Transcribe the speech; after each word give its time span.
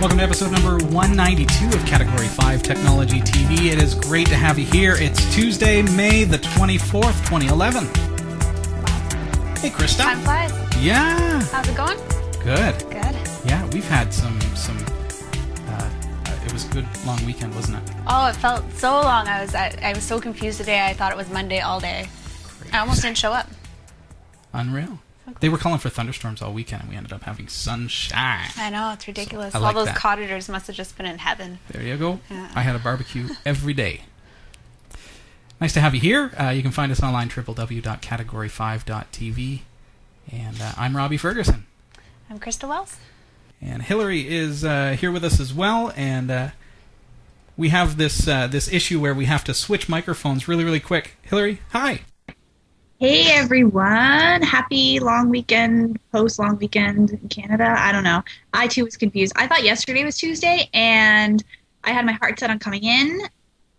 Welcome 0.00 0.18
to 0.18 0.24
episode 0.24 0.50
number 0.50 0.84
192 0.86 1.66
of 1.68 1.86
Category 1.86 2.26
5 2.26 2.62
Technology 2.62 3.20
TV. 3.20 3.72
It 3.72 3.82
is 3.82 3.94
great 3.94 4.26
to 4.26 4.34
have 4.34 4.58
you 4.58 4.66
here. 4.66 4.96
It's 4.98 5.34
Tuesday, 5.34 5.82
May 5.82 6.24
the 6.24 6.38
24th, 6.38 7.24
2011. 7.26 7.84
Hey, 9.60 9.70
Christa. 9.70 10.02
Time 10.02 10.18
flies. 10.20 10.52
Yeah. 10.84 11.40
How's 11.44 11.68
it 11.68 11.76
going? 11.76 11.96
Good. 12.42 12.78
Good. 12.90 13.16
Yeah, 13.46 13.66
we've 13.72 13.88
had 13.88 14.12
some 14.12 14.38
some. 14.54 14.76
Uh, 15.68 15.90
it 16.44 16.52
was 16.52 16.68
a 16.68 16.72
good 16.74 16.86
long 17.06 17.24
weekend, 17.24 17.54
wasn't 17.54 17.78
it? 17.78 17.94
Oh, 18.06 18.26
it 18.28 18.36
felt 18.36 18.70
so 18.72 18.90
long. 18.90 19.26
I 19.26 19.40
was 19.42 19.54
I, 19.54 19.74
I 19.80 19.94
was 19.94 20.02
so 20.04 20.20
confused 20.20 20.58
today. 20.58 20.84
I 20.84 20.92
thought 20.92 21.12
it 21.12 21.16
was 21.16 21.30
Monday 21.30 21.60
all 21.60 21.80
day. 21.80 22.08
I 22.72 22.80
almost 22.80 23.00
didn't 23.00 23.16
show 23.16 23.32
up. 23.32 23.48
Unreal. 24.52 24.98
They 25.40 25.48
were 25.48 25.58
calling 25.58 25.78
for 25.78 25.88
thunderstorms 25.88 26.42
all 26.42 26.52
weekend, 26.52 26.82
and 26.82 26.90
we 26.90 26.96
ended 26.96 27.12
up 27.12 27.22
having 27.22 27.48
sunshine. 27.48 28.50
I 28.56 28.70
know 28.70 28.92
it's 28.92 29.06
ridiculous. 29.06 29.54
I 29.54 29.58
all 29.58 29.64
like 29.64 29.74
those 29.74 29.86
that. 29.86 29.96
cottagers 29.96 30.48
must 30.48 30.66
have 30.66 30.76
just 30.76 30.96
been 30.96 31.06
in 31.06 31.18
heaven. 31.18 31.58
There 31.70 31.82
you 31.82 31.96
go. 31.96 32.20
Yeah. 32.30 32.50
I 32.54 32.60
had 32.60 32.76
a 32.76 32.78
barbecue 32.78 33.28
every 33.46 33.72
day. 33.72 34.02
Nice 35.60 35.72
to 35.74 35.80
have 35.80 35.94
you 35.94 36.00
here. 36.00 36.32
Uh, 36.38 36.50
you 36.50 36.62
can 36.62 36.72
find 36.72 36.92
us 36.92 37.02
online 37.02 37.28
www.category5.tv. 37.30 39.60
And 40.30 40.60
uh, 40.60 40.72
I'm 40.76 40.96
Robbie 40.96 41.16
Ferguson. 41.16 41.66
I'm 42.28 42.38
Christa 42.38 42.68
Wells. 42.68 42.96
And 43.60 43.82
Hillary 43.82 44.28
is 44.28 44.64
uh, 44.64 44.96
here 44.98 45.10
with 45.10 45.24
us 45.24 45.40
as 45.40 45.54
well. 45.54 45.92
And 45.96 46.30
uh, 46.30 46.48
we 47.56 47.70
have 47.70 47.96
this 47.96 48.28
uh, 48.28 48.46
this 48.46 48.70
issue 48.72 49.00
where 49.00 49.14
we 49.14 49.24
have 49.26 49.44
to 49.44 49.54
switch 49.54 49.88
microphones 49.88 50.48
really, 50.48 50.64
really 50.64 50.80
quick. 50.80 51.12
Hillary, 51.22 51.60
hi. 51.70 52.00
Hey 53.04 53.32
everyone! 53.32 54.40
Happy 54.40 54.98
long 54.98 55.28
weekend, 55.28 56.00
post 56.10 56.38
long 56.38 56.56
weekend 56.56 57.10
in 57.10 57.28
Canada. 57.28 57.74
I 57.78 57.92
don't 57.92 58.02
know. 58.02 58.24
I 58.54 58.66
too 58.66 58.82
was 58.82 58.96
confused. 58.96 59.34
I 59.36 59.46
thought 59.46 59.62
yesterday 59.62 60.06
was 60.06 60.16
Tuesday, 60.16 60.70
and 60.72 61.44
I 61.84 61.90
had 61.90 62.06
my 62.06 62.12
heart 62.12 62.40
set 62.40 62.48
on 62.48 62.58
coming 62.58 62.82
in, 62.82 63.20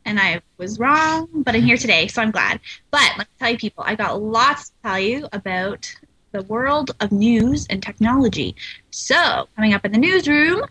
and 0.05 0.19
I 0.19 0.41
was 0.59 0.77
wrong. 0.77 1.27
But 1.33 1.55
I'm 1.55 1.63
here 1.63 1.75
today, 1.75 2.05
so 2.05 2.21
I'm 2.21 2.29
glad. 2.29 2.59
But 2.91 3.01
let 3.17 3.27
me 3.27 3.33
tell 3.39 3.49
you, 3.49 3.57
people, 3.57 3.83
I 3.87 3.95
got 3.95 4.21
lots 4.21 4.69
to 4.69 4.75
tell 4.83 4.99
you 4.99 5.27
about 5.33 5.91
the 6.31 6.43
world 6.43 6.91
of 6.99 7.11
news 7.11 7.65
and 7.67 7.81
technology. 7.81 8.55
So 8.91 9.47
coming 9.55 9.73
up 9.73 9.83
in 9.85 9.91
the 9.91 9.97
newsroom, 9.97 10.65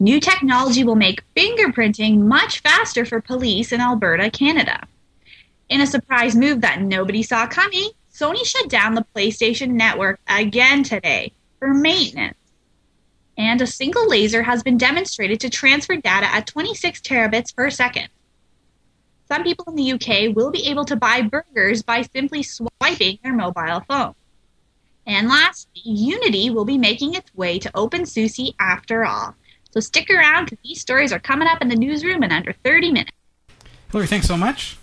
new 0.00 0.18
technology 0.18 0.82
will 0.82 0.96
make 0.96 1.22
fingerprinting 1.36 2.18
much 2.18 2.58
faster 2.58 3.04
for 3.04 3.20
police 3.20 3.70
in 3.70 3.80
Alberta, 3.80 4.30
Canada. 4.30 4.88
In 5.68 5.80
a 5.80 5.86
surprise 5.86 6.34
move 6.34 6.62
that 6.62 6.82
nobody 6.82 7.22
saw 7.22 7.46
coming, 7.46 7.90
Sony 8.20 8.44
shut 8.44 8.68
down 8.68 8.94
the 8.94 9.06
PlayStation 9.16 9.70
Network 9.70 10.20
again 10.28 10.82
today 10.82 11.32
for 11.58 11.72
maintenance. 11.72 12.36
And 13.38 13.62
a 13.62 13.66
single 13.66 14.06
laser 14.06 14.42
has 14.42 14.62
been 14.62 14.76
demonstrated 14.76 15.40
to 15.40 15.48
transfer 15.48 15.96
data 15.96 16.26
at 16.26 16.46
26 16.46 17.00
terabits 17.00 17.54
per 17.54 17.70
second. 17.70 18.08
Some 19.26 19.42
people 19.42 19.64
in 19.68 19.76
the 19.76 19.92
UK 19.92 20.36
will 20.36 20.50
be 20.50 20.66
able 20.66 20.84
to 20.86 20.96
buy 20.96 21.22
burgers 21.22 21.82
by 21.82 22.02
simply 22.02 22.42
swiping 22.42 23.18
their 23.22 23.32
mobile 23.32 23.82
phone. 23.88 24.14
And 25.06 25.28
lastly, 25.28 25.80
Unity 25.84 26.50
will 26.50 26.66
be 26.66 26.76
making 26.76 27.14
its 27.14 27.32
way 27.34 27.58
to 27.60 27.70
OpenSUSE 27.72 28.54
after 28.60 29.06
all. 29.06 29.34
So 29.70 29.80
stick 29.80 30.10
around 30.10 30.46
because 30.46 30.58
these 30.62 30.80
stories 30.80 31.12
are 31.12 31.20
coming 31.20 31.48
up 31.48 31.62
in 31.62 31.68
the 31.68 31.76
newsroom 31.76 32.22
in 32.22 32.32
under 32.32 32.52
30 32.52 32.92
minutes. 32.92 33.16
Hillary, 33.90 34.08
thanks 34.08 34.26
so 34.26 34.36
much. 34.36 34.76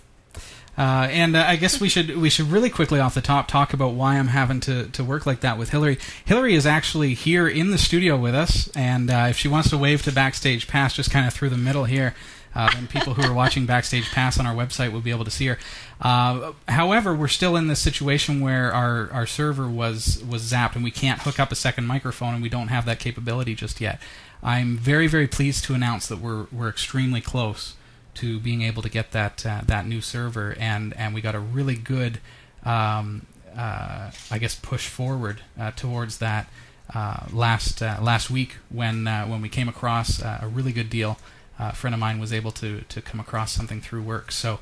Uh, 0.78 1.08
and 1.10 1.34
uh, 1.34 1.44
I 1.44 1.56
guess 1.56 1.80
we 1.80 1.88
should 1.88 2.16
we 2.16 2.30
should 2.30 2.52
really 2.52 2.70
quickly 2.70 3.00
off 3.00 3.12
the 3.12 3.20
top 3.20 3.48
talk 3.48 3.74
about 3.74 3.94
why 3.94 4.16
I'm 4.16 4.28
having 4.28 4.60
to, 4.60 4.86
to 4.90 5.02
work 5.02 5.26
like 5.26 5.40
that 5.40 5.58
with 5.58 5.70
Hillary. 5.70 5.98
Hillary 6.24 6.54
is 6.54 6.66
actually 6.66 7.14
here 7.14 7.48
in 7.48 7.72
the 7.72 7.78
studio 7.78 8.16
with 8.16 8.36
us, 8.36 8.68
and 8.76 9.10
uh, 9.10 9.26
if 9.28 9.36
she 9.36 9.48
wants 9.48 9.70
to 9.70 9.78
wave 9.78 10.02
to 10.02 10.12
Backstage 10.12 10.68
Pass, 10.68 10.94
just 10.94 11.10
kind 11.10 11.26
of 11.26 11.34
through 11.34 11.48
the 11.48 11.56
middle 11.56 11.84
here, 11.84 12.14
uh, 12.54 12.70
then 12.72 12.86
people 12.86 13.14
who 13.14 13.28
are 13.28 13.34
watching 13.34 13.66
Backstage 13.66 14.08
Pass 14.12 14.38
on 14.38 14.46
our 14.46 14.54
website 14.54 14.92
will 14.92 15.00
be 15.00 15.10
able 15.10 15.24
to 15.24 15.32
see 15.32 15.46
her. 15.46 15.58
Uh, 16.00 16.52
however, 16.68 17.12
we're 17.12 17.26
still 17.26 17.56
in 17.56 17.66
this 17.66 17.80
situation 17.80 18.40
where 18.40 18.72
our, 18.72 19.10
our 19.10 19.26
server 19.26 19.68
was 19.68 20.22
was 20.22 20.42
zapped, 20.44 20.76
and 20.76 20.84
we 20.84 20.92
can't 20.92 21.22
hook 21.22 21.40
up 21.40 21.50
a 21.50 21.56
second 21.56 21.88
microphone, 21.88 22.34
and 22.34 22.42
we 22.42 22.48
don't 22.48 22.68
have 22.68 22.84
that 22.86 23.00
capability 23.00 23.56
just 23.56 23.80
yet. 23.80 24.00
I'm 24.44 24.76
very 24.76 25.08
very 25.08 25.26
pleased 25.26 25.64
to 25.64 25.74
announce 25.74 26.06
that 26.06 26.20
we're 26.20 26.46
we're 26.52 26.68
extremely 26.68 27.20
close 27.20 27.74
to 28.18 28.40
being 28.40 28.62
able 28.62 28.82
to 28.82 28.88
get 28.88 29.12
that 29.12 29.46
uh, 29.46 29.60
that 29.66 29.86
new 29.86 30.00
server, 30.00 30.56
and 30.58 30.92
and 30.96 31.14
we 31.14 31.20
got 31.20 31.34
a 31.34 31.40
really 31.40 31.76
good, 31.76 32.18
um, 32.64 33.26
uh, 33.56 34.10
I 34.30 34.38
guess, 34.38 34.56
push 34.56 34.88
forward 34.88 35.42
uh, 35.58 35.70
towards 35.72 36.18
that 36.18 36.48
uh, 36.94 37.26
last 37.32 37.80
uh, 37.80 37.98
last 38.00 38.28
week 38.28 38.56
when 38.70 39.06
uh, 39.06 39.26
when 39.26 39.40
we 39.40 39.48
came 39.48 39.68
across 39.68 40.20
a 40.20 40.50
really 40.52 40.72
good 40.72 40.90
deal. 40.90 41.18
A 41.60 41.74
friend 41.74 41.92
of 41.92 42.00
mine 42.00 42.18
was 42.18 42.32
able 42.32 42.50
to 42.52 42.82
to 42.88 43.00
come 43.00 43.20
across 43.20 43.52
something 43.52 43.80
through 43.80 44.02
work, 44.02 44.32
so. 44.32 44.60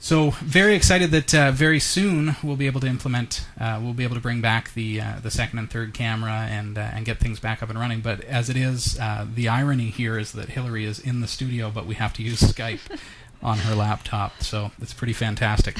So 0.00 0.30
very 0.30 0.74
excited 0.74 1.10
that 1.10 1.34
uh, 1.34 1.50
very 1.50 1.80
soon 1.80 2.36
we'll 2.42 2.56
be 2.56 2.66
able 2.66 2.80
to 2.80 2.86
implement, 2.86 3.44
uh, 3.60 3.80
we'll 3.82 3.94
be 3.94 4.04
able 4.04 4.14
to 4.14 4.20
bring 4.20 4.40
back 4.40 4.72
the 4.74 5.00
uh, 5.00 5.14
the 5.20 5.30
second 5.30 5.58
and 5.58 5.68
third 5.68 5.92
camera 5.92 6.46
and 6.48 6.78
uh, 6.78 6.82
and 6.92 7.04
get 7.04 7.18
things 7.18 7.40
back 7.40 7.62
up 7.62 7.68
and 7.68 7.78
running. 7.78 8.00
But 8.00 8.22
as 8.24 8.48
it 8.48 8.56
is, 8.56 8.98
uh, 9.00 9.26
the 9.32 9.48
irony 9.48 9.90
here 9.90 10.16
is 10.16 10.32
that 10.32 10.50
Hillary 10.50 10.84
is 10.84 11.00
in 11.00 11.20
the 11.20 11.26
studio, 11.26 11.70
but 11.70 11.84
we 11.84 11.96
have 11.96 12.12
to 12.14 12.22
use 12.22 12.40
Skype 12.40 13.00
on 13.42 13.58
her 13.58 13.74
laptop. 13.74 14.42
So 14.42 14.70
it's 14.80 14.94
pretty 14.94 15.12
fantastic. 15.12 15.78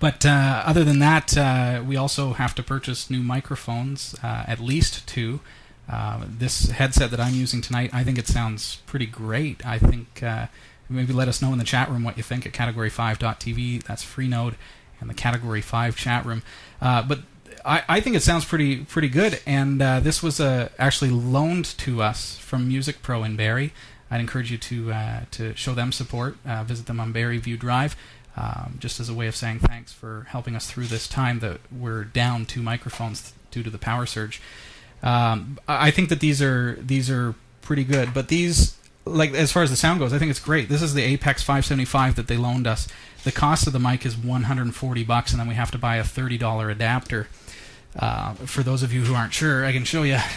But 0.00 0.24
uh, 0.24 0.62
other 0.64 0.84
than 0.84 1.00
that, 1.00 1.36
uh, 1.36 1.82
we 1.86 1.96
also 1.96 2.32
have 2.34 2.54
to 2.54 2.62
purchase 2.62 3.10
new 3.10 3.22
microphones, 3.22 4.14
uh, 4.22 4.44
at 4.46 4.60
least 4.60 5.06
two. 5.08 5.40
Uh, 5.90 6.24
this 6.28 6.70
headset 6.70 7.10
that 7.10 7.18
I'm 7.18 7.34
using 7.34 7.60
tonight, 7.60 7.90
I 7.92 8.04
think 8.04 8.18
it 8.18 8.28
sounds 8.28 8.76
pretty 8.86 9.06
great. 9.06 9.64
I 9.66 9.78
think 9.78 10.22
uh, 10.22 10.46
maybe 10.88 11.12
let 11.12 11.28
us 11.28 11.42
know 11.42 11.52
in 11.52 11.58
the 11.58 11.64
chat 11.64 11.90
room 11.90 12.04
what 12.04 12.16
you 12.16 12.22
think 12.22 12.46
at 12.46 12.52
category5.tv. 12.52 13.82
That's 13.84 14.04
Freenode 14.04 14.54
and 15.00 15.08
the 15.08 15.14
Category 15.14 15.60
5 15.60 15.96
chat 15.96 16.24
room. 16.24 16.42
Uh, 16.80 17.02
but 17.02 17.20
I, 17.64 17.82
I 17.88 18.00
think 18.00 18.16
it 18.16 18.22
sounds 18.22 18.44
pretty 18.44 18.84
pretty 18.84 19.08
good. 19.08 19.40
And 19.46 19.80
uh, 19.80 20.00
this 20.00 20.22
was 20.22 20.40
uh, 20.40 20.70
actually 20.78 21.10
loaned 21.10 21.66
to 21.78 22.02
us 22.02 22.36
from 22.38 22.68
Music 22.68 23.02
Pro 23.02 23.24
in 23.24 23.36
Barrie. 23.36 23.72
I'd 24.10 24.20
encourage 24.20 24.50
you 24.50 24.58
to 24.58 24.92
uh, 24.92 25.20
to 25.32 25.54
show 25.54 25.74
them 25.74 25.92
support. 25.92 26.36
Uh, 26.46 26.64
visit 26.64 26.86
them 26.86 26.98
on 26.98 27.12
Barry 27.12 27.38
View 27.38 27.56
Drive, 27.56 27.94
um, 28.36 28.76
just 28.78 29.00
as 29.00 29.08
a 29.08 29.14
way 29.14 29.26
of 29.26 29.36
saying 29.36 29.60
thanks 29.60 29.92
for 29.92 30.26
helping 30.30 30.56
us 30.56 30.70
through 30.70 30.86
this 30.86 31.06
time 31.06 31.40
that 31.40 31.60
we're 31.70 32.04
down 32.04 32.46
two 32.46 32.62
microphones 32.62 33.32
due 33.50 33.62
to 33.62 33.70
the 33.70 33.78
power 33.78 34.06
surge. 34.06 34.40
Um, 35.02 35.58
I 35.68 35.88
I 35.88 35.90
think 35.90 36.08
that 36.08 36.20
these 36.20 36.40
are 36.40 36.78
these 36.80 37.10
are 37.10 37.34
pretty 37.60 37.84
good, 37.84 38.14
but 38.14 38.28
these 38.28 38.77
like 39.08 39.34
as 39.34 39.52
far 39.52 39.62
as 39.62 39.70
the 39.70 39.76
sound 39.76 40.00
goes, 40.00 40.12
I 40.12 40.18
think 40.18 40.30
it's 40.30 40.40
great. 40.40 40.68
This 40.68 40.82
is 40.82 40.94
the 40.94 41.02
Apex 41.02 41.42
575 41.42 42.16
that 42.16 42.26
they 42.26 42.36
loaned 42.36 42.66
us. 42.66 42.88
The 43.24 43.32
cost 43.32 43.66
of 43.66 43.72
the 43.72 43.78
mic 43.78 44.06
is 44.06 44.16
140 44.16 45.04
bucks, 45.04 45.32
and 45.32 45.40
then 45.40 45.48
we 45.48 45.54
have 45.54 45.70
to 45.72 45.78
buy 45.78 45.96
a 45.96 46.02
$30 46.02 46.70
adapter. 46.70 47.28
Uh, 47.98 48.34
for 48.34 48.62
those 48.62 48.82
of 48.82 48.92
you 48.92 49.04
who 49.04 49.14
aren't 49.14 49.34
sure, 49.34 49.64
I 49.64 49.72
can 49.72 49.84
show 49.84 50.02
you. 50.02 50.18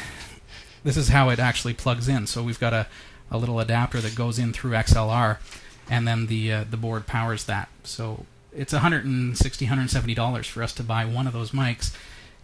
This 0.84 0.98
is 0.98 1.10
how 1.10 1.30
it 1.30 1.38
actually 1.38 1.76
plugs 1.76 2.10
in. 2.10 2.26
So 2.26 2.42
we've 2.42 2.60
got 2.60 2.74
a, 2.74 2.88
a 3.30 3.38
little 3.38 3.60
adapter 3.60 4.00
that 4.00 4.16
goes 4.16 4.40
in 4.40 4.52
through 4.52 4.72
XLR, 4.72 5.38
and 5.88 6.08
then 6.08 6.26
the 6.26 6.52
uh, 6.52 6.64
the 6.68 6.76
board 6.76 7.06
powers 7.06 7.44
that. 7.44 7.70
So 7.84 8.26
it's 8.52 8.74
160 8.74 9.66
170 9.66 10.16
dollars 10.16 10.48
for 10.48 10.64
us 10.64 10.74
to 10.74 10.84
buy 10.84 11.06
one 11.06 11.28
of 11.28 11.34
those 11.34 11.52
mics 11.52 11.96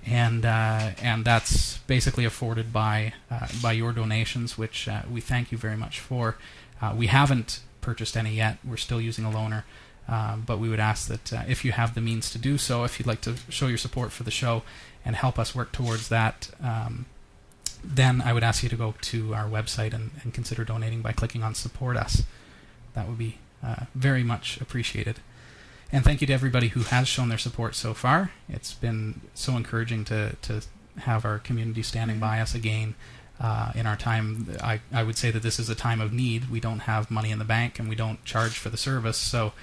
and 0.05 0.45
uh, 0.45 0.91
and 1.01 1.25
that's 1.25 1.79
basically 1.79 2.25
afforded 2.25 2.71
by 2.71 3.13
uh, 3.29 3.47
by 3.61 3.71
your 3.73 3.91
donations, 3.91 4.57
which 4.57 4.87
uh, 4.87 5.01
we 5.11 5.21
thank 5.21 5.51
you 5.51 5.57
very 5.57 5.77
much 5.77 5.99
for. 5.99 6.37
Uh, 6.81 6.93
we 6.95 7.07
haven't 7.07 7.61
purchased 7.81 8.15
any 8.15 8.35
yet; 8.35 8.57
we're 8.63 8.77
still 8.77 9.01
using 9.01 9.25
a 9.25 9.29
loaner, 9.29 9.63
um, 10.07 10.43
but 10.45 10.59
we 10.59 10.69
would 10.69 10.79
ask 10.79 11.07
that 11.07 11.33
uh, 11.33 11.43
if 11.47 11.65
you 11.65 11.71
have 11.71 11.93
the 11.95 12.01
means 12.01 12.29
to 12.31 12.37
do 12.37 12.57
so, 12.57 12.83
if 12.83 12.99
you'd 12.99 13.07
like 13.07 13.21
to 13.21 13.35
show 13.49 13.67
your 13.67 13.77
support 13.77 14.11
for 14.11 14.23
the 14.23 14.31
show 14.31 14.63
and 15.03 15.15
help 15.15 15.39
us 15.39 15.55
work 15.55 15.71
towards 15.71 16.09
that. 16.09 16.49
Um, 16.61 17.05
then 17.83 18.21
I 18.21 18.33
would 18.33 18.43
ask 18.43 18.63
you 18.63 18.69
to 18.69 18.75
go 18.75 18.95
to 18.99 19.33
our 19.33 19.45
website 19.45 19.93
and, 19.93 20.11
and 20.23 20.33
consider 20.33 20.65
donating 20.65 21.01
by 21.01 21.11
clicking 21.11 21.43
on 21.43 21.53
support 21.53 21.95
us. 21.95 22.23
That 22.93 23.07
would 23.07 23.17
be 23.17 23.37
uh, 23.63 23.85
very 23.95 24.23
much 24.23 24.59
appreciated. 24.59 25.19
And 25.91 26.03
thank 26.03 26.19
you 26.21 26.27
to 26.27 26.33
everybody 26.33 26.69
who 26.69 26.81
has 26.81 27.07
shown 27.07 27.29
their 27.29 27.37
support 27.37 27.75
so 27.75 27.93
far. 27.93 28.31
It's 28.49 28.73
been 28.73 29.21
so 29.33 29.55
encouraging 29.55 30.03
to, 30.05 30.35
to 30.41 30.61
have 30.99 31.23
our 31.23 31.39
community 31.39 31.81
standing 31.81 32.19
by 32.19 32.41
us 32.41 32.53
again. 32.53 32.95
Uh, 33.39 33.71
in 33.75 33.85
our 33.85 33.95
time, 33.95 34.53
I, 34.61 34.81
I 34.91 35.03
would 35.03 35.17
say 35.17 35.31
that 35.31 35.43
this 35.43 35.59
is 35.59 35.69
a 35.69 35.75
time 35.75 36.01
of 36.01 36.11
need. 36.11 36.49
We 36.49 36.59
don't 36.59 36.79
have 36.79 37.11
money 37.11 37.31
in 37.31 37.39
the 37.39 37.45
bank 37.45 37.79
and 37.79 37.87
we 37.87 37.95
don't 37.95 38.23
charge 38.25 38.57
for 38.57 38.69
the 38.69 38.77
service. 38.77 39.17
So 39.17 39.53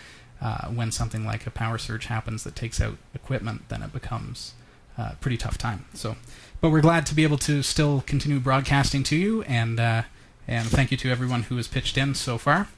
uh, 0.40 0.68
when 0.68 0.92
something 0.92 1.24
like 1.26 1.46
a 1.46 1.50
power 1.50 1.78
surge 1.78 2.06
happens 2.06 2.44
that 2.44 2.56
takes 2.56 2.80
out 2.80 2.98
equipment, 3.14 3.68
then 3.68 3.82
it 3.82 3.92
becomes 3.92 4.54
uh, 4.98 5.10
a 5.12 5.16
pretty 5.16 5.36
tough 5.36 5.58
time. 5.58 5.86
So, 5.94 6.16
but 6.60 6.70
we're 6.70 6.80
glad 6.80 7.06
to 7.06 7.14
be 7.14 7.24
able 7.24 7.38
to 7.38 7.62
still 7.62 8.02
continue 8.06 8.40
broadcasting 8.40 9.02
to 9.04 9.16
you, 9.16 9.42
and 9.42 9.80
uh, 9.80 10.02
and 10.46 10.68
thank 10.68 10.90
you 10.90 10.96
to 10.98 11.10
everyone 11.10 11.44
who 11.44 11.56
has 11.56 11.66
pitched 11.66 11.96
in 11.96 12.14
so 12.14 12.38
far. 12.38 12.68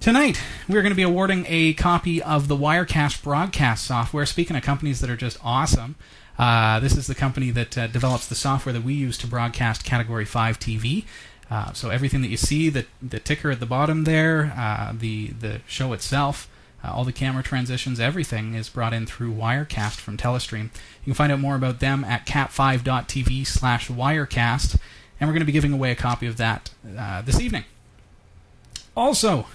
Tonight, 0.00 0.40
we're 0.68 0.82
going 0.82 0.92
to 0.92 0.96
be 0.96 1.02
awarding 1.02 1.44
a 1.48 1.74
copy 1.74 2.22
of 2.22 2.46
the 2.46 2.56
Wirecast 2.56 3.20
broadcast 3.20 3.84
software. 3.84 4.24
Speaking 4.26 4.54
of 4.54 4.62
companies 4.62 5.00
that 5.00 5.10
are 5.10 5.16
just 5.16 5.36
awesome, 5.42 5.96
uh, 6.38 6.78
this 6.78 6.96
is 6.96 7.08
the 7.08 7.16
company 7.16 7.50
that 7.50 7.76
uh, 7.76 7.88
develops 7.88 8.28
the 8.28 8.36
software 8.36 8.72
that 8.72 8.84
we 8.84 8.94
use 8.94 9.18
to 9.18 9.26
broadcast 9.26 9.82
Category 9.82 10.24
5 10.24 10.60
TV. 10.60 11.04
Uh, 11.50 11.72
so 11.72 11.90
everything 11.90 12.22
that 12.22 12.28
you 12.28 12.36
see, 12.36 12.68
the, 12.68 12.86
the 13.02 13.18
ticker 13.18 13.50
at 13.50 13.58
the 13.58 13.66
bottom 13.66 14.04
there, 14.04 14.54
uh, 14.56 14.92
the, 14.96 15.28
the 15.28 15.62
show 15.66 15.92
itself, 15.92 16.48
uh, 16.84 16.92
all 16.92 17.04
the 17.04 17.12
camera 17.12 17.42
transitions, 17.42 17.98
everything 17.98 18.54
is 18.54 18.68
brought 18.68 18.94
in 18.94 19.04
through 19.04 19.34
Wirecast 19.34 19.96
from 19.96 20.16
Telestream. 20.16 20.66
You 21.02 21.06
can 21.06 21.14
find 21.14 21.32
out 21.32 21.40
more 21.40 21.56
about 21.56 21.80
them 21.80 22.04
at 22.04 22.24
cat5.tv 22.24 23.44
slash 23.48 23.88
Wirecast, 23.88 24.78
and 25.18 25.28
we're 25.28 25.34
going 25.34 25.40
to 25.40 25.44
be 25.44 25.50
giving 25.50 25.72
away 25.72 25.90
a 25.90 25.96
copy 25.96 26.28
of 26.28 26.36
that 26.36 26.70
uh, 26.96 27.20
this 27.22 27.40
evening. 27.40 27.64
Also, 28.96 29.46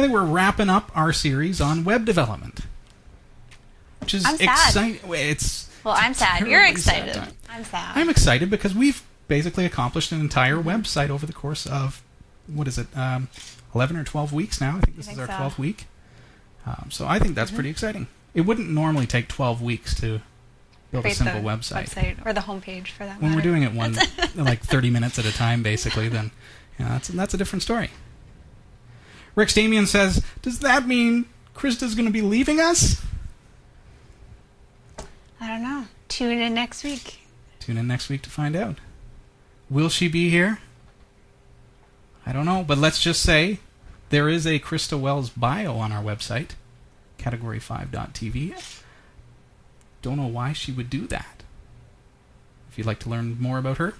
I 0.00 0.04
think 0.04 0.14
we're 0.14 0.24
wrapping 0.24 0.70
up 0.70 0.90
our 0.94 1.12
series 1.12 1.60
on 1.60 1.84
web 1.84 2.06
development, 2.06 2.60
which 4.00 4.14
is 4.14 4.24
I'm 4.24 4.38
sad. 4.38 4.68
exciting. 4.68 4.98
It's 5.12 5.68
Well, 5.84 5.94
I'm 5.94 6.14
sad. 6.14 6.46
You're 6.46 6.64
excited. 6.64 7.12
time. 7.12 7.32
I'm 7.50 7.64
sad. 7.64 7.98
I'm 7.98 8.08
excited 8.08 8.48
because 8.48 8.74
we've 8.74 9.02
basically 9.28 9.66
accomplished 9.66 10.10
an 10.10 10.22
entire 10.22 10.56
website 10.56 11.10
over 11.10 11.26
the 11.26 11.34
course 11.34 11.66
of 11.66 12.02
what 12.46 12.66
is 12.66 12.78
it, 12.78 12.86
um, 12.96 13.28
11 13.74 13.98
or 13.98 14.04
12 14.04 14.32
weeks 14.32 14.58
now. 14.58 14.78
I 14.78 14.80
think 14.80 14.96
this 14.96 15.04
think 15.04 15.18
is 15.18 15.20
our 15.20 15.26
so. 15.26 15.32
Mm-hmm. 15.34 15.42
12th 15.42 15.58
week. 15.58 15.86
Um, 16.64 16.86
so 16.90 17.06
I 17.06 17.18
think 17.18 17.34
that's 17.34 17.50
pretty 17.50 17.68
exciting. 17.68 18.06
It 18.32 18.42
wouldn't 18.46 18.70
normally 18.70 19.06
take 19.06 19.28
12 19.28 19.60
weeks 19.60 19.94
to 20.00 20.22
build 20.92 21.04
a 21.04 21.10
simple 21.10 21.42
the 21.42 21.46
website. 21.46 21.90
website 21.90 22.26
or 22.26 22.32
the 22.32 22.40
homepage 22.40 22.86
for 22.86 23.04
that. 23.04 23.20
When 23.20 23.34
we're 23.34 23.42
doing 23.42 23.64
it 23.64 23.74
one 23.74 23.98
like 24.34 24.62
30 24.62 24.88
minutes 24.88 25.18
at 25.18 25.26
a 25.26 25.32
time, 25.34 25.62
basically, 25.62 26.08
then 26.08 26.30
you 26.78 26.86
know, 26.86 26.92
that's 26.92 27.08
that's 27.08 27.34
a 27.34 27.36
different 27.36 27.62
story. 27.62 27.90
Rick 29.34 29.48
Stamian 29.48 29.86
says, 29.86 30.22
"Does 30.42 30.60
that 30.60 30.86
mean 30.86 31.26
Christa's 31.54 31.94
going 31.94 32.06
to 32.06 32.12
be 32.12 32.22
leaving 32.22 32.60
us?" 32.60 33.02
I 35.40 35.48
don't 35.48 35.62
know. 35.62 35.86
Tune 36.08 36.38
in 36.38 36.54
next 36.54 36.84
week. 36.84 37.20
Tune 37.60 37.78
in 37.78 37.86
next 37.86 38.08
week 38.08 38.22
to 38.22 38.30
find 38.30 38.54
out. 38.54 38.76
Will 39.70 39.88
she 39.88 40.08
be 40.08 40.28
here? 40.28 40.58
I 42.26 42.32
don't 42.32 42.44
know, 42.44 42.64
but 42.66 42.78
let's 42.78 43.00
just 43.00 43.22
say 43.22 43.60
there 44.10 44.28
is 44.28 44.46
a 44.46 44.58
Christa 44.58 44.98
Wells 44.98 45.30
bio 45.30 45.76
on 45.76 45.92
our 45.92 46.02
website, 46.02 46.50
category5.tv. 47.18 48.54
Don't 50.02 50.16
know 50.16 50.26
why 50.26 50.52
she 50.52 50.72
would 50.72 50.90
do 50.90 51.06
that. 51.06 51.42
If 52.70 52.78
you'd 52.78 52.86
like 52.86 52.98
to 53.00 53.08
learn 53.08 53.40
more 53.40 53.58
about 53.58 53.78
her, 53.78 53.94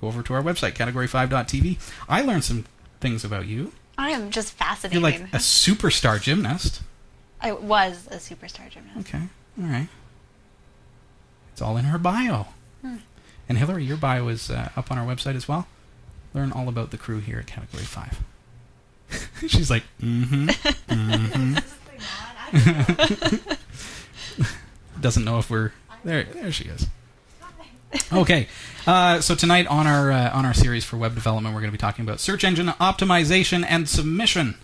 go 0.00 0.08
over 0.08 0.22
to 0.22 0.34
our 0.34 0.42
website, 0.42 0.74
category5.tv. 0.74 1.78
I 2.08 2.22
learned 2.22 2.44
some 2.44 2.66
things 3.00 3.24
about 3.24 3.46
you. 3.46 3.72
I 3.96 4.10
am 4.10 4.30
just 4.30 4.52
fascinated. 4.52 5.00
You're 5.00 5.10
like 5.10 5.20
a 5.32 5.38
superstar 5.38 6.20
gymnast. 6.20 6.82
I 7.40 7.52
was 7.52 8.08
a 8.10 8.16
superstar 8.16 8.70
gymnast. 8.70 9.08
Okay, 9.08 9.22
all 9.60 9.66
right. 9.66 9.88
It's 11.52 11.62
all 11.62 11.76
in 11.76 11.84
her 11.86 11.98
bio. 11.98 12.48
And 13.48 13.58
Hillary, 13.58 13.84
your 13.84 13.96
bio 13.96 14.28
is 14.28 14.50
uh, 14.50 14.70
up 14.76 14.90
on 14.90 14.98
our 14.98 15.06
website 15.06 15.36
as 15.36 15.46
well. 15.46 15.66
Learn 16.32 16.50
all 16.52 16.68
about 16.68 16.90
the 16.90 16.98
crew 16.98 17.20
here 17.20 17.38
at 17.38 17.46
Category 17.46 17.84
5. 17.84 18.20
She's 19.46 19.70
like, 19.70 19.84
mm-hmm, 20.00 20.48
mm-hmm. 20.88 21.58
Doesn't 25.00 25.24
know 25.24 25.38
if 25.38 25.50
we're... 25.50 25.72
There, 26.04 26.24
there 26.24 26.52
she 26.52 26.64
is. 26.64 26.86
Okay, 28.12 28.48
uh, 28.86 29.20
so 29.20 29.34
tonight 29.34 29.66
on 29.66 29.86
our 29.86 30.10
uh, 30.10 30.30
on 30.32 30.44
our 30.44 30.54
series 30.54 30.84
for 30.84 30.96
web 30.96 31.14
development, 31.14 31.54
we're 31.54 31.60
going 31.60 31.70
to 31.70 31.76
be 31.76 31.80
talking 31.80 32.04
about 32.04 32.20
search 32.20 32.44
engine 32.44 32.66
optimization 32.66 33.64
and 33.68 33.88
submission 33.88 34.56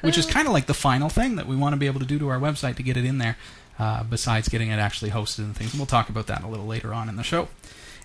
which 0.00 0.18
is 0.18 0.26
kind 0.26 0.46
of 0.46 0.52
like 0.52 0.66
the 0.66 0.74
final 0.74 1.08
thing 1.08 1.36
that 1.36 1.46
we 1.46 1.56
want 1.56 1.72
to 1.72 1.76
be 1.76 1.86
able 1.86 2.00
to 2.00 2.06
do 2.06 2.18
to 2.18 2.28
our 2.28 2.38
website 2.38 2.76
to 2.76 2.82
get 2.82 2.96
it 2.96 3.04
in 3.04 3.18
there, 3.18 3.36
uh, 3.78 4.02
besides 4.04 4.48
getting 4.48 4.70
it 4.70 4.76
actually 4.76 5.10
hosted 5.10 5.40
and 5.40 5.56
things. 5.56 5.72
And 5.72 5.80
we'll 5.80 5.86
talk 5.86 6.08
about 6.08 6.26
that 6.28 6.44
a 6.44 6.46
little 6.46 6.66
later 6.66 6.94
on 6.94 7.08
in 7.08 7.16
the 7.16 7.22
show. 7.22 7.48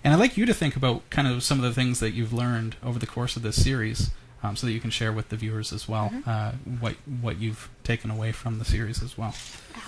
And 0.02 0.12
I'd 0.12 0.20
like 0.20 0.36
you 0.36 0.46
to 0.46 0.54
think 0.54 0.76
about 0.76 1.08
kind 1.10 1.28
of 1.28 1.42
some 1.42 1.58
of 1.58 1.64
the 1.64 1.72
things 1.72 2.00
that 2.00 2.12
you've 2.12 2.32
learned 2.32 2.76
over 2.82 2.98
the 2.98 3.06
course 3.06 3.36
of 3.36 3.42
this 3.42 3.62
series, 3.62 4.10
um, 4.42 4.56
so 4.56 4.66
that 4.66 4.72
you 4.72 4.80
can 4.80 4.90
share 4.90 5.12
with 5.12 5.28
the 5.28 5.36
viewers 5.36 5.72
as 5.72 5.88
well 5.88 6.12
uh, 6.26 6.52
what 6.80 6.94
what 7.20 7.38
you've 7.38 7.68
taken 7.84 8.10
away 8.10 8.32
from 8.32 8.58
the 8.58 8.64
series 8.64 9.02
as 9.02 9.18
well. 9.18 9.34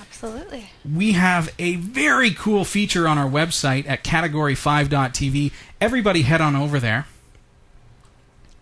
Absolutely. 0.01 0.71
We 0.91 1.13
have 1.13 1.53
a 1.59 1.77
very 1.77 2.33
cool 2.33 2.65
feature 2.65 3.07
on 3.07 3.19
our 3.19 3.29
website 3.29 3.89
at 3.89 4.05
category5.tv. 4.05 5.53
Everybody 5.81 6.23
head 6.23 6.41
on 6.41 6.57
over 6.57 6.81
there. 6.81 7.07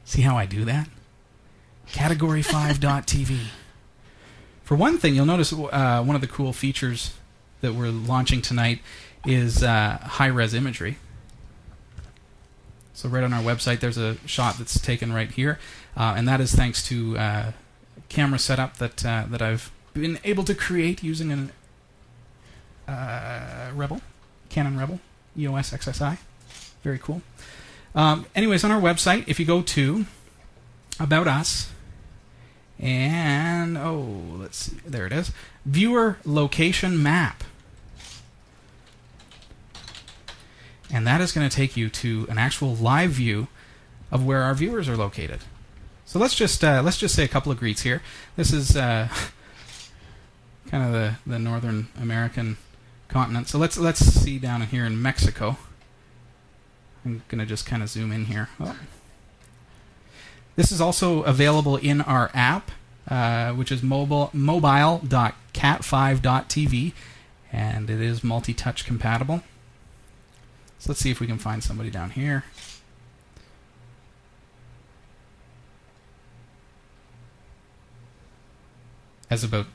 See 0.05 0.23
how 0.23 0.37
I 0.37 0.46
do 0.46 0.64
that? 0.64 0.88
Category5.tv. 1.88 3.38
For 4.64 4.75
one 4.75 4.99
thing, 4.99 5.14
you'll 5.14 5.25
notice 5.26 5.52
uh, 5.52 6.02
one 6.05 6.14
of 6.14 6.20
the 6.20 6.26
cool 6.26 6.52
features 6.52 7.14
that 7.62 7.75
we're 7.75 7.88
launching 7.91 8.43
tonight 8.43 8.81
is 9.26 9.62
uh, 9.62 9.99
high 10.02 10.26
res 10.26 10.52
imagery. 10.52 10.99
So, 12.99 13.09
right 13.09 13.23
on 13.23 13.33
our 13.33 13.45
website, 13.45 13.79
there's 13.79 13.97
a 13.97 14.17
shot 14.27 14.59
that's 14.59 14.81
taken 14.81 15.12
right 15.12 15.31
here, 15.31 15.61
uh, 15.97 16.15
and 16.17 16.27
that 16.27 16.41
is 16.41 16.53
thanks 16.53 16.83
to 16.89 17.17
uh, 17.17 17.53
camera 18.09 18.41
setup 18.41 18.79
that 18.79 19.06
uh, 19.06 19.23
that 19.29 19.41
I've 19.41 19.71
been 19.95 20.19
able 20.25 20.43
to 20.43 20.53
create 20.53 21.00
using 21.00 21.31
an 21.31 21.53
uh, 22.89 23.71
Rebel, 23.73 24.00
Canon 24.49 24.77
Rebel, 24.77 24.99
EOS 25.39 25.71
XSI. 25.71 26.19
Very 26.83 26.99
cool. 26.99 27.23
Um, 27.95 28.27
anyways, 28.35 28.65
on 28.65 28.73
our 28.73 28.81
website, 28.81 29.29
if 29.29 29.39
you 29.39 29.47
go 29.47 29.62
to 29.62 30.05
About 30.99 31.29
Us, 31.29 31.71
and 32.81 33.79
oh, 33.79 34.23
let's 34.33 34.59
see, 34.59 34.77
there 34.85 35.06
it 35.06 35.12
is, 35.12 35.31
Viewer 35.65 36.19
Location 36.25 37.01
Map. 37.01 37.44
And 40.91 41.07
that 41.07 41.21
is 41.21 41.33
going 41.33 41.47
to 41.49 41.55
take 41.55 41.77
you 41.77 41.89
to 41.91 42.27
an 42.31 42.39
actual 42.39 42.75
live 42.75 43.11
view 43.11 43.49
of 44.11 44.25
where 44.25 44.43
our 44.43 44.55
viewers 44.55 44.89
are 44.89 44.97
located. 44.97 45.41
So 46.07 46.19
let's 46.19 46.35
just 46.35 46.65
uh, 46.65 46.81
let's 46.83 46.97
just 46.97 47.15
say 47.15 47.25
a 47.25 47.29
couple 47.29 47.53
of 47.53 47.59
greets 47.59 47.83
here. 47.83 48.01
This 48.37 48.51
is 48.53 48.75
uh, 48.77 49.09
kind 50.71 50.85
of 50.85 50.93
the, 50.93 51.17
the 51.27 51.39
northern 51.39 51.89
American 52.01 52.57
continent. 53.09 53.49
So 53.49 53.59
let's 53.59 53.77
let's 53.77 54.01
see 54.01 54.39
down 54.39 54.63
here 54.63 54.87
in 54.87 55.03
Mexico. 55.03 55.59
I'm 57.05 57.23
gonna 57.29 57.45
just 57.45 57.67
kind 57.67 57.83
of 57.83 57.91
zoom 57.91 58.11
in 58.11 58.25
here. 58.25 58.49
Oh. 58.59 58.75
This 60.57 60.73
is 60.73 60.81
also 60.81 61.23
available 61.23 61.77
in 61.77 62.01
our 62.01 62.31
app, 62.35 62.71
uh, 63.07 63.53
which 63.53 63.71
is 63.71 63.83
mobile 63.83 64.31
mobile.cat5.tv, 64.33 66.93
and 67.53 67.91
it 67.91 68.01
is 68.01 68.25
multi-touch 68.25 68.87
compatible. 68.87 69.43
So 70.79 70.91
let's 70.91 71.01
see 71.01 71.11
if 71.11 71.20
we 71.20 71.27
can 71.27 71.39
find 71.39 71.63
somebody 71.63 71.91
down 71.91 72.11
here. 72.11 72.44
As 79.31 79.44
about 79.44 79.67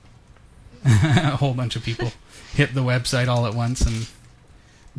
a 0.84 1.36
whole 1.36 1.54
bunch 1.54 1.74
of 1.74 1.82
people 1.82 2.12
hit 2.54 2.74
the 2.74 2.82
website 2.82 3.28
all 3.28 3.46
at 3.46 3.54
once 3.54 3.80
and 3.80 4.06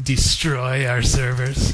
destroy 0.01 0.85
our 0.85 1.01
servers. 1.01 1.73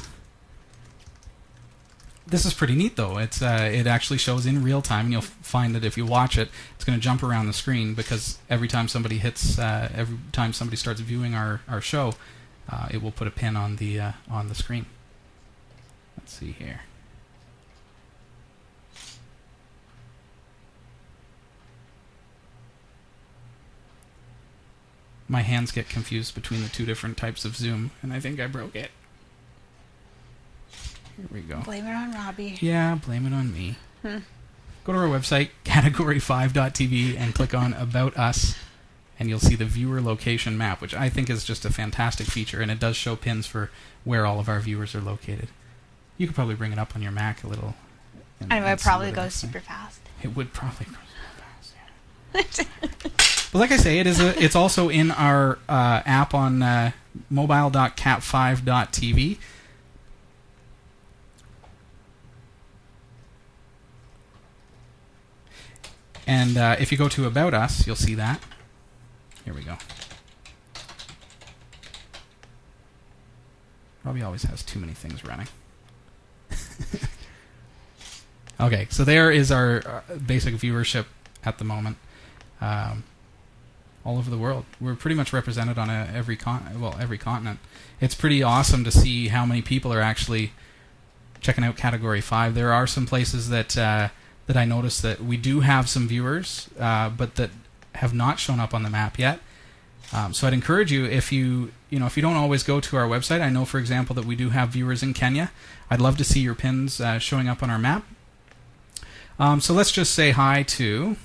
This 2.25 2.45
is 2.45 2.53
pretty 2.53 2.75
neat, 2.75 2.95
though. 2.95 3.17
It's 3.17 3.41
uh, 3.41 3.69
it 3.71 3.85
actually 3.85 4.17
shows 4.17 4.45
in 4.45 4.63
real 4.63 4.81
time, 4.81 5.05
and 5.05 5.13
you'll 5.13 5.21
find 5.21 5.75
that 5.75 5.83
if 5.83 5.97
you 5.97 6.05
watch 6.05 6.37
it, 6.37 6.49
it's 6.75 6.85
going 6.85 6.97
to 6.97 7.03
jump 7.03 7.21
around 7.21 7.47
the 7.47 7.53
screen 7.53 7.93
because 7.93 8.39
every 8.49 8.67
time 8.67 8.87
somebody 8.87 9.17
hits, 9.17 9.59
uh, 9.59 9.89
every 9.93 10.17
time 10.31 10.53
somebody 10.53 10.77
starts 10.77 10.99
viewing 11.01 11.35
our, 11.35 11.61
our 11.67 11.81
show, 11.81 12.13
uh, 12.69 12.87
it 12.91 13.01
will 13.01 13.11
put 13.11 13.27
a 13.27 13.31
pin 13.31 13.55
on 13.55 13.77
the 13.77 13.99
uh, 13.99 14.11
on 14.29 14.49
the 14.49 14.55
screen. 14.55 14.85
Let's 16.17 16.33
see 16.33 16.51
here. 16.51 16.81
My 25.27 25.41
hands 25.41 25.71
get 25.71 25.89
confused 25.89 26.35
between 26.35 26.61
the 26.61 26.69
two 26.69 26.85
different 26.85 27.17
types 27.17 27.43
of 27.43 27.55
zoom, 27.55 27.91
and 28.01 28.13
I 28.13 28.19
think 28.19 28.39
I 28.39 28.47
broke 28.47 28.75
it. 28.75 28.91
Here 31.17 31.25
we 31.31 31.41
go. 31.41 31.61
Blame 31.61 31.85
it 31.85 31.93
on 31.93 32.11
Robbie. 32.11 32.57
Yeah, 32.61 32.95
blame 32.95 33.25
it 33.25 33.33
on 33.33 33.53
me. 33.53 33.77
Go 34.03 34.91
to 34.91 34.99
our 34.99 35.07
website, 35.07 35.49
category5.tv, 35.65 37.17
and 37.17 37.33
click 37.33 37.53
on 37.53 37.73
About 37.73 38.17
Us, 38.17 38.55
and 39.19 39.29
you'll 39.29 39.39
see 39.39 39.55
the 39.55 39.65
viewer 39.65 40.01
location 40.01 40.57
map, 40.57 40.81
which 40.81 40.93
I 40.93 41.09
think 41.09 41.29
is 41.29 41.43
just 41.43 41.65
a 41.65 41.71
fantastic 41.71 42.27
feature, 42.27 42.61
and 42.61 42.71
it 42.71 42.79
does 42.79 42.95
show 42.95 43.15
pins 43.15 43.45
for 43.45 43.69
where 44.03 44.25
all 44.25 44.39
of 44.39 44.49
our 44.49 44.59
viewers 44.59 44.95
are 44.95 45.01
located. 45.01 45.49
You 46.17 46.27
could 46.27 46.35
probably 46.35 46.55
bring 46.55 46.71
it 46.71 46.79
up 46.79 46.95
on 46.95 47.01
your 47.01 47.11
Mac 47.11 47.43
a 47.43 47.47
little. 47.47 47.75
and- 48.39 48.51
Anyway, 48.51 48.67
it 48.67 48.71
and 48.71 48.79
see 48.81 48.85
probably 48.85 49.11
goes 49.11 49.33
super 49.33 49.59
fast. 49.59 49.99
It 50.21 50.35
would 50.35 50.53
probably 50.53 50.85
go 50.87 50.97
super 52.33 52.41
fast. 52.41 52.59
Yeah. 52.59 52.65
but 53.51 53.59
like 53.59 53.71
I 53.71 53.77
say, 53.77 53.99
it 53.99 54.07
is. 54.07 54.19
A, 54.19 54.41
it's 54.43 54.55
also 54.55 54.89
in 54.89 55.11
our 55.11 55.59
uh, 55.69 56.01
app 56.05 56.33
on 56.33 56.61
uh, 56.63 56.91
mobile.cat5.tv. 57.29 59.37
And 66.25 66.57
uh, 66.57 66.75
if 66.79 66.91
you 66.91 66.97
go 66.97 67.09
to 67.09 67.25
About 67.25 67.53
Us, 67.53 67.85
you'll 67.85 67.95
see 67.95 68.15
that. 68.15 68.41
Here 69.45 69.53
we 69.53 69.61
go. 69.61 69.77
Robbie 74.03 74.23
always 74.23 74.43
has 74.43 74.63
too 74.63 74.79
many 74.79 74.93
things 74.93 75.23
running. 75.23 75.47
okay, 78.59 78.87
so 78.89 79.03
there 79.03 79.31
is 79.31 79.51
our 79.51 79.81
uh, 79.85 80.15
basic 80.15 80.55
viewership 80.55 81.05
at 81.45 81.57
the 81.57 81.63
moment. 81.63 81.97
Um, 82.59 83.03
all 84.05 84.17
over 84.17 84.29
the 84.29 84.37
world, 84.37 84.65
we're 84.81 84.95
pretty 84.95 85.15
much 85.15 85.31
represented 85.31 85.77
on 85.77 85.89
a, 85.89 86.09
every 86.13 86.35
con 86.35 86.79
well 86.79 86.97
every 86.99 87.17
continent. 87.17 87.59
It's 88.01 88.15
pretty 88.15 88.43
awesome 88.43 88.83
to 88.83 88.91
see 88.91 89.29
how 89.29 89.45
many 89.45 89.61
people 89.61 89.93
are 89.93 90.01
actually 90.01 90.51
checking 91.39 91.63
out 91.63 91.77
Category 91.77 92.19
Five. 92.19 92.55
There 92.55 92.73
are 92.73 92.85
some 92.85 93.05
places 93.05 93.49
that 93.49 93.77
uh, 93.77 94.09
that 94.47 94.57
I 94.57 94.65
noticed 94.65 95.01
that 95.03 95.21
we 95.21 95.37
do 95.37 95.61
have 95.61 95.87
some 95.87 96.07
viewers, 96.07 96.69
uh, 96.77 97.09
but 97.09 97.35
that 97.35 97.51
have 97.95 98.13
not 98.13 98.39
shown 98.39 98.59
up 98.59 98.73
on 98.73 98.83
the 98.83 98.89
map 98.89 99.17
yet. 99.19 99.39
Um, 100.11 100.33
so 100.33 100.45
I'd 100.45 100.53
encourage 100.53 100.91
you 100.91 101.05
if 101.05 101.31
you 101.31 101.71
you 101.89 101.99
know 101.99 102.05
if 102.05 102.15
you 102.15 102.21
don't 102.21 102.35
always 102.35 102.63
go 102.63 102.79
to 102.79 102.97
our 102.97 103.07
website. 103.07 103.41
I 103.41 103.49
know, 103.49 103.65
for 103.65 103.79
example, 103.79 104.15
that 104.15 104.25
we 104.25 104.35
do 104.35 104.49
have 104.49 104.69
viewers 104.69 105.01
in 105.01 105.13
Kenya. 105.13 105.51
I'd 105.89 106.01
love 106.01 106.17
to 106.17 106.23
see 106.23 106.39
your 106.39 106.55
pins 106.55 107.01
uh, 107.01 107.19
showing 107.19 107.47
up 107.47 107.63
on 107.63 107.69
our 107.69 107.79
map. 107.79 108.05
Um, 109.39 109.59
so 109.59 109.73
let's 109.73 109.91
just 109.91 110.13
say 110.13 110.31
hi 110.31 110.63
to 110.63 111.15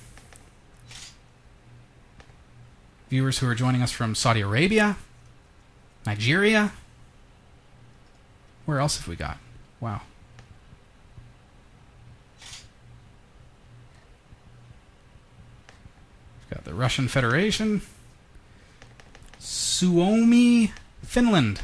viewers 3.09 3.39
who 3.39 3.47
are 3.47 3.55
joining 3.55 3.81
us 3.81 3.91
from 3.91 4.15
Saudi 4.15 4.41
Arabia, 4.41 4.97
Nigeria. 6.05 6.71
Where 8.65 8.79
else 8.79 8.97
have 8.97 9.07
we 9.07 9.15
got? 9.15 9.37
Wow. 9.79 10.01
Got 16.59 16.65
the 16.65 16.73
Russian 16.73 17.07
Federation. 17.07 17.81
Suomi, 19.39 20.73
Finland. 21.05 21.61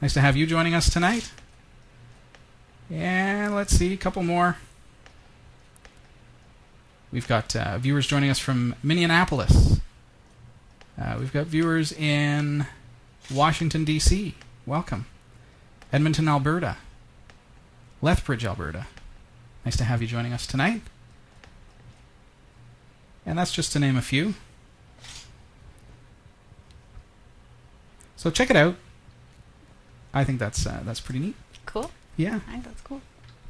Nice 0.00 0.14
to 0.14 0.22
have 0.22 0.38
you 0.38 0.46
joining 0.46 0.74
us 0.74 0.88
tonight. 0.88 1.30
And 2.90 3.54
let's 3.54 3.76
see, 3.76 3.92
a 3.92 3.98
couple 3.98 4.22
more. 4.22 4.56
We've 7.12 7.28
got 7.28 7.54
uh, 7.54 7.76
viewers 7.76 8.06
joining 8.06 8.30
us 8.30 8.38
from 8.38 8.74
Minneapolis. 8.82 9.80
Uh, 10.98 11.16
we've 11.20 11.32
got 11.32 11.46
viewers 11.46 11.92
in 11.92 12.66
Washington, 13.30 13.84
D.C. 13.84 14.34
Welcome. 14.64 15.04
Edmonton, 15.92 16.26
Alberta. 16.26 16.78
Lethbridge, 18.00 18.46
Alberta. 18.46 18.86
Nice 19.62 19.76
to 19.76 19.84
have 19.84 20.00
you 20.00 20.08
joining 20.08 20.32
us 20.32 20.46
tonight. 20.46 20.80
And 23.26 23.38
that's 23.38 23.52
just 23.52 23.72
to 23.72 23.78
name 23.78 23.96
a 23.96 24.02
few. 24.02 24.34
So 28.16 28.30
check 28.30 28.50
it 28.50 28.56
out. 28.56 28.76
I 30.12 30.24
think 30.24 30.38
that's 30.38 30.66
uh, 30.66 30.80
that's 30.84 31.00
pretty 31.00 31.20
neat. 31.20 31.34
Cool. 31.66 31.90
Yeah, 32.16 32.40
I 32.48 32.52
think 32.52 32.64
that's 32.64 32.80
cool. 32.82 33.00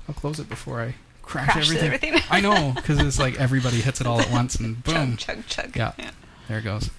I'll 0.09 0.15
close 0.15 0.41
it 0.41 0.49
before 0.49 0.81
I 0.81 0.95
crash, 1.23 1.57
everything. 1.57 1.87
everything. 1.93 2.23
I 2.31 2.41
know 2.41 2.73
because 2.75 2.99
it's 3.01 3.19
like 3.19 3.39
everybody 3.39 3.81
hits 3.81 4.01
it 4.01 4.07
all 4.07 4.21
at 4.21 4.31
once 4.31 4.57
and 4.57 4.83
boom, 4.85 5.17
Chug, 5.17 5.47
chug, 5.47 5.73
chug. 5.73 5.97
Yeah. 5.99 6.11
there 6.49 6.59
it 6.59 6.63
goes. 6.65 6.91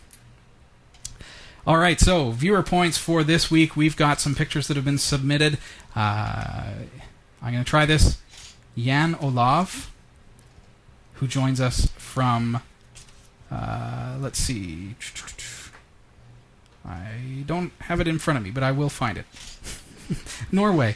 All 1.67 1.77
right, 1.77 1.99
so 1.99 2.29
viewer 2.29 2.61
points 2.61 2.95
for 2.99 3.23
this 3.23 3.49
week. 3.49 3.75
We've 3.75 3.97
got 3.97 4.21
some 4.21 4.35
pictures 4.35 4.67
that 4.67 4.75
have 4.75 4.85
been 4.85 4.99
submitted. 4.99 5.57
Uh, 5.95 6.73
I'm 7.41 7.53
going 7.53 7.63
to 7.63 7.67
try 7.69 7.87
this. 7.87 8.19
Jan 8.77 9.15
Olav, 9.15 9.91
who 11.15 11.27
joins 11.27 11.61
us 11.61 11.87
from, 11.97 12.61
uh, 13.51 14.17
let's 14.19 14.39
see. 14.39 14.95
I 16.85 17.43
don't 17.45 17.71
have 17.81 17.99
it 17.99 18.07
in 18.07 18.19
front 18.19 18.37
of 18.37 18.43
me, 18.43 18.51
but 18.51 18.63
I 18.63 18.71
will 18.71 18.89
find 18.89 19.17
it. 19.17 19.25
Norway, 20.51 20.95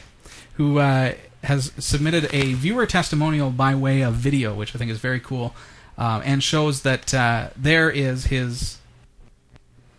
who 0.54 0.78
uh, 0.78 1.14
has 1.44 1.72
submitted 1.78 2.28
a 2.32 2.54
viewer 2.54 2.86
testimonial 2.86 3.50
by 3.50 3.74
way 3.74 4.02
of 4.02 4.14
video, 4.14 4.54
which 4.54 4.74
I 4.74 4.78
think 4.78 4.90
is 4.90 4.98
very 4.98 5.20
cool, 5.20 5.54
uh, 5.98 6.22
and 6.24 6.42
shows 6.42 6.82
that 6.82 7.12
uh, 7.12 7.48
there 7.56 7.90
is 7.90 8.26
his 8.26 8.78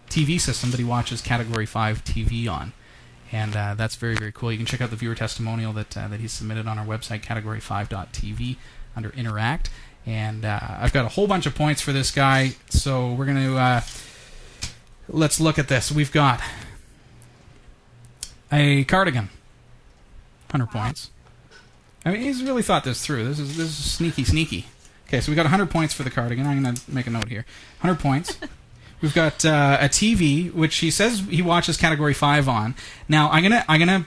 TV 0.10 0.40
system 0.40 0.72
that 0.72 0.78
he 0.78 0.84
watches 0.84 1.22
Category 1.22 1.66
5 1.66 2.04
TV 2.04 2.50
on. 2.50 2.74
And 3.32 3.56
uh, 3.56 3.76
that's 3.76 3.96
very, 3.96 4.16
very 4.16 4.32
cool. 4.32 4.52
You 4.52 4.58
can 4.58 4.66
check 4.66 4.82
out 4.82 4.90
the 4.90 4.98
viewer 4.98 5.16
testimonial 5.16 5.72
that, 5.74 5.96
uh, 5.96 6.08
that 6.10 6.20
he's 6.20 6.34
submitted 6.34 6.68
on 6.68 6.78
our 6.78 6.86
website, 6.86 7.24
category5.tv, 7.24 8.58
under 8.96 9.10
Interact. 9.12 9.70
And 10.06 10.46
uh, 10.46 10.60
I've 10.80 10.94
got 10.94 11.06
a 11.06 11.10
whole 11.10 11.28
bunch 11.28 11.46
of 11.46 11.54
points 11.54 11.82
for 11.82 11.92
this 11.92 12.12
guy, 12.12 12.54
so 12.70 13.14
we're 13.14 13.26
going 13.26 13.38
to. 13.38 13.58
Uh, 13.58 13.82
let's 15.08 15.40
look 15.40 15.60
at 15.60 15.68
this. 15.68 15.92
We've 15.92 16.12
got 16.12 16.42
a 18.52 18.84
cardigan, 18.86 19.30
100 20.50 20.68
points. 20.68 21.12
I 22.04 22.12
mean, 22.12 22.22
he's 22.22 22.42
really 22.44 22.64
thought 22.64 22.84
this 22.84 23.06
through. 23.06 23.26
This 23.26 23.40
is 23.40 23.58
this 23.58 23.68
is 23.68 23.92
sneaky, 23.92 24.24
sneaky. 24.24 24.66
Okay, 25.08 25.22
so 25.22 25.32
we 25.32 25.36
got 25.36 25.44
100 25.44 25.70
points 25.70 25.94
for 25.94 26.04
the 26.04 26.10
cardigan. 26.10 26.48
I'm 26.48 26.64
going 26.64 26.74
to 26.74 26.92
make 26.92 27.06
a 27.06 27.10
note 27.10 27.28
here. 27.28 27.46
100 27.82 28.00
points. 28.02 28.38
We've 29.02 29.14
got 29.14 29.44
uh, 29.44 29.78
a 29.82 29.90
TV, 29.90 30.54
which 30.54 30.78
he 30.78 30.92
says 30.92 31.24
he 31.30 31.42
watches 31.42 31.76
Category 31.76 32.14
Five 32.14 32.48
on. 32.48 32.76
Now 33.08 33.32
I'm 33.32 33.42
gonna 33.42 33.66
I'm 33.68 33.80
gonna 33.80 34.06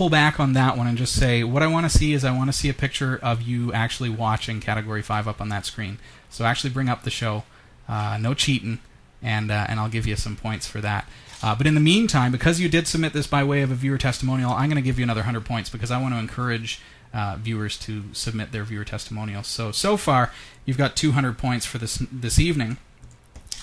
pull 0.00 0.08
back 0.08 0.40
on 0.40 0.54
that 0.54 0.78
one 0.78 0.86
and 0.86 0.96
just 0.96 1.14
say 1.14 1.44
what 1.44 1.62
I 1.62 1.66
want 1.66 1.84
to 1.84 1.90
see 1.90 2.14
is 2.14 2.24
I 2.24 2.34
want 2.34 2.48
to 2.48 2.56
see 2.56 2.70
a 2.70 2.72
picture 2.72 3.20
of 3.22 3.42
you 3.42 3.70
actually 3.74 4.08
watching 4.08 4.58
Category 4.58 5.02
Five 5.02 5.28
up 5.28 5.42
on 5.42 5.50
that 5.50 5.66
screen. 5.66 5.98
So 6.30 6.46
actually 6.46 6.70
bring 6.70 6.88
up 6.88 7.02
the 7.02 7.10
show, 7.10 7.44
uh, 7.86 8.16
no 8.18 8.32
cheating, 8.32 8.78
and 9.22 9.50
uh, 9.50 9.66
and 9.68 9.78
I'll 9.78 9.90
give 9.90 10.06
you 10.06 10.16
some 10.16 10.36
points 10.36 10.66
for 10.66 10.80
that. 10.80 11.06
Uh, 11.42 11.54
but 11.54 11.66
in 11.66 11.74
the 11.74 11.82
meantime, 11.82 12.32
because 12.32 12.58
you 12.58 12.70
did 12.70 12.88
submit 12.88 13.12
this 13.12 13.26
by 13.26 13.44
way 13.44 13.60
of 13.60 13.70
a 13.70 13.74
viewer 13.74 13.98
testimonial, 13.98 14.52
I'm 14.52 14.70
going 14.70 14.82
to 14.82 14.88
give 14.88 14.98
you 14.98 15.02
another 15.02 15.20
100 15.20 15.44
points 15.44 15.68
because 15.68 15.90
I 15.90 16.00
want 16.00 16.14
to 16.14 16.18
encourage 16.18 16.80
uh, 17.12 17.36
viewers 17.38 17.76
to 17.80 18.04
submit 18.14 18.52
their 18.52 18.64
viewer 18.64 18.86
testimonials. 18.86 19.48
So 19.48 19.70
so 19.70 19.98
far, 19.98 20.32
you've 20.64 20.78
got 20.78 20.96
200 20.96 21.36
points 21.36 21.66
for 21.66 21.76
this 21.76 22.02
this 22.10 22.38
evening. 22.38 22.78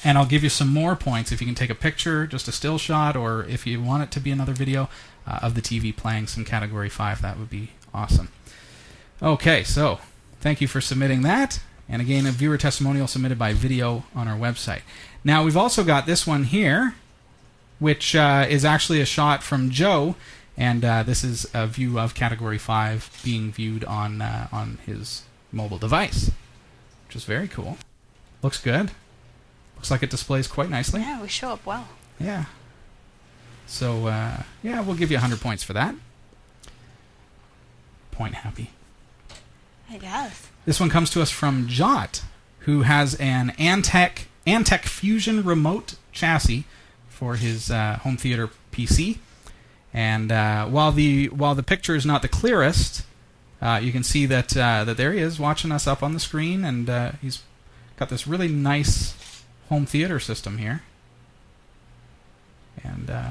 And 0.04 0.18
I'll 0.18 0.26
give 0.26 0.44
you 0.44 0.50
some 0.50 0.72
more 0.72 0.96
points 0.96 1.32
if 1.32 1.42
you 1.42 1.48
can 1.48 1.56
take 1.56 1.70
a 1.70 1.76
picture, 1.76 2.28
just 2.28 2.48
a 2.48 2.52
still 2.52 2.78
shot, 2.78 3.16
or 3.16 3.44
if 3.46 3.66
you 3.66 3.82
want 3.82 4.04
it 4.04 4.12
to 4.12 4.20
be 4.20 4.32
another 4.32 4.54
video 4.54 4.90
uh, 5.26 5.40
of 5.42 5.56
the 5.56 5.62
TV 5.62 5.96
playing 5.96 6.28
some 6.28 6.46
Category 6.46 6.90
5. 6.90 7.22
That 7.22 7.38
would 7.38 7.50
be 7.50 7.72
awesome. 7.94 8.30
Okay, 9.22 9.64
so 9.64 10.00
thank 10.40 10.62
you 10.62 10.68
for 10.68 10.82
submitting 10.82 11.22
that. 11.24 11.60
And 11.90 12.02
again, 12.02 12.26
a 12.26 12.32
viewer 12.32 12.58
testimonial 12.58 13.08
submitted 13.08 13.40
by 13.40 13.54
video 13.54 14.04
on 14.14 14.28
our 14.28 14.38
website. 14.38 14.82
Now, 15.24 15.44
we've 15.44 15.58
also 15.58 15.84
got 15.84 16.06
this 16.06 16.28
one 16.28 16.44
here, 16.44 16.96
which 17.80 18.16
uh, 18.16 18.46
is 18.48 18.66
actually 18.66 19.02
a 19.02 19.06
shot 19.06 19.42
from 19.42 19.70
Joe. 19.70 20.16
And 20.58 20.84
uh, 20.84 21.04
this 21.04 21.24
is 21.24 21.50
a 21.54 21.68
view 21.68 22.00
of 22.00 22.14
Category 22.14 22.58
5 22.58 23.22
being 23.24 23.52
viewed 23.52 23.86
on, 23.86 24.22
uh, 24.22 24.48
on 24.52 24.80
his 24.86 25.24
mobile 25.52 25.78
device, 25.78 26.32
which 27.08 27.16
is 27.16 27.24
very 27.24 27.48
cool. 27.48 27.78
Looks 28.42 28.62
good. 28.62 28.92
Looks 29.78 29.92
like 29.92 30.04
it 30.04 30.10
displays 30.10 30.48
quite 30.48 30.70
nicely. 30.70 31.02
Yeah, 31.02 31.22
we 31.22 31.28
show 31.28 31.50
up 31.52 31.66
well. 31.66 31.88
Yeah. 32.20 32.46
So, 33.68 34.08
uh, 34.08 34.42
yeah, 34.64 34.82
we'll 34.82 34.96
give 34.96 35.12
you 35.12 35.18
100 35.18 35.40
points 35.40 35.64
for 35.64 35.74
that. 35.74 35.94
Point 38.12 38.34
happy. 38.34 38.72
I 39.90 39.98
guess. 39.98 40.48
This 40.66 40.80
one 40.80 40.90
comes 40.90 41.12
to 41.12 41.22
us 41.22 41.30
from 41.30 41.68
Jot, 41.68 42.24
who 42.62 42.82
has 42.82 43.14
an 43.16 43.52
Antec, 43.60 44.26
Antec 44.48 44.86
Fusion 44.86 45.44
remote 45.44 45.96
chassis 46.12 46.66
for 47.08 47.36
his 47.36 47.70
uh, 47.70 48.00
home 48.02 48.18
theater 48.18 48.50
PC. 48.72 49.20
And 49.94 50.32
uh, 50.32 50.66
while 50.66 50.92
the 50.92 51.28
while 51.30 51.56
the 51.56 51.64
picture 51.64 51.96
is 51.96 52.06
not 52.06 52.22
the 52.22 52.28
clearest, 52.28 53.06
uh, 53.62 53.80
you 53.82 53.92
can 53.92 54.04
see 54.04 54.26
that 54.26 54.58
uh, 54.58 54.84
that 54.84 54.98
there 54.98 55.14
he 55.14 55.20
is 55.20 55.40
watching 55.40 55.72
us 55.72 55.88
up 55.88 56.04
on 56.04 56.14
the 56.14 56.20
screen, 56.20 56.66
and 56.66 56.90
uh, 56.90 57.12
he's 57.22 57.44
got 57.96 58.10
this 58.10 58.28
really 58.28 58.48
nice 58.48 59.14
home 59.70 59.86
theater 59.86 60.20
system 60.20 60.58
here, 60.58 60.84
and 62.84 63.10
uh, 63.10 63.30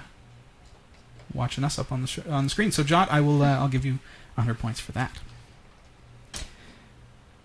watching 1.32 1.64
us 1.64 1.78
up 1.78 1.92
on 1.92 2.02
the 2.02 2.08
sh- 2.08 2.26
on 2.28 2.44
the 2.44 2.50
screen. 2.50 2.72
So, 2.72 2.82
Jot, 2.82 3.10
I 3.10 3.20
will 3.20 3.42
uh, 3.42 3.58
I'll 3.58 3.68
give 3.68 3.84
you 3.84 3.98
100 4.34 4.58
points 4.58 4.80
for 4.80 4.92
that. 4.92 5.18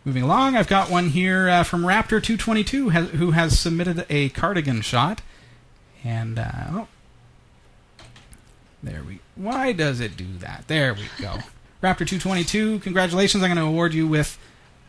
Moving 0.04 0.24
along, 0.24 0.56
I've 0.56 0.68
got 0.68 0.90
one 0.90 1.10
here 1.10 1.48
uh, 1.48 1.64
from 1.64 1.84
Raptor222 1.84 2.92
has, 2.92 3.10
who 3.12 3.32
has 3.32 3.60
submitted 3.60 4.04
a 4.10 4.30
cardigan 4.30 4.82
shot, 4.82 5.22
and 6.04 6.40
uh, 6.40 6.52
oh, 6.70 6.88
There 8.82 9.04
we. 9.08 9.20
Why 9.36 9.74
does 9.74 10.00
it 10.00 10.18
do 10.18 10.38
that? 10.40 10.64
There 10.68 10.96
we 10.96 11.04
go. 11.20 11.38
Raptor 11.84 12.08
222. 12.08 12.80
Congratulations! 12.80 13.44
I'm 13.44 13.50
going 13.50 13.58
to 13.58 13.64
award 13.64 13.94
you 13.94 14.08
with 14.08 14.40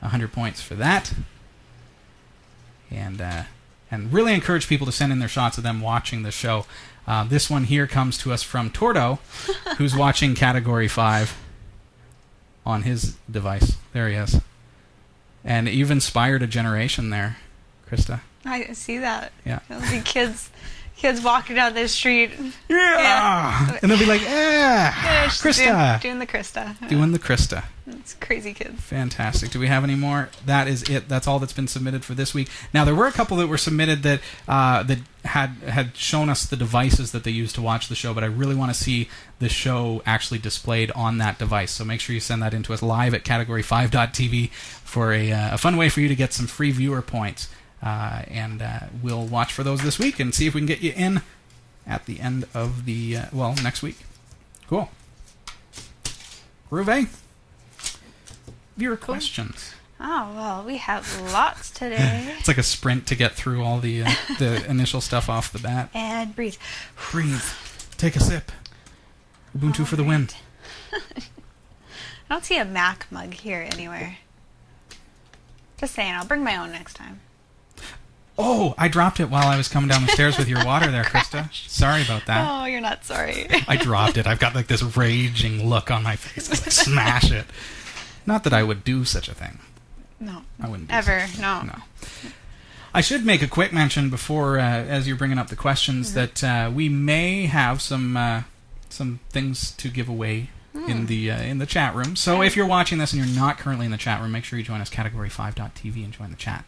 100 0.01 0.33
points 0.33 0.63
for 0.63 0.75
that. 0.77 1.13
And 2.91 3.21
uh, 3.21 3.43
and 3.93 4.11
really 4.11 4.33
encourage 4.33 4.67
people 4.67 4.87
to 4.87 4.93
send 4.93 5.13
in 5.13 5.19
their 5.19 5.29
shots 5.29 5.59
of 5.59 5.63
them 5.63 5.81
watching 5.83 6.23
the 6.23 6.31
show. 6.31 6.65
Uh, 7.07 7.25
this 7.25 7.51
one 7.51 7.65
here 7.65 7.87
comes 7.87 8.17
to 8.17 8.33
us 8.33 8.43
from 8.43 8.71
Tordo, 8.71 9.19
who's 9.77 9.95
watching 9.95 10.35
Category 10.35 10.89
Five 10.89 11.37
on 12.65 12.83
his 12.83 13.17
device. 13.31 13.77
There 13.93 14.09
he 14.09 14.15
is. 14.15 14.41
And 15.45 15.69
you've 15.69 15.91
inspired 15.91 16.43
a 16.43 16.47
generation 16.47 17.11
there, 17.11 17.37
Christa. 17.89 18.21
I 18.47 18.73
see 18.73 18.99
that. 18.99 19.33
Yeah. 19.45 19.61
There'll 19.69 19.89
be 19.91 20.01
kids, 20.01 20.51
kids 21.03 21.21
walking 21.21 21.57
down 21.57 21.75
the 21.75 21.89
street. 21.89 22.31
Yeah. 22.69 22.79
Yeah. 22.79 23.79
And 23.83 23.91
they'll 23.91 23.99
be 23.99 24.07
like, 24.07 24.23
Yeah, 24.23 24.93
ah, 24.95 25.27
Christa. 25.29 26.01
Doing, 26.01 26.15
doing 26.15 26.19
the 26.21 26.27
Christa. 26.27 26.89
Doing 26.89 27.13
the 27.13 27.19
Christa. 27.19 27.65
It's 27.89 28.15
crazy 28.15 28.55
kids. 28.55 28.81
Fantastic. 28.81 29.51
Do 29.51 29.59
we 29.59 29.67
have 29.67 29.83
any 29.83 29.97
more? 29.97 30.31
That 30.47 30.69
is 30.69 30.85
it. 30.89 31.09
That's 31.09 31.27
all 31.27 31.41
that's 31.41 31.53
been 31.53 31.67
submitted 31.67 32.05
for 32.05 32.15
this 32.15 32.33
week. 32.33 32.49
Now 32.73 32.85
there 32.85 32.95
were 32.95 33.09
a 33.09 33.13
couple 33.13 33.37
that 33.39 33.49
were 33.49 33.59
submitted 33.59 34.05
that 34.05 34.21
uh, 34.47 34.85
that 34.85 34.99
had 35.25 35.49
had 35.67 35.97
shown 35.97 36.29
us 36.29 36.47
the 36.47 36.57
devices 36.57 37.11
that 37.11 37.25
they 37.25 37.33
used 37.33 37.57
to 37.57 37.63
watch 37.63 37.89
the 37.89 37.97
show, 37.97 38.15
but 38.15 38.23
I 38.23 38.29
really 38.29 38.55
want 38.55 38.73
to 38.73 38.81
see 38.81 39.09
the 39.41 39.49
show 39.49 40.03
actually 40.07 40.39
displayed 40.39 40.93
on 40.93 41.19
that 41.19 41.39
device. 41.39 41.73
So 41.73 41.85
make 41.85 42.01
sure 42.01 42.15
you 42.15 42.21
send 42.21 42.43
that 42.43 42.55
in 42.55 42.63
to 42.65 42.73
us 42.73 42.83
live 42.83 43.15
at 43.15 43.25
category5.tv 43.25 44.51
for 44.51 45.13
a, 45.13 45.33
uh, 45.33 45.55
a 45.55 45.59
fun 45.59 45.77
way 45.77 45.89
for 45.89 46.01
you 46.01 46.09
to 46.09 46.15
get 46.15 46.33
some 46.33 46.47
free 46.47 46.71
viewer 46.71 47.03
points. 47.03 47.49
Uh, 47.83 48.23
and 48.29 48.63
uh, 48.63 48.81
we'll 49.03 49.27
watch 49.27 49.53
for 49.53 49.65
those 49.65 49.83
this 49.83 49.99
week 49.99 50.21
and 50.21 50.35
see 50.35 50.47
if 50.47 50.55
we 50.55 50.61
can 50.61 50.67
get 50.67 50.83
you 50.83 50.93
in 50.95 51.21
at 51.87 52.07
the 52.07 52.21
end 52.21 52.47
of 52.55 52.85
the 52.85 53.17
uh, 53.17 53.25
well 53.33 53.55
next 53.63 53.83
week. 53.83 53.97
Cool. 54.69 54.89
Groove. 56.71 57.19
Viewer 58.77 58.97
questions. 58.97 59.75
Oh 60.01 60.33
well, 60.35 60.65
we 60.65 60.79
have 60.79 61.21
lots 61.33 61.71
today. 61.71 62.35
It's 62.39 62.49
like 62.49 62.59
a 62.59 62.63
sprint 62.63 63.07
to 63.09 63.15
get 63.15 63.33
through 63.33 63.63
all 63.63 63.79
the 63.79 64.03
uh, 64.05 64.11
the 64.39 64.65
initial 64.69 65.01
stuff 65.01 65.29
off 65.29 65.53
the 65.53 65.59
bat. 65.59 65.91
and 65.95 66.35
breathe. 66.35 66.57
Breathe. 67.11 67.43
Take 67.99 68.17
a 68.17 68.21
sip. 68.21 68.51
Ubuntu 69.57 69.87
for 69.87 69.97
the 69.97 70.05
win. 70.05 70.29
I 70.93 72.35
don't 72.37 72.45
see 72.45 72.57
a 72.59 72.65
Mac 72.65 73.07
mug 73.11 73.35
here 73.35 73.69
anywhere. 73.73 74.17
Just 75.79 75.95
saying, 75.95 76.15
I'll 76.15 76.25
bring 76.25 76.43
my 76.43 76.57
own 76.57 76.73
next 76.73 76.95
time. 76.95 77.21
Oh, 78.39 78.75
I 78.79 78.89
dropped 78.89 79.21
it 79.21 79.29
while 79.29 79.47
I 79.47 79.57
was 79.57 79.69
coming 79.69 79.89
down 79.89 80.03
the 80.03 80.13
stairs 80.13 80.39
with 80.39 80.49
your 80.49 80.65
water 80.65 80.91
there, 80.91 81.05
Christa. 81.05 81.53
Sorry 81.69 82.03
about 82.03 82.27
that. 82.27 82.49
Oh, 82.51 82.65
you're 82.65 82.81
not 82.81 83.05
sorry. 83.05 83.47
I 83.69 83.77
dropped 83.77 84.17
it. 84.17 84.27
I've 84.27 84.39
got 84.39 84.55
like 84.55 84.69
this 84.69 84.83
raging 84.83 85.69
look 85.69 85.91
on 85.91 86.03
my 86.03 86.17
face. 86.17 86.49
I 86.49 86.53
like, 86.53 86.73
smash 86.73 87.31
it. 87.31 87.45
Not 88.27 88.45
that 88.45 88.53
I 88.53 88.63
would 88.63 88.85
do 88.85 89.05
such 89.05 89.29
a 89.29 89.35
thing. 89.35 89.59
no, 90.21 90.43
I 90.61 90.69
wouldn't 90.69 90.89
do 90.89 90.95
ever. 90.95 91.27
No. 91.39 91.63
No. 91.63 91.75
I 92.95 93.01
should 93.01 93.25
make 93.25 93.43
a 93.43 93.49
quick 93.49 93.73
mention 93.73 94.11
before, 94.11 94.59
uh, 94.59 94.63
as 94.63 95.07
you're 95.09 95.17
bringing 95.17 95.39
up 95.39 95.49
the 95.49 95.57
questions, 95.57 96.13
that 96.15 96.45
uh, 96.45 96.71
we 96.73 96.89
may 96.89 97.47
have 97.47 97.81
some 97.83 98.17
uh, 98.17 98.43
some 98.89 99.21
things 99.31 99.73
to 99.73 99.89
give 99.89 100.09
away 100.09 100.51
in 100.89 101.07
the 101.07 101.31
uh, 101.31 101.41
in 101.43 101.59
the 101.59 101.67
chat 101.67 101.95
room. 101.95 102.17
So 102.17 102.43
if 102.43 102.57
you're 102.57 102.67
watching 102.67 102.99
this 102.99 103.13
and 103.13 103.25
you're 103.25 103.35
not 103.35 103.59
currently 103.59 103.87
in 103.87 103.93
the 103.93 103.99
chat 103.99 104.21
room, 104.21 104.33
make 104.33 104.45
sure 104.45 104.59
you 104.59 104.65
join 104.65 104.81
us 104.81 104.91
category5.tv 104.91 106.05
and 106.05 106.13
join 106.13 106.31
the 106.31 106.37
chat. 106.37 106.65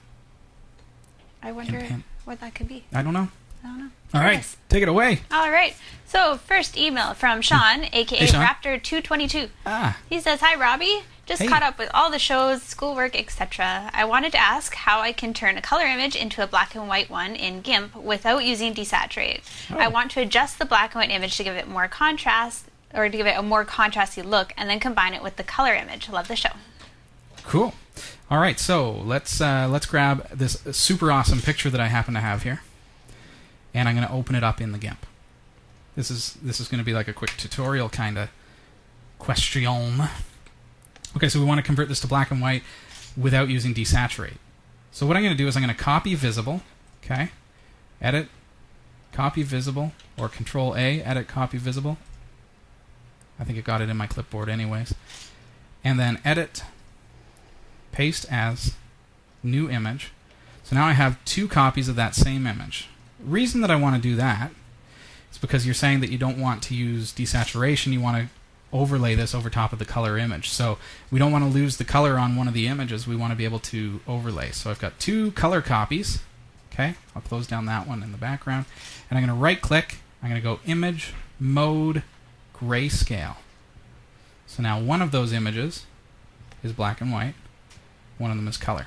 I 1.44 1.52
wonder 1.52 1.86
what 2.24 2.40
that 2.40 2.54
could 2.54 2.66
be. 2.68 2.84
I 2.92 3.02
don't 3.02 3.12
know. 3.12 3.28
I 3.62 3.66
don't 3.68 3.78
know. 3.78 3.90
All 4.14 4.20
right, 4.20 4.34
Yes. 4.34 4.56
take 4.68 4.82
it 4.82 4.88
away. 4.88 5.20
All 5.30 5.50
right. 5.50 5.74
So 6.06 6.36
first 6.38 6.76
email 6.76 7.14
from 7.14 7.40
Sean, 7.42 7.85
aka 7.92 8.18
Hey, 8.18 8.26
Sean. 8.26 8.44
Raptor222. 8.44 9.50
Ah, 9.66 9.96
He 10.09 10.20
says, 10.20 10.40
"Hi 10.40 10.54
Robbie, 10.54 11.02
just 11.26 11.42
Hey. 11.42 11.48
caught 11.48 11.62
up 11.62 11.78
with 11.78 11.90
all 11.92 12.11
the 12.11 12.18
shows, 12.18 12.62
schoolwork, 12.62 13.14
etc. 13.18 13.90
I 13.92 14.04
wanted 14.04 14.33
to 14.33 14.38
ask 14.38 14.74
how 14.74 15.00
I 15.00 15.12
can 15.12 15.35
turn 15.35 15.57
a 15.57 15.62
color 15.62 15.85
image 15.87 16.14
into 16.16 16.42
a 16.42 16.46
black 16.46 16.74
and 16.74 16.87
white 16.88 17.11
one 17.11 17.35
in 17.35 17.61
GIMP 17.62 17.96
without 17.96 18.44
using 18.44 18.74
desaturate. 18.74 19.40
I 19.70 19.87
Oh. 19.87 19.90
want 19.90 20.11
to 20.12 20.20
adjust 20.20 20.59
the 20.59 20.64
black 20.64 20.94
and 20.94 21.00
white 21.00 21.11
image 21.11 21.37
to 21.37 21.44
give 21.44 21.57
it 21.57 21.68
more 21.68 21.88
contrast." 21.88 22.64
Or 22.94 23.09
to 23.09 23.16
give 23.16 23.26
it 23.26 23.37
a 23.37 23.42
more 23.42 23.64
contrasty 23.64 24.24
look, 24.24 24.52
and 24.57 24.70
then 24.70 24.78
combine 24.78 25.14
it 25.14 25.22
with 25.22 25.35
the 25.35 25.42
color 25.42 25.74
image. 25.74 26.09
Love 26.09 26.28
the 26.28 26.37
show. 26.37 26.50
cool. 27.42 27.74
All 28.30 28.38
right, 28.38 28.59
so 28.59 28.90
let's 28.90 29.40
uh, 29.40 29.68
let's 29.70 29.87
grab 29.87 30.28
this 30.30 30.61
super 30.72 31.12
awesome 31.12 31.40
picture 31.40 31.70
that 31.70 31.80
I 31.80 31.88
happen 31.88 32.14
to 32.14 32.20
have 32.20 32.42
here, 32.42 32.62
and 33.72 33.88
I'm 33.88 33.94
going 33.94 34.07
to 34.07 34.12
open 34.12 34.35
it 34.35 34.42
up 34.42 34.61
in 34.61 34.72
the 34.72 34.78
GIMP. 34.78 35.07
This 35.94 36.11
is 36.11 36.35
this 36.42 36.59
is 36.61 36.68
going 36.68 36.78
to 36.78 36.85
be 36.85 36.94
like 36.94 37.07
a 37.07 37.12
quick 37.12 37.37
tutorial 37.37 37.88
kind 37.88 38.18
of 38.18 38.30
question. 39.18 40.02
Okay, 41.16 41.28
so 41.28 41.38
we 41.38 41.44
want 41.44 41.59
to 41.59 41.62
convert 41.62 41.88
this 41.88 42.00
to 42.00 42.07
black 42.07 42.30
and 42.30 42.40
white 42.40 42.62
without 43.16 43.48
using 43.48 43.72
desaturate. 43.74 44.38
So 44.90 45.07
what 45.07 45.16
I'm 45.16 45.22
going 45.22 45.35
to 45.35 45.38
do 45.38 45.46
is 45.46 45.57
I'm 45.57 45.62
going 45.62 45.74
to 45.74 45.80
copy 45.80 46.14
visible. 46.14 46.62
Okay, 47.04 47.30
edit, 48.00 48.28
copy 49.12 49.42
visible, 49.42 49.92
or 50.18 50.28
Control 50.28 50.74
A, 50.76 51.02
edit 51.02 51.28
copy 51.28 51.59
visible. 51.59 51.98
I 53.38 53.44
think 53.44 53.59
it 53.59 53.64
got 53.64 53.80
it 53.80 53.88
in 53.88 53.96
my 53.96 54.07
clipboard 54.07 54.48
anyways. 54.48 54.94
And 55.83 55.98
then 56.00 56.20
edit, 56.24 56.62
paste 57.94 58.26
as, 58.30 58.74
new 59.42 59.70
image. 59.70 60.11
So 60.64 60.74
now 60.74 60.87
I 60.87 60.92
have 60.92 61.24
two 61.24 61.46
copies 61.46 61.88
of 61.88 61.96
that 61.96 62.14
same 62.14 62.46
image. 62.46 62.88
Reason 63.22 63.61
that 63.61 63.70
I 63.70 63.76
want 63.76 63.94
to 63.94 64.02
do 64.02 64.16
that 64.16 64.50
is 65.30 65.38
because 65.38 65.64
you're 65.64 65.74
saying 65.74 66.00
that 66.00 66.11
you 66.11 66.18
don't 66.18 66.40
want 66.40 66.62
to 66.64 66.74
use 66.74 67.12
desaturation, 67.12 67.92
you 67.92 68.00
want 68.00 68.16
to 68.16 68.28
overlay 68.72 69.14
this 69.14 69.35
over 69.35 69.48
top 69.48 69.72
of 69.72 69.78
the 69.78 69.85
color 69.85 70.18
image. 70.18 70.50
So 70.50 70.78
we 71.11 71.20
don't 71.20 71.30
want 71.30 71.44
to 71.44 71.50
lose 71.50 71.76
the 71.76 71.85
color 71.85 72.18
on 72.18 72.35
one 72.35 72.48
of 72.48 72.54
the 72.54 72.66
images, 72.66 73.07
we 73.07 73.14
want 73.14 73.30
to 73.30 73.37
be 73.37 73.44
able 73.44 73.61
to 73.61 74.00
overlay. 74.09 74.50
So 74.50 74.70
I've 74.70 74.80
got 74.80 74.98
two 74.98 75.30
color 75.33 75.62
copies. 75.62 76.20
Okay, 76.72 76.94
I'll 77.14 77.22
close 77.22 77.46
down 77.46 77.66
that 77.66 77.87
one 77.87 78.02
in 78.02 78.11
the 78.11 78.18
background. 78.18 78.66
And 79.09 79.16
I'm 79.16 79.24
going 79.24 79.37
to 79.37 79.40
right 79.40 79.61
click, 79.61 79.98
I'm 80.20 80.28
going 80.28 80.42
to 80.42 80.44
go 80.44 80.59
image, 80.66 81.14
mode, 81.38 82.02
grayscale. 82.57 83.37
So 84.48 84.62
now 84.62 84.80
one 84.80 85.00
of 85.00 85.12
those 85.12 85.33
images 85.33 85.87
is 86.64 86.72
black 86.72 87.00
and 87.00 87.12
white, 87.12 87.35
one 88.18 88.31
of 88.31 88.37
them 88.37 88.48
is 88.48 88.57
color. 88.57 88.87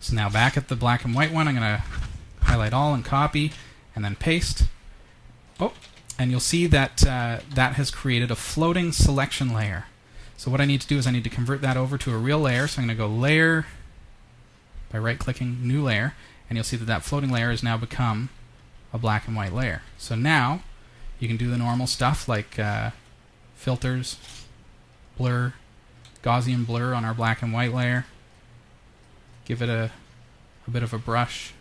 So 0.00 0.14
now 0.14 0.28
back 0.28 0.56
at 0.56 0.68
the 0.68 0.76
black 0.76 1.04
and 1.04 1.14
white 1.14 1.32
one, 1.32 1.46
I'm 1.46 1.54
going 1.54 1.78
to 1.78 1.82
highlight 2.40 2.72
all 2.72 2.92
and 2.92 3.04
copy, 3.04 3.52
and 3.94 4.04
then 4.04 4.16
paste. 4.16 4.64
Oh, 5.60 5.72
and 6.18 6.30
you'll 6.30 6.40
see 6.40 6.66
that 6.66 7.06
uh, 7.06 7.40
that 7.54 7.74
has 7.74 7.90
created 7.90 8.30
a 8.30 8.36
floating 8.36 8.92
selection 8.92 9.52
layer. 9.54 9.86
So 10.36 10.50
what 10.50 10.60
I 10.60 10.64
need 10.64 10.80
to 10.80 10.88
do 10.88 10.98
is 10.98 11.06
I 11.06 11.12
need 11.12 11.24
to 11.24 11.30
convert 11.30 11.60
that 11.62 11.76
over 11.76 11.96
to 11.98 12.12
a 12.12 12.18
real 12.18 12.40
layer. 12.40 12.66
So 12.66 12.82
I'm 12.82 12.88
going 12.88 12.96
to 12.96 13.02
go 13.02 13.08
layer 13.08 13.66
by 14.90 14.98
right-clicking 14.98 15.66
new 15.66 15.82
layer, 15.82 16.14
and 16.48 16.56
you'll 16.56 16.64
see 16.64 16.76
that 16.76 16.86
that 16.86 17.04
floating 17.04 17.30
layer 17.30 17.50
has 17.50 17.62
now 17.62 17.76
become 17.76 18.28
a 18.92 18.98
black 18.98 19.26
and 19.26 19.36
white 19.36 19.52
layer. 19.52 19.82
So 19.98 20.16
now 20.16 20.62
you 21.18 21.28
can 21.28 21.36
do 21.36 21.48
the 21.48 21.56
normal 21.56 21.86
stuff 21.86 22.28
like 22.28 22.58
uh, 22.58 22.90
filters, 23.54 24.18
blur, 25.16 25.54
Gaussian 26.22 26.66
blur 26.66 26.94
on 26.94 27.04
our 27.04 27.14
black 27.14 27.42
and 27.42 27.52
white 27.52 27.74
layer. 27.74 28.06
Give 29.44 29.60
it 29.60 29.68
a, 29.68 29.90
a 30.66 30.70
bit 30.70 30.82
of 30.82 30.92
a 30.92 30.98
brush. 30.98 31.52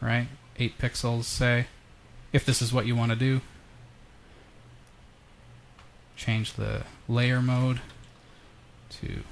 Right? 0.00 0.28
8 0.58 0.78
pixels, 0.78 1.24
say. 1.24 1.66
If 2.32 2.44
this 2.44 2.60
is 2.60 2.72
what 2.72 2.86
you 2.86 2.96
want 2.96 3.12
to 3.12 3.16
do. 3.16 3.40
Change 6.16 6.54
the 6.54 6.82
layer 7.08 7.40
mode 7.40 7.80
to 8.88 9.22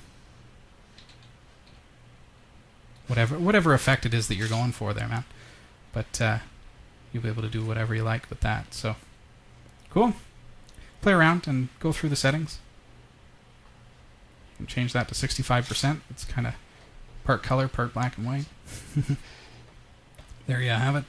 whatever 3.07 3.38
whatever 3.38 3.74
effect 3.74 4.04
it 4.04 4.14
is 4.14 4.28
that 4.28 4.37
you're 4.37 4.48
going 4.48 4.72
for 4.72 4.92
there, 4.92 5.09
man. 5.09 5.24
But 5.92 6.20
uh, 6.20 6.38
you'll 7.12 7.22
be 7.22 7.28
able 7.28 7.42
to 7.42 7.48
do 7.48 7.64
whatever 7.64 7.94
you 7.94 8.02
like 8.02 8.28
with 8.28 8.40
that. 8.40 8.74
So, 8.74 8.96
cool. 9.90 10.14
Play 11.00 11.12
around 11.12 11.46
and 11.46 11.68
go 11.80 11.92
through 11.92 12.11
the 12.11 12.16
settings. 12.16 12.59
And 14.59 14.69
change 14.69 14.93
that 14.93 15.09
to 15.09 15.14
65%. 15.14 16.01
It's 16.11 16.25
kind 16.25 16.47
of 16.47 16.55
part 17.25 17.43
color, 17.43 17.67
part 17.69 17.93
black 17.95 18.17
and 18.17 18.27
white. 18.27 18.47
there 20.47 20.61
you 20.61 20.71
have 20.71 20.97
it. 20.97 21.05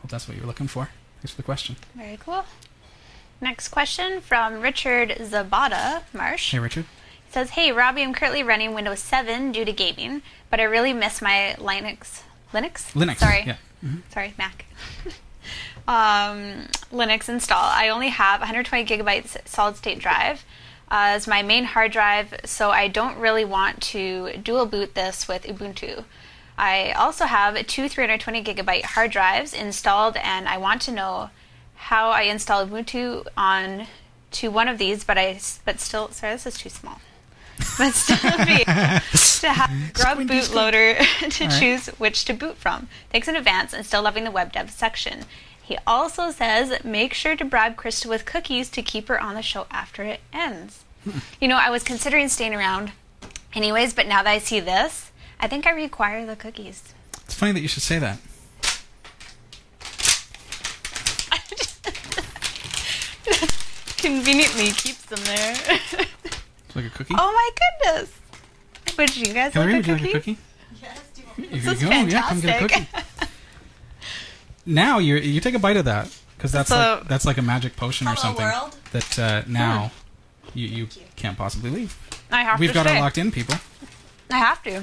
Hope 0.00 0.10
that's 0.10 0.28
what 0.28 0.36
you're 0.36 0.46
looking 0.46 0.68
for. 0.68 0.88
Thanks 1.20 1.30
for 1.32 1.36
the 1.38 1.42
question. 1.42 1.76
Very 1.94 2.16
cool. 2.18 2.44
Next 3.40 3.68
question 3.68 4.20
from 4.20 4.60
Richard 4.60 5.10
Zabata 5.10 6.02
Marsh. 6.12 6.52
Hey, 6.52 6.58
Richard. 6.58 6.84
He 7.26 7.32
says, 7.32 7.50
"Hey 7.50 7.72
Robbie, 7.72 8.02
I'm 8.02 8.12
currently 8.12 8.42
running 8.42 8.74
Windows 8.74 9.00
7 9.00 9.52
due 9.52 9.64
to 9.64 9.72
gaming, 9.72 10.22
but 10.50 10.60
I 10.60 10.64
really 10.64 10.92
miss 10.92 11.20
my 11.22 11.56
Linux 11.58 12.22
Linux 12.52 12.92
Linux. 12.92 13.16
Sorry, 13.18 13.42
Yeah. 13.46 13.56
sorry, 14.12 14.34
Mac. 14.38 14.66
um, 15.88 16.68
Linux 16.92 17.28
install. 17.28 17.62
I 17.64 17.88
only 17.88 18.08
have 18.10 18.40
120 18.40 18.84
gigabytes 18.84 19.36
solid 19.48 19.76
state 19.76 19.98
drive 19.98 20.44
uh, 20.92 21.16
as 21.16 21.26
my 21.26 21.42
main 21.42 21.64
hard 21.64 21.90
drive, 21.90 22.34
so 22.44 22.70
I 22.70 22.86
don't 22.86 23.16
really 23.16 23.46
want 23.46 23.80
to 23.92 24.36
dual 24.36 24.66
boot 24.66 24.94
this 24.94 25.26
with 25.26 25.44
Ubuntu. 25.44 26.04
I 26.58 26.92
also 26.92 27.24
have 27.24 27.66
two 27.66 27.88
320 27.88 28.44
gigabyte 28.44 28.84
hard 28.84 29.10
drives 29.10 29.54
installed, 29.54 30.18
and 30.18 30.46
I 30.46 30.58
want 30.58 30.82
to 30.82 30.92
know 30.92 31.30
how 31.76 32.10
I 32.10 32.22
install 32.22 32.66
Ubuntu 32.66 33.26
on 33.38 33.86
to 34.32 34.50
one 34.50 34.68
of 34.68 34.76
these, 34.76 35.02
but 35.02 35.16
I 35.16 35.40
but 35.64 35.80
still 35.80 36.10
sorry 36.10 36.34
this 36.34 36.46
is 36.46 36.58
too 36.58 36.68
small. 36.68 37.00
But 37.78 37.94
still 37.94 38.44
be 38.44 38.64
to 38.64 39.48
have 39.48 39.92
Grub 39.94 40.18
bootloader 40.18 40.98
to 41.30 41.44
right. 41.44 41.60
choose 41.60 41.86
which 41.98 42.26
to 42.26 42.34
boot 42.34 42.56
from. 42.56 42.88
Thanks 43.10 43.28
in 43.28 43.36
advance 43.36 43.72
and 43.72 43.86
still 43.86 44.02
loving 44.02 44.24
the 44.24 44.30
web 44.30 44.52
dev 44.52 44.70
section. 44.70 45.24
He 45.72 45.78
also 45.86 46.30
says 46.30 46.84
make 46.84 47.14
sure 47.14 47.34
to 47.34 47.46
bribe 47.46 47.76
Christa 47.76 48.04
with 48.04 48.26
cookies 48.26 48.68
to 48.68 48.82
keep 48.82 49.08
her 49.08 49.18
on 49.18 49.36
the 49.36 49.40
show 49.40 49.66
after 49.70 50.02
it 50.02 50.20
ends. 50.30 50.84
You 51.40 51.48
know, 51.48 51.56
I 51.56 51.70
was 51.70 51.82
considering 51.82 52.28
staying 52.28 52.54
around 52.54 52.92
anyways, 53.54 53.94
but 53.94 54.06
now 54.06 54.22
that 54.22 54.30
I 54.30 54.38
see 54.38 54.60
this, 54.60 55.10
I 55.40 55.48
think 55.48 55.66
I 55.66 55.70
require 55.70 56.26
the 56.26 56.36
cookies. 56.36 56.92
It's 57.24 57.32
funny 57.34 57.52
that 57.52 57.60
you 57.60 57.68
should 57.68 57.82
say 57.82 57.98
that. 58.00 58.18
Conveniently 63.96 64.66
keeps 64.72 65.02
them 65.06 65.20
there. 65.24 65.52
It's 65.54 66.76
like 66.76 66.84
a 66.86 66.90
cookie. 66.90 67.14
oh 67.16 67.32
my 67.32 67.50
goodness! 67.94 68.12
Would 68.98 69.16
you 69.16 69.32
guys 69.32 69.54
Hillary, 69.54 69.74
like 69.74 69.86
would 69.86 69.88
a 69.88 69.90
you 69.90 69.94
like 69.94 70.04
a 70.14 70.18
cookie? 70.18 70.38
cookie? 71.36 71.48
This 71.50 71.64
Here 71.64 71.72
is 71.72 71.82
you 71.82 71.88
go. 71.88 71.94
Yeah, 71.94 72.22
come 72.28 72.40
get 72.40 72.62
a 72.62 72.68
cookie. 72.68 72.88
now 74.66 74.98
you 74.98 75.16
you 75.16 75.40
take 75.40 75.54
a 75.54 75.58
bite 75.58 75.76
of 75.76 75.84
that 75.86 76.08
because 76.36 76.52
that's 76.52 76.68
So- 76.68 76.98
like, 77.00 77.08
that's 77.08 77.24
like 77.24 77.38
a 77.38 77.42
magic 77.42 77.76
potion 77.76 78.06
or 78.08 78.16
something 78.16 78.44
world. 78.44 78.76
that 78.92 79.18
uh, 79.18 79.42
now 79.46 79.90
you 80.54 80.66
you 80.66 80.88
can't 81.16 81.36
possibly 81.38 81.70
leave. 81.70 81.96
I 82.30 82.42
have 82.44 82.58
We've 82.60 82.70
to 82.70 82.74
got 82.74 82.86
stay. 82.86 82.96
it 82.98 83.00
locked 83.00 83.18
in, 83.18 83.30
people. 83.30 83.54
I 84.30 84.38
have 84.38 84.62
to. 84.64 84.80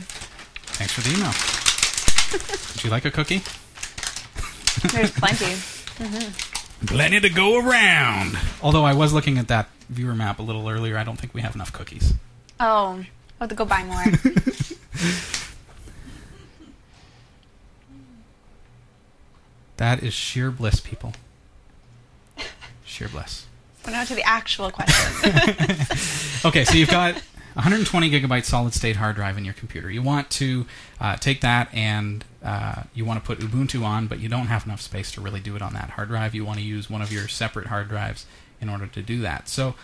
Thanks 0.78 0.94
for 0.94 1.02
the 1.02 1.10
email. 1.10 1.34
Would 2.74 2.84
you 2.84 2.90
like 2.92 3.06
a 3.06 3.12
cookie? 3.12 3.42
There's 4.94 5.12
plenty. 5.12 5.56
Plenty 6.86 7.20
to 7.20 7.30
go 7.30 7.60
around. 7.60 8.38
Although 8.62 8.86
I 8.86 8.94
was 8.94 9.12
looking 9.12 9.38
at 9.38 9.50
that 9.50 9.68
viewer 9.90 10.16
map 10.16 10.40
a 10.40 10.42
little 10.44 10.70
earlier, 10.70 10.98
I 10.98 11.04
don't 11.04 11.18
think 11.20 11.34
we 11.34 11.42
have 11.42 11.54
enough 11.54 11.74
cookies. 11.74 12.14
Oh, 12.58 12.66
I'll 12.96 13.06
have 13.42 13.50
to 13.50 13.56
go 13.56 13.66
buy 13.66 13.84
more. 13.84 14.06
That 19.80 20.04
is 20.04 20.14
sheer 20.14 20.52
bliss, 20.52 20.82
people. 20.82 21.14
Sheer 22.84 23.08
bliss. 23.08 23.46
so 23.86 23.92
now 23.92 24.04
to 24.04 24.14
the 24.14 24.24
actual 24.24 24.72
question. 24.72 25.32
Okay, 26.46 26.66
so 26.66 26.74
you've 26.76 26.90
got 26.90 27.16
120 27.54 28.10
gigabyte 28.10 28.44
solid 28.46 28.74
state 28.74 28.98
hard 28.98 29.16
drive 29.16 29.38
in 29.38 29.46
your 29.46 29.54
computer. 29.54 29.90
You 29.90 30.02
want 30.02 30.30
to 30.32 30.66
uh, 31.00 31.16
take 31.16 31.40
that 31.42 31.74
and 31.74 32.26
uh, 32.44 32.84
you 32.94 33.06
want 33.06 33.22
to 33.22 33.26
put 33.26 33.40
Ubuntu 33.40 33.84
on, 33.86 34.08
but 34.08 34.20
you 34.20 34.28
don't 34.28 34.48
have 34.48 34.66
enough 34.66 34.82
space 34.82 35.12
to 35.14 35.22
really 35.22 35.40
do 35.40 35.56
it 35.56 35.62
on 35.62 35.74
that 35.74 35.92
hard 35.92 36.10
drive. 36.10 36.36
You 36.36 36.44
want 36.44 36.60
to 36.60 36.66
use 36.66 36.90
one 36.90 37.02
of 37.02 37.12
your 37.12 37.30
separate 37.30 37.68
hard 37.68 37.88
drives 37.88 38.26
in 38.60 38.68
order 38.70 38.88
to 38.88 39.02
do 39.02 39.22
that. 39.22 39.48
So, 39.48 39.76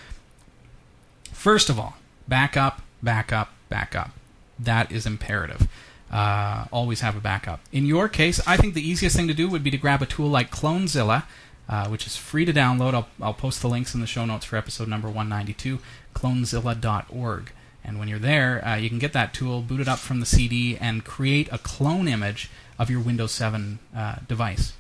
first 1.32 1.70
of 1.70 1.80
all, 1.80 1.96
backup, 2.28 2.82
backup, 3.02 3.54
backup. 3.70 4.12
That 4.60 4.92
is 4.92 5.06
imperative. 5.06 5.70
Uh, 6.12 6.66
always 6.72 7.02
have 7.02 7.16
a 7.16 7.20
backup. 7.20 7.62
In 7.72 7.86
your 7.86 8.08
case, 8.08 8.40
I 8.48 8.58
think 8.58 8.74
the 8.74 8.88
easiest 8.88 9.16
thing 9.16 9.28
to 9.28 9.34
do 9.34 9.50
would 9.50 9.64
be 9.64 9.72
to 9.72 9.78
grab 9.78 10.02
a 10.02 10.06
tool 10.06 10.28
like 10.30 10.52
Clonezilla, 10.52 11.24
uh, 11.68 11.88
which 11.88 12.06
is 12.06 12.16
free 12.16 12.46
to 12.46 12.54
download. 12.54 12.94
I'll, 12.94 13.08
I'll 13.22 13.34
post 13.34 13.62
the 13.62 13.68
links 13.68 13.94
in 13.96 14.02
the 14.02 14.08
show 14.08 14.26
notes 14.26 14.46
for 14.46 14.56
episode 14.56 14.88
number 14.88 15.08
192, 15.08 15.80
clonezilla.org. 16.14 17.52
And 17.84 18.00
when 18.00 18.08
you're 18.08 18.20
there, 18.20 18.66
uh, 18.66 18.76
you 18.76 18.90
can 18.90 19.00
get 19.00 19.14
that 19.14 19.34
tool, 19.34 19.62
boot 19.62 19.80
it 19.80 19.88
up 19.88 20.00
from 20.00 20.20
the 20.20 20.26
CD, 20.26 20.78
and 20.78 21.06
create 21.06 21.48
a 21.52 21.58
clone 21.58 22.08
image 22.08 22.50
of 22.80 22.90
your 22.90 23.00
Windows 23.00 23.32
7 23.32 23.80
uh, 23.96 24.16
device. 24.28 24.74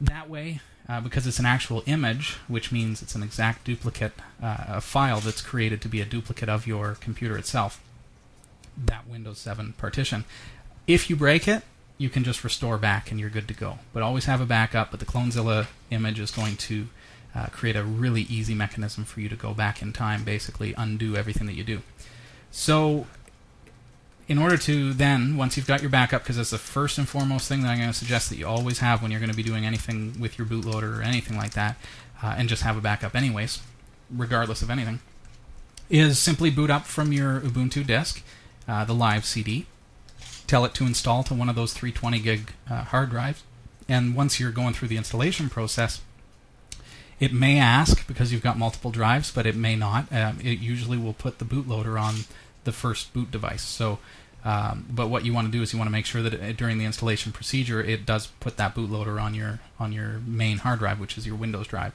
That 0.00 0.28
way, 0.28 0.60
uh, 0.88 1.00
because 1.00 1.26
it's 1.26 1.38
an 1.38 1.46
actual 1.46 1.82
image, 1.86 2.36
which 2.48 2.72
means 2.72 3.02
it's 3.02 3.14
an 3.14 3.22
exact 3.22 3.64
duplicate, 3.64 4.12
uh, 4.42 4.64
a 4.68 4.80
file 4.80 5.20
that's 5.20 5.42
created 5.42 5.82
to 5.82 5.88
be 5.88 6.00
a 6.00 6.06
duplicate 6.06 6.48
of 6.48 6.66
your 6.66 6.96
computer 7.00 7.36
itself, 7.36 7.82
that 8.86 9.08
Windows 9.08 9.38
7 9.38 9.74
partition. 9.78 10.24
If 10.86 11.10
you 11.10 11.16
break 11.16 11.46
it, 11.48 11.62
you 11.98 12.08
can 12.08 12.24
just 12.24 12.44
restore 12.44 12.78
back 12.78 13.10
and 13.10 13.18
you're 13.18 13.28
good 13.28 13.48
to 13.48 13.54
go. 13.54 13.80
But 13.92 14.02
always 14.02 14.26
have 14.26 14.40
a 14.40 14.46
backup. 14.46 14.90
But 14.90 15.00
the 15.00 15.06
Clonezilla 15.06 15.66
image 15.90 16.20
is 16.20 16.30
going 16.30 16.56
to 16.56 16.86
uh, 17.34 17.46
create 17.46 17.76
a 17.76 17.82
really 17.82 18.22
easy 18.22 18.54
mechanism 18.54 19.04
for 19.04 19.20
you 19.20 19.28
to 19.28 19.36
go 19.36 19.52
back 19.52 19.82
in 19.82 19.92
time, 19.92 20.24
basically 20.24 20.74
undo 20.78 21.16
everything 21.16 21.46
that 21.46 21.54
you 21.54 21.64
do. 21.64 21.82
So, 22.50 23.06
in 24.26 24.38
order 24.38 24.56
to 24.58 24.92
then, 24.92 25.36
once 25.36 25.56
you've 25.56 25.66
got 25.66 25.80
your 25.80 25.90
backup, 25.90 26.22
because 26.22 26.36
that's 26.36 26.50
the 26.50 26.58
first 26.58 26.98
and 26.98 27.08
foremost 27.08 27.48
thing 27.48 27.62
that 27.62 27.68
I'm 27.68 27.78
going 27.78 27.90
to 27.90 27.96
suggest 27.96 28.30
that 28.30 28.36
you 28.36 28.46
always 28.46 28.78
have 28.78 29.02
when 29.02 29.10
you're 29.10 29.20
going 29.20 29.30
to 29.30 29.36
be 29.36 29.42
doing 29.42 29.66
anything 29.66 30.18
with 30.18 30.38
your 30.38 30.46
bootloader 30.46 30.98
or 30.98 31.02
anything 31.02 31.36
like 31.36 31.52
that, 31.52 31.76
uh, 32.22 32.34
and 32.36 32.48
just 32.48 32.62
have 32.62 32.76
a 32.76 32.80
backup 32.80 33.14
anyways, 33.14 33.60
regardless 34.10 34.62
of 34.62 34.70
anything, 34.70 35.00
is 35.90 36.18
simply 36.18 36.50
boot 36.50 36.70
up 36.70 36.86
from 36.86 37.12
your 37.12 37.40
Ubuntu 37.40 37.86
disk 37.86 38.22
uh, 38.68 38.84
the 38.84 38.94
live 38.94 39.24
CD, 39.24 39.66
tell 40.46 40.64
it 40.64 40.74
to 40.74 40.84
install 40.84 41.24
to 41.24 41.34
one 41.34 41.48
of 41.48 41.56
those 41.56 41.72
320 41.72 42.18
gig 42.20 42.52
uh, 42.70 42.84
hard 42.84 43.10
drives, 43.10 43.42
and 43.88 44.14
once 44.14 44.38
you're 44.38 44.52
going 44.52 44.74
through 44.74 44.88
the 44.88 44.96
installation 44.96 45.48
process, 45.48 46.02
it 47.20 47.32
may 47.32 47.58
ask 47.58 48.06
because 48.06 48.32
you've 48.32 48.42
got 48.42 48.58
multiple 48.58 48.90
drives, 48.90 49.32
but 49.32 49.46
it 49.46 49.56
may 49.56 49.74
not. 49.74 50.12
Um, 50.12 50.38
it 50.40 50.60
usually 50.60 50.98
will 50.98 51.14
put 51.14 51.38
the 51.38 51.44
bootloader 51.44 52.00
on 52.00 52.14
the 52.64 52.72
first 52.72 53.12
boot 53.12 53.30
device. 53.30 53.62
So, 53.62 53.98
um, 54.44 54.86
but 54.90 55.08
what 55.08 55.24
you 55.24 55.32
want 55.32 55.46
to 55.46 55.52
do 55.52 55.62
is 55.62 55.72
you 55.72 55.78
want 55.78 55.88
to 55.88 55.92
make 55.92 56.06
sure 56.06 56.22
that 56.22 56.34
it, 56.34 56.56
during 56.56 56.78
the 56.78 56.84
installation 56.84 57.32
procedure, 57.32 57.82
it 57.82 58.06
does 58.06 58.28
put 58.38 58.56
that 58.58 58.74
bootloader 58.74 59.20
on 59.20 59.34
your 59.34 59.58
on 59.80 59.92
your 59.92 60.20
main 60.24 60.58
hard 60.58 60.78
drive, 60.78 61.00
which 61.00 61.18
is 61.18 61.26
your 61.26 61.36
Windows 61.36 61.66
drive. 61.66 61.92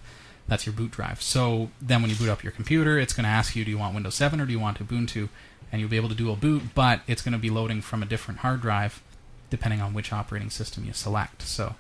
That's 0.48 0.66
your 0.66 0.74
boot 0.74 0.92
drive. 0.92 1.22
So 1.22 1.70
then, 1.82 2.02
when 2.02 2.12
you 2.12 2.18
boot 2.18 2.28
up 2.28 2.44
your 2.44 2.52
computer, 2.52 3.00
it's 3.00 3.14
going 3.14 3.24
to 3.24 3.30
ask 3.30 3.56
you, 3.56 3.64
do 3.64 3.72
you 3.72 3.78
want 3.78 3.94
Windows 3.94 4.16
7 4.16 4.42
or 4.42 4.46
do 4.46 4.52
you 4.52 4.60
want 4.60 4.86
Ubuntu? 4.86 5.30
And 5.74 5.82
you'll 5.82 5.90
be 5.90 5.98
able 5.98 6.10
to 6.10 6.16
dual 6.16 6.36
boot, 6.38 6.62
but 6.74 7.02
it's 7.08 7.22
going 7.22 7.34
to 7.34 7.40
be 7.40 7.50
loading 7.50 7.82
from 7.82 8.02
a 8.02 8.06
different 8.06 8.42
hard 8.42 8.62
drive, 8.62 9.02
depending 9.50 9.82
on 9.82 9.94
which 9.94 10.14
operating 10.14 10.50
system 10.52 10.86
you 10.86 10.94
select. 10.94 11.42
So. 11.42 11.76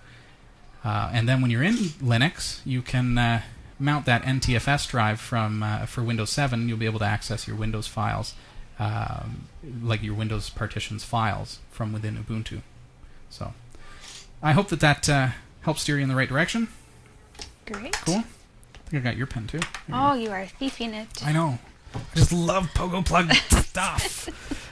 Uh, 0.83 1.11
and 1.13 1.29
then 1.29 1.41
when 1.41 1.49
you're 1.49 1.63
in 1.63 1.75
Linux, 1.75 2.59
you 2.65 2.81
can 2.81 3.17
uh, 3.17 3.41
mount 3.79 4.05
that 4.05 4.23
NTFS 4.23 4.89
drive 4.89 5.19
from 5.19 5.63
uh, 5.63 5.85
for 5.85 6.03
Windows 6.03 6.29
7. 6.31 6.67
You'll 6.67 6.77
be 6.77 6.85
able 6.85 6.99
to 6.99 7.05
access 7.05 7.47
your 7.47 7.55
Windows 7.55 7.87
files, 7.87 8.33
um, 8.79 9.47
like 9.81 10.03
your 10.03 10.15
Windows 10.15 10.49
partitions 10.49 11.03
files, 11.03 11.59
from 11.71 11.93
within 11.93 12.17
Ubuntu. 12.17 12.61
So, 13.29 13.53
I 14.41 14.51
hope 14.51 14.67
that 14.69 14.79
that 14.81 15.07
uh, 15.09 15.29
helps 15.61 15.83
steer 15.83 15.97
you 15.97 16.03
in 16.03 16.09
the 16.09 16.15
right 16.15 16.29
direction. 16.29 16.67
Great. 17.65 17.93
Cool. 18.05 18.23
I 18.25 18.89
think 18.89 19.05
I 19.05 19.09
got 19.09 19.17
your 19.17 19.27
pen 19.27 19.47
too. 19.47 19.59
Oh, 19.91 20.13
you 20.13 20.31
are 20.31 20.45
thieving 20.45 20.93
it. 20.93 21.07
I 21.23 21.31
know. 21.31 21.59
I 21.95 22.15
just 22.15 22.31
love 22.31 22.67
Pogoplug 22.73 23.33
stuff. 23.63 24.29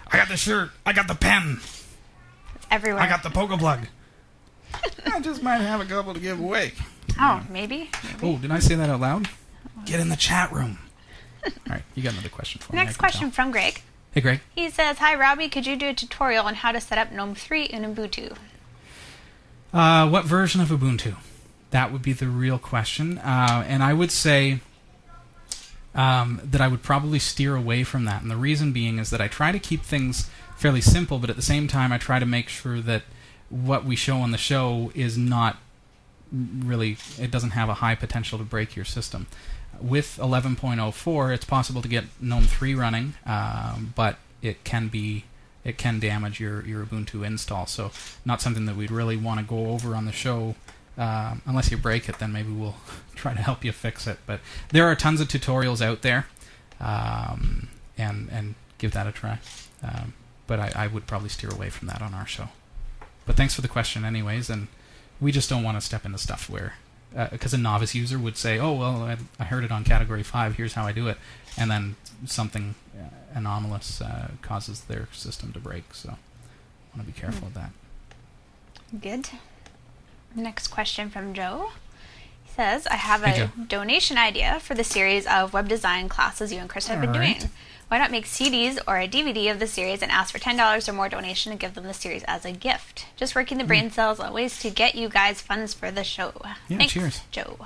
I 0.07 0.17
got 0.17 0.27
the 0.27 0.37
shirt. 0.37 0.71
I 0.85 0.93
got 0.93 1.07
the 1.07 1.15
pen. 1.15 1.59
Everywhere. 2.69 3.01
I 3.01 3.07
got 3.09 3.23
the 3.23 3.29
Pogoplug. 3.29 3.87
I 5.05 5.19
just 5.19 5.43
might 5.43 5.57
have 5.57 5.81
a 5.81 5.85
couple 5.85 6.13
to 6.13 6.19
give 6.19 6.39
away. 6.39 6.73
Oh, 7.19 7.43
maybe. 7.49 7.89
Oh, 8.23 8.37
did 8.37 8.51
I 8.51 8.59
say 8.59 8.75
that 8.75 8.89
out 8.89 8.99
loud? 9.01 9.29
Get 9.85 9.99
in 9.99 10.09
the 10.09 10.15
chat 10.15 10.51
room. 10.51 10.77
All 11.45 11.51
right, 11.69 11.83
you 11.95 12.03
got 12.03 12.13
another 12.13 12.29
question 12.29 12.61
for 12.61 12.73
me. 12.73 12.83
Next 12.83 12.97
question 12.97 13.31
tell. 13.31 13.31
from 13.31 13.51
Greg. 13.51 13.81
Hey, 14.11 14.21
Greg. 14.21 14.41
He 14.55 14.69
says, 14.69 14.99
"Hi 14.99 15.15
Robbie, 15.15 15.49
could 15.49 15.65
you 15.65 15.75
do 15.75 15.89
a 15.89 15.93
tutorial 15.93 16.45
on 16.45 16.55
how 16.55 16.71
to 16.71 16.79
set 16.79 16.97
up 16.97 17.11
GNOME 17.11 17.35
3 17.35 17.63
in 17.63 17.83
Ubuntu?" 17.83 18.35
Uh, 19.73 20.07
what 20.09 20.25
version 20.25 20.61
of 20.61 20.69
Ubuntu? 20.69 21.15
That 21.71 21.91
would 21.91 22.01
be 22.01 22.13
the 22.13 22.27
real 22.27 22.59
question. 22.59 23.17
Uh, 23.17 23.63
and 23.67 23.81
I 23.81 23.93
would 23.93 24.11
say 24.11 24.59
um, 25.93 26.41
that 26.43 26.61
I 26.61 26.67
would 26.67 26.83
probably 26.83 27.19
steer 27.19 27.55
away 27.55 27.83
from 27.83 28.05
that. 28.05 28.21
And 28.21 28.31
the 28.31 28.37
reason 28.37 28.71
being 28.71 28.97
is 28.97 29.09
that 29.09 29.21
I 29.21 29.27
try 29.27 29.51
to 29.51 29.59
keep 29.59 29.83
things 29.83 30.29
fairly 30.57 30.81
simple, 30.81 31.19
but 31.19 31.29
at 31.29 31.35
the 31.35 31.41
same 31.41 31.67
time, 31.67 31.91
I 31.91 31.97
try 31.97 32.19
to 32.19 32.25
make 32.25 32.49
sure 32.49 32.79
that 32.81 33.03
what 33.49 33.83
we 33.83 33.95
show 33.95 34.17
on 34.17 34.31
the 34.31 34.37
show 34.37 34.91
is 34.95 35.17
not 35.17 35.57
really, 36.31 36.97
it 37.19 37.31
doesn't 37.31 37.51
have 37.51 37.67
a 37.67 37.75
high 37.75 37.95
potential 37.95 38.37
to 38.37 38.45
break 38.45 38.75
your 38.75 38.85
system. 38.85 39.27
With 39.79 40.17
11.04, 40.21 41.33
it's 41.33 41.45
possible 41.45 41.81
to 41.81 41.87
get 41.87 42.05
GNOME 42.21 42.43
3 42.43 42.75
running, 42.75 43.13
um, 43.25 43.93
but 43.95 44.17
it 44.41 44.63
can 44.63 44.87
be 44.87 45.25
it 45.63 45.77
can 45.77 45.99
damage 45.99 46.39
your, 46.39 46.65
your 46.65 46.85
Ubuntu 46.85 47.25
install. 47.25 47.67
So 47.67 47.91
not 48.25 48.41
something 48.41 48.65
that 48.65 48.75
we'd 48.75 48.91
really 48.91 49.17
want 49.17 49.39
to 49.39 49.45
go 49.45 49.67
over 49.67 49.95
on 49.95 50.05
the 50.05 50.11
show. 50.11 50.55
Um, 50.97 51.41
unless 51.45 51.71
you 51.71 51.77
break 51.77 52.09
it, 52.09 52.19
then 52.19 52.31
maybe 52.31 52.51
we'll 52.51 52.75
try 53.15 53.33
to 53.33 53.41
help 53.41 53.63
you 53.63 53.71
fix 53.71 54.07
it. 54.07 54.19
But 54.25 54.41
there 54.69 54.85
are 54.85 54.95
tons 54.95 55.21
of 55.21 55.27
tutorials 55.27 55.81
out 55.81 56.01
there, 56.01 56.27
um, 56.79 57.69
and 57.97 58.29
and 58.31 58.55
give 58.77 58.91
that 58.91 59.07
a 59.07 59.11
try. 59.11 59.39
Um, 59.83 60.13
but 60.47 60.59
I, 60.59 60.71
I 60.75 60.87
would 60.87 61.07
probably 61.07 61.29
steer 61.29 61.49
away 61.49 61.69
from 61.69 61.87
that 61.87 62.01
on 62.01 62.13
our 62.13 62.27
show. 62.27 62.49
But 63.25 63.35
thanks 63.35 63.53
for 63.53 63.61
the 63.61 63.67
question, 63.67 64.03
anyways. 64.03 64.49
And 64.49 64.67
we 65.21 65.31
just 65.31 65.49
don't 65.49 65.63
want 65.63 65.77
to 65.77 65.81
step 65.81 66.05
into 66.05 66.17
stuff 66.17 66.49
where, 66.49 66.73
because 67.31 67.53
a 67.53 67.57
novice 67.57 67.95
user 67.95 68.19
would 68.19 68.35
say, 68.35 68.59
"Oh 68.59 68.73
well, 68.73 69.03
I, 69.03 69.17
I 69.39 69.45
heard 69.45 69.63
it 69.63 69.71
on 69.71 69.83
Category 69.83 70.23
Five. 70.23 70.55
Here's 70.55 70.73
how 70.73 70.85
I 70.85 70.91
do 70.91 71.07
it," 71.07 71.17
and 71.57 71.71
then 71.71 71.95
something 72.25 72.75
uh, 72.97 73.07
anomalous 73.33 74.01
uh, 74.01 74.31
causes 74.41 74.81
their 74.81 75.07
system 75.13 75.53
to 75.53 75.59
break. 75.59 75.93
So, 75.93 76.09
I 76.09 76.97
want 76.97 77.07
to 77.07 77.13
be 77.13 77.19
careful 77.19 77.47
of 77.47 77.53
that. 77.53 77.71
Good. 78.99 79.29
Next 80.35 80.67
question 80.69 81.09
from 81.09 81.33
Joe. 81.33 81.71
He 82.43 82.51
says, 82.51 82.87
I 82.87 82.95
have 82.95 83.23
a 83.23 83.51
donation 83.67 84.17
idea 84.17 84.59
for 84.59 84.73
the 84.73 84.83
series 84.83 85.25
of 85.27 85.53
web 85.53 85.67
design 85.67 86.09
classes 86.09 86.51
you 86.51 86.59
and 86.59 86.69
Chris 86.69 86.87
have 86.87 87.01
been 87.01 87.09
All 87.11 87.19
right. 87.19 87.39
doing. 87.39 87.51
Why 87.87 87.97
not 87.97 88.11
make 88.11 88.25
CDs 88.25 88.79
or 88.87 88.97
a 88.97 89.07
DVD 89.07 89.51
of 89.51 89.59
the 89.59 89.67
series 89.67 90.01
and 90.01 90.09
ask 90.11 90.31
for 90.31 90.39
$10 90.39 90.87
or 90.87 90.93
more 90.93 91.09
donation 91.09 91.51
and 91.51 91.59
give 91.59 91.73
them 91.73 91.83
the 91.83 91.93
series 91.93 92.23
as 92.23 92.45
a 92.45 92.53
gift? 92.53 93.05
Just 93.17 93.35
working 93.35 93.57
the 93.57 93.65
brain 93.65 93.91
cells 93.91 94.19
on 94.19 94.31
ways 94.33 94.59
to 94.61 94.69
get 94.69 94.95
you 94.95 95.09
guys 95.09 95.41
funds 95.41 95.73
for 95.73 95.91
the 95.91 96.05
show. 96.05 96.29
Hmm. 96.31 96.47
Yeah, 96.69 96.77
Thanks, 96.77 96.93
cheers. 96.93 97.21
Joe. 97.31 97.57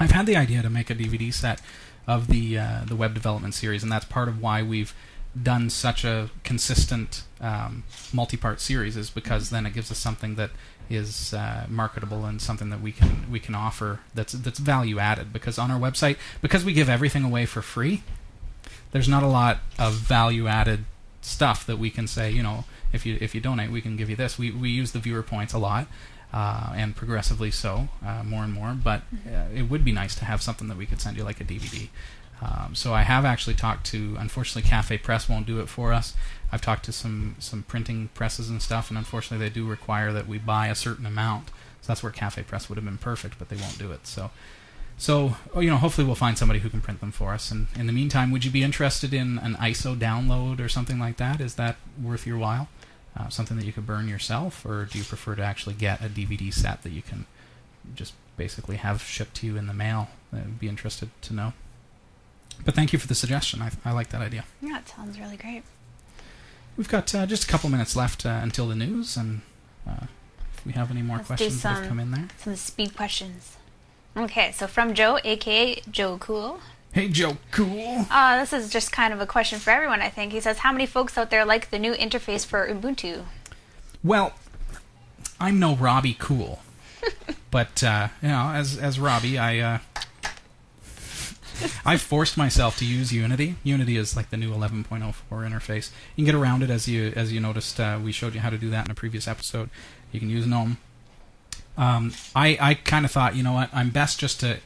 I've 0.00 0.10
had 0.10 0.26
the 0.26 0.36
idea 0.36 0.62
to 0.62 0.70
make 0.70 0.90
a 0.90 0.94
DVD 0.96 1.32
set 1.32 1.60
of 2.08 2.26
the 2.28 2.58
uh, 2.58 2.80
the 2.86 2.96
web 2.96 3.14
development 3.14 3.54
series, 3.54 3.82
and 3.84 3.92
that's 3.92 4.04
part 4.04 4.28
of 4.28 4.40
why 4.40 4.62
we've 4.62 4.94
done 5.40 5.70
such 5.70 6.04
a 6.04 6.30
consistent 6.42 7.22
um, 7.40 7.84
multi-part 8.12 8.60
series. 8.60 8.96
Is 8.96 9.10
because 9.10 9.50
then 9.50 9.66
it 9.66 9.74
gives 9.74 9.90
us 9.92 9.98
something 9.98 10.34
that 10.36 10.50
is 10.90 11.34
uh, 11.34 11.66
marketable 11.68 12.24
and 12.24 12.40
something 12.40 12.70
that 12.70 12.80
we 12.80 12.92
can 12.92 13.30
we 13.30 13.40
can 13.40 13.54
offer 13.54 14.00
that's 14.14 14.32
that's 14.32 14.58
value 14.58 14.98
added. 14.98 15.32
Because 15.32 15.58
on 15.58 15.70
our 15.70 15.78
website, 15.78 16.16
because 16.40 16.64
we 16.64 16.72
give 16.72 16.88
everything 16.88 17.24
away 17.24 17.46
for 17.46 17.62
free, 17.62 18.02
there's 18.92 19.08
not 19.08 19.22
a 19.22 19.28
lot 19.28 19.58
of 19.78 19.94
value 19.94 20.46
added 20.46 20.84
stuff 21.20 21.66
that 21.66 21.78
we 21.78 21.90
can 21.90 22.06
say. 22.06 22.30
You 22.30 22.42
know, 22.42 22.64
if 22.92 23.04
you 23.04 23.18
if 23.20 23.34
you 23.34 23.40
donate, 23.40 23.70
we 23.70 23.80
can 23.80 23.96
give 23.96 24.08
you 24.10 24.16
this. 24.16 24.38
We 24.38 24.50
we 24.50 24.70
use 24.70 24.92
the 24.92 24.98
viewer 24.98 25.22
points 25.22 25.52
a 25.52 25.58
lot. 25.58 25.86
Uh, 26.30 26.74
and 26.76 26.94
progressively 26.94 27.50
so, 27.50 27.88
uh, 28.04 28.22
more 28.22 28.44
and 28.44 28.52
more. 28.52 28.74
But 28.74 29.00
uh, 29.26 29.44
it 29.54 29.62
would 29.62 29.82
be 29.82 29.92
nice 29.92 30.14
to 30.16 30.26
have 30.26 30.42
something 30.42 30.68
that 30.68 30.76
we 30.76 30.84
could 30.84 31.00
send 31.00 31.16
you, 31.16 31.24
like 31.24 31.40
a 31.40 31.44
DVD. 31.44 31.88
Um, 32.40 32.74
so 32.74 32.94
I 32.94 33.02
have 33.02 33.24
actually 33.24 33.54
talked 33.54 33.86
to. 33.86 34.16
Unfortunately, 34.18 34.68
CafePress 34.68 35.28
won't 35.28 35.46
do 35.46 35.60
it 35.60 35.68
for 35.68 35.92
us. 35.92 36.14
I've 36.52 36.62
talked 36.62 36.84
to 36.84 36.92
some 36.92 37.36
some 37.38 37.64
printing 37.64 38.08
presses 38.14 38.48
and 38.48 38.62
stuff, 38.62 38.90
and 38.90 38.98
unfortunately, 38.98 39.46
they 39.46 39.52
do 39.52 39.66
require 39.66 40.12
that 40.12 40.28
we 40.28 40.38
buy 40.38 40.68
a 40.68 40.74
certain 40.74 41.06
amount. 41.06 41.48
So 41.80 41.88
that's 41.88 42.02
where 42.02 42.12
CafePress 42.12 42.68
would 42.68 42.76
have 42.76 42.84
been 42.84 42.98
perfect, 42.98 43.38
but 43.38 43.48
they 43.48 43.56
won't 43.56 43.78
do 43.78 43.92
it. 43.92 44.06
So, 44.06 44.30
so 44.96 45.36
oh, 45.54 45.60
you 45.60 45.70
know, 45.70 45.76
hopefully, 45.76 46.06
we'll 46.06 46.16
find 46.16 46.38
somebody 46.38 46.60
who 46.60 46.70
can 46.70 46.80
print 46.80 47.00
them 47.00 47.12
for 47.12 47.32
us. 47.32 47.50
And 47.50 47.66
in 47.76 47.86
the 47.86 47.92
meantime, 47.92 48.30
would 48.30 48.44
you 48.44 48.50
be 48.50 48.62
interested 48.62 49.12
in 49.12 49.38
an 49.38 49.54
ISO 49.56 49.96
download 49.96 50.60
or 50.60 50.68
something 50.68 50.98
like 50.98 51.16
that? 51.16 51.40
Is 51.40 51.54
that 51.56 51.76
worth 52.00 52.26
your 52.26 52.38
while? 52.38 52.68
Uh, 53.16 53.28
something 53.28 53.56
that 53.56 53.66
you 53.66 53.72
could 53.72 53.86
burn 53.86 54.08
yourself, 54.08 54.64
or 54.64 54.84
do 54.84 54.96
you 54.96 55.04
prefer 55.04 55.34
to 55.34 55.42
actually 55.42 55.74
get 55.74 56.00
a 56.00 56.08
DVD 56.08 56.54
set 56.54 56.82
that 56.82 56.92
you 56.92 57.02
can 57.02 57.26
just 57.96 58.14
basically 58.36 58.76
have 58.76 59.02
shipped 59.02 59.34
to 59.34 59.46
you 59.46 59.56
in 59.56 59.66
the 59.66 59.74
mail? 59.74 60.08
I'd 60.32 60.60
be 60.60 60.68
interested 60.68 61.10
to 61.22 61.34
know. 61.34 61.52
But 62.64 62.74
thank 62.74 62.92
you 62.92 62.98
for 62.98 63.06
the 63.06 63.14
suggestion. 63.14 63.62
I, 63.62 63.70
I 63.84 63.92
like 63.92 64.08
that 64.10 64.20
idea. 64.20 64.44
Yeah, 64.60 64.78
it 64.78 64.88
sounds 64.88 65.18
really 65.18 65.36
great. 65.36 65.62
We've 66.76 66.88
got 66.88 67.12
uh, 67.14 67.26
just 67.26 67.44
a 67.44 67.46
couple 67.46 67.70
minutes 67.70 67.96
left 67.96 68.24
uh, 68.24 68.40
until 68.42 68.68
the 68.68 68.74
news, 68.76 69.16
and 69.16 69.40
uh, 69.88 70.06
if 70.54 70.64
we 70.64 70.72
have 70.72 70.90
any 70.90 71.02
more 71.02 71.16
Let's 71.16 71.26
questions 71.28 71.62
that 71.62 71.76
have 71.78 71.88
come 71.88 71.98
in 71.98 72.10
there. 72.12 72.28
Some 72.38 72.56
speed 72.56 72.94
questions. 72.96 73.56
Okay, 74.16 74.52
so 74.52 74.66
from 74.66 74.94
Joe, 74.94 75.18
aka 75.24 75.82
Joe 75.90 76.18
Cool. 76.18 76.60
Hey, 76.92 77.08
Joe, 77.08 77.36
cool. 77.50 78.06
Uh, 78.10 78.38
this 78.40 78.52
is 78.52 78.70
just 78.70 78.92
kind 78.92 79.12
of 79.12 79.20
a 79.20 79.26
question 79.26 79.58
for 79.58 79.70
everyone, 79.70 80.00
I 80.00 80.08
think. 80.08 80.32
He 80.32 80.40
says, 80.40 80.58
How 80.58 80.72
many 80.72 80.86
folks 80.86 81.18
out 81.18 81.30
there 81.30 81.44
like 81.44 81.70
the 81.70 81.78
new 81.78 81.92
interface 81.92 82.46
for 82.46 82.66
Ubuntu? 82.66 83.24
Well, 84.02 84.32
I'm 85.38 85.58
no 85.58 85.76
Robbie 85.76 86.16
Cool, 86.18 86.60
but 87.50 87.82
uh, 87.84 88.08
you 88.22 88.28
know, 88.28 88.50
as 88.54 88.78
as 88.78 88.98
Robbie, 88.98 89.38
I 89.38 89.58
uh, 89.58 89.78
I 91.84 91.96
forced 91.96 92.36
myself 92.36 92.78
to 92.78 92.84
use 92.84 93.12
Unity. 93.12 93.56
Unity 93.62 93.96
is 93.96 94.16
like 94.16 94.30
the 94.30 94.36
new 94.36 94.52
11.04 94.52 95.14
interface. 95.30 95.90
You 96.16 96.24
can 96.24 96.26
get 96.26 96.34
around 96.34 96.62
it 96.62 96.70
as 96.70 96.88
you 96.88 97.12
as 97.16 97.32
you 97.32 97.40
noticed. 97.40 97.78
Uh, 97.80 97.98
we 98.02 98.12
showed 98.12 98.34
you 98.34 98.40
how 98.40 98.50
to 98.50 98.58
do 98.58 98.70
that 98.70 98.86
in 98.86 98.90
a 98.90 98.94
previous 98.94 99.26
episode. 99.26 99.70
You 100.12 100.20
can 100.20 100.30
use 100.30 100.46
GNOME. 100.46 100.78
Um, 101.76 102.12
I 102.34 102.58
I 102.60 102.74
kind 102.74 103.04
of 103.04 103.10
thought, 103.10 103.36
you 103.36 103.42
know 103.42 103.52
what, 103.52 103.70
I'm 103.72 103.90
best 103.90 104.18
just 104.18 104.40
to 104.40 104.58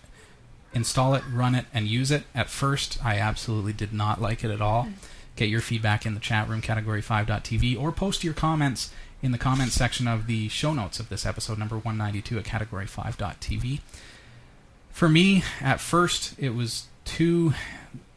install 0.74 1.14
it, 1.14 1.22
run 1.30 1.54
it, 1.54 1.66
and 1.72 1.86
use 1.86 2.10
it. 2.10 2.24
At 2.34 2.48
first, 2.48 3.04
I 3.04 3.18
absolutely 3.18 3.72
did 3.72 3.92
not 3.92 4.20
like 4.20 4.42
it 4.44 4.50
at 4.50 4.60
all. 4.60 4.88
Get 5.36 5.48
your 5.48 5.60
feedback 5.60 6.04
in 6.04 6.14
the 6.14 6.20
chat 6.20 6.48
room, 6.48 6.60
category5.tv, 6.60 7.78
or 7.80 7.92
post 7.92 8.24
your 8.24 8.34
comments 8.34 8.92
in 9.22 9.32
the 9.32 9.38
comments 9.38 9.74
section 9.74 10.08
of 10.08 10.26
the 10.26 10.48
show 10.48 10.72
notes 10.72 10.98
of 10.98 11.08
this 11.08 11.24
episode, 11.24 11.58
number 11.58 11.76
192 11.76 12.38
at 12.38 12.44
category5.tv. 12.44 13.80
For 14.92 15.08
me, 15.08 15.42
at 15.60 15.80
first, 15.80 16.34
it 16.38 16.54
was 16.54 16.86
too. 17.04 17.54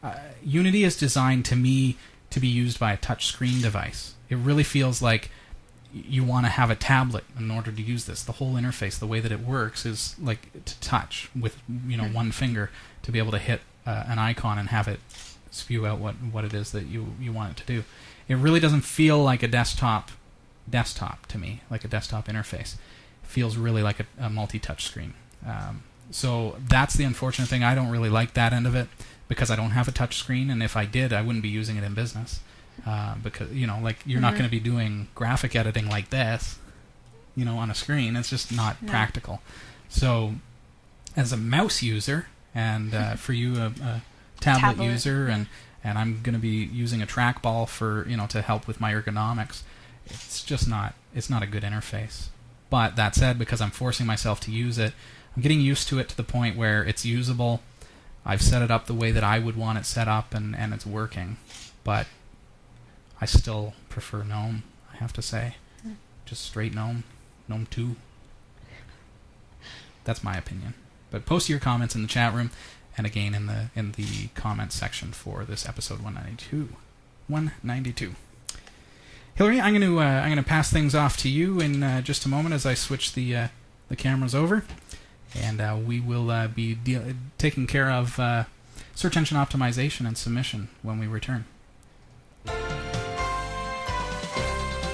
Uh, 0.02 0.14
Unity 0.44 0.84
is 0.84 0.96
designed 0.96 1.44
to 1.46 1.56
me 1.56 1.96
to 2.30 2.38
be 2.38 2.46
used 2.46 2.78
by 2.78 2.92
a 2.92 2.96
touchscreen 2.96 3.62
device. 3.62 4.14
It 4.28 4.36
really 4.36 4.62
feels 4.62 5.02
like 5.02 5.30
you 5.92 6.22
want 6.22 6.44
to 6.44 6.50
have 6.50 6.70
a 6.70 6.74
tablet 6.74 7.24
in 7.38 7.50
order 7.50 7.72
to 7.72 7.82
use 7.82 8.04
this. 8.04 8.22
The 8.22 8.32
whole 8.32 8.54
interface, 8.54 8.98
the 8.98 9.06
way 9.06 9.20
that 9.20 9.32
it 9.32 9.40
works, 9.40 9.86
is 9.86 10.14
like 10.20 10.64
to 10.64 10.78
touch 10.80 11.30
with 11.38 11.56
you 11.86 11.96
know 11.96 12.04
one 12.04 12.30
finger 12.30 12.70
to 13.02 13.10
be 13.10 13.18
able 13.18 13.32
to 13.32 13.38
hit 13.38 13.60
uh, 13.86 14.04
an 14.06 14.18
icon 14.18 14.58
and 14.58 14.68
have 14.68 14.88
it 14.88 15.00
spew 15.50 15.86
out 15.86 15.98
what 15.98 16.14
what 16.16 16.44
it 16.44 16.52
is 16.52 16.72
that 16.72 16.86
you 16.86 17.14
you 17.20 17.32
want 17.32 17.52
it 17.52 17.56
to 17.56 17.66
do. 17.66 17.84
It 18.28 18.34
really 18.34 18.60
doesn't 18.60 18.82
feel 18.82 19.22
like 19.22 19.42
a 19.42 19.48
desktop 19.48 20.10
desktop 20.68 21.26
to 21.26 21.38
me, 21.38 21.62
like 21.70 21.84
a 21.84 21.88
desktop 21.88 22.28
interface. 22.28 22.74
It 22.74 23.28
feels 23.28 23.56
really 23.56 23.82
like 23.82 24.00
a, 24.00 24.06
a 24.18 24.28
multi-touch 24.28 24.84
screen. 24.84 25.14
Um, 25.46 25.84
so 26.10 26.56
that's 26.68 26.94
the 26.94 27.04
unfortunate 27.04 27.48
thing. 27.48 27.62
I 27.64 27.74
don't 27.74 27.88
really 27.90 28.08
like 28.10 28.34
that 28.34 28.52
end 28.52 28.66
of 28.66 28.74
it 28.74 28.88
because 29.28 29.50
I 29.50 29.56
don't 29.56 29.70
have 29.70 29.88
a 29.88 29.92
touch 29.92 30.16
screen, 30.16 30.50
and 30.50 30.62
if 30.62 30.76
I 30.76 30.84
did, 30.86 31.12
I 31.12 31.22
wouldn't 31.22 31.42
be 31.42 31.48
using 31.48 31.76
it 31.76 31.84
in 31.84 31.94
business. 31.94 32.40
Uh, 32.86 33.14
because 33.22 33.50
you 33.52 33.66
know, 33.66 33.78
like 33.82 33.96
you're 34.04 34.20
not 34.20 34.34
Mhm. 34.34 34.38
going 34.38 34.44
to 34.44 34.50
be 34.50 34.60
doing 34.60 35.08
graphic 35.14 35.56
editing 35.56 35.88
like 35.88 36.10
this, 36.10 36.58
you 37.34 37.44
know, 37.44 37.56
on 37.58 37.70
a 37.70 37.74
screen. 37.74 38.16
It's 38.16 38.28
just 38.30 38.52
not 38.52 38.80
No. 38.82 38.90
practical. 38.90 39.40
So, 39.88 40.34
as 41.16 41.32
a 41.32 41.36
mouse 41.38 41.82
user, 41.82 42.26
and 42.54 42.94
uh, 42.94 43.14
for 43.16 43.32
you 43.32 43.56
a, 43.56 43.66
a 43.82 44.02
tablet, 44.40 44.60
Tablet, 44.76 44.84
user, 44.84 45.26
and 45.26 45.46
and 45.82 45.98
I'm 45.98 46.20
going 46.22 46.34
to 46.34 46.38
be 46.40 46.48
using 46.70 47.00
a 47.00 47.06
trackball 47.06 47.66
for 47.68 48.06
you 48.08 48.16
know 48.16 48.26
to 48.26 48.42
help 48.42 48.66
with 48.66 48.78
my 48.80 48.92
ergonomics. 48.92 49.62
It's 50.06 50.42
just 50.44 50.68
not 50.68 50.94
it's 51.14 51.30
not 51.30 51.42
a 51.42 51.46
good 51.46 51.62
interface. 51.62 52.26
But 52.68 52.96
that 52.96 53.14
said, 53.14 53.38
because 53.38 53.60
I'm 53.62 53.70
forcing 53.70 54.06
myself 54.06 54.38
to 54.40 54.50
use 54.50 54.76
it, 54.76 54.92
I'm 55.36 55.42
getting 55.42 55.60
used 55.60 55.88
to 55.88 55.98
it 55.98 56.08
to 56.08 56.16
the 56.16 56.22
point 56.22 56.56
where 56.56 56.82
it's 56.82 57.04
usable. 57.04 57.60
I've 58.24 58.42
set 58.42 58.62
it 58.62 58.70
up 58.70 58.86
the 58.86 58.94
way 58.94 59.12
that 59.12 59.22
I 59.22 59.38
would 59.38 59.56
want 59.56 59.78
it 59.78 59.84
set 59.84 60.08
up, 60.08 60.34
and, 60.34 60.56
and 60.56 60.72
it's 60.72 60.86
working. 60.86 61.36
But 61.84 62.06
I 63.20 63.26
still 63.26 63.74
prefer 63.88 64.24
GNOME, 64.24 64.62
I 64.92 64.96
have 64.96 65.12
to 65.12 65.22
say. 65.22 65.56
Just 66.24 66.44
straight 66.44 66.74
GNOME. 66.74 67.04
GNOME 67.48 67.66
2. 67.70 67.96
That's 70.04 70.24
my 70.24 70.36
opinion. 70.36 70.74
But 71.10 71.26
post 71.26 71.48
your 71.48 71.58
comments 71.60 71.94
in 71.94 72.02
the 72.02 72.08
chat 72.08 72.34
room, 72.34 72.50
and 72.96 73.06
again 73.06 73.34
in 73.34 73.46
the 73.46 73.70
in 73.74 73.92
the 73.92 74.28
comments 74.34 74.74
section 74.74 75.12
for 75.12 75.44
this 75.44 75.68
episode 75.68 76.00
192. 76.00 76.74
192. 77.28 78.14
Hillary, 79.34 79.60
I'm 79.60 79.74
going 79.74 79.82
to 79.82 80.00
uh, 80.00 80.02
I'm 80.02 80.30
going 80.32 80.42
to 80.42 80.48
pass 80.48 80.70
things 80.70 80.94
off 80.94 81.16
to 81.18 81.28
you 81.28 81.60
in 81.60 81.82
uh, 81.82 82.00
just 82.00 82.24
a 82.24 82.28
moment 82.28 82.54
as 82.54 82.64
I 82.64 82.74
switch 82.74 83.12
the 83.12 83.36
uh, 83.36 83.48
the 83.88 83.96
cameras 83.96 84.34
over, 84.34 84.64
and 85.42 85.60
uh, 85.60 85.76
we 85.84 86.00
will 86.00 86.30
uh, 86.30 86.48
be 86.48 86.74
deal- 86.74 87.02
taking 87.38 87.66
care 87.66 87.90
of 87.90 88.18
uh, 88.18 88.44
search 88.94 89.16
engine 89.16 89.36
optimization 89.36 90.06
and 90.06 90.16
submission 90.16 90.68
when 90.82 90.98
we 90.98 91.06
return. 91.06 91.44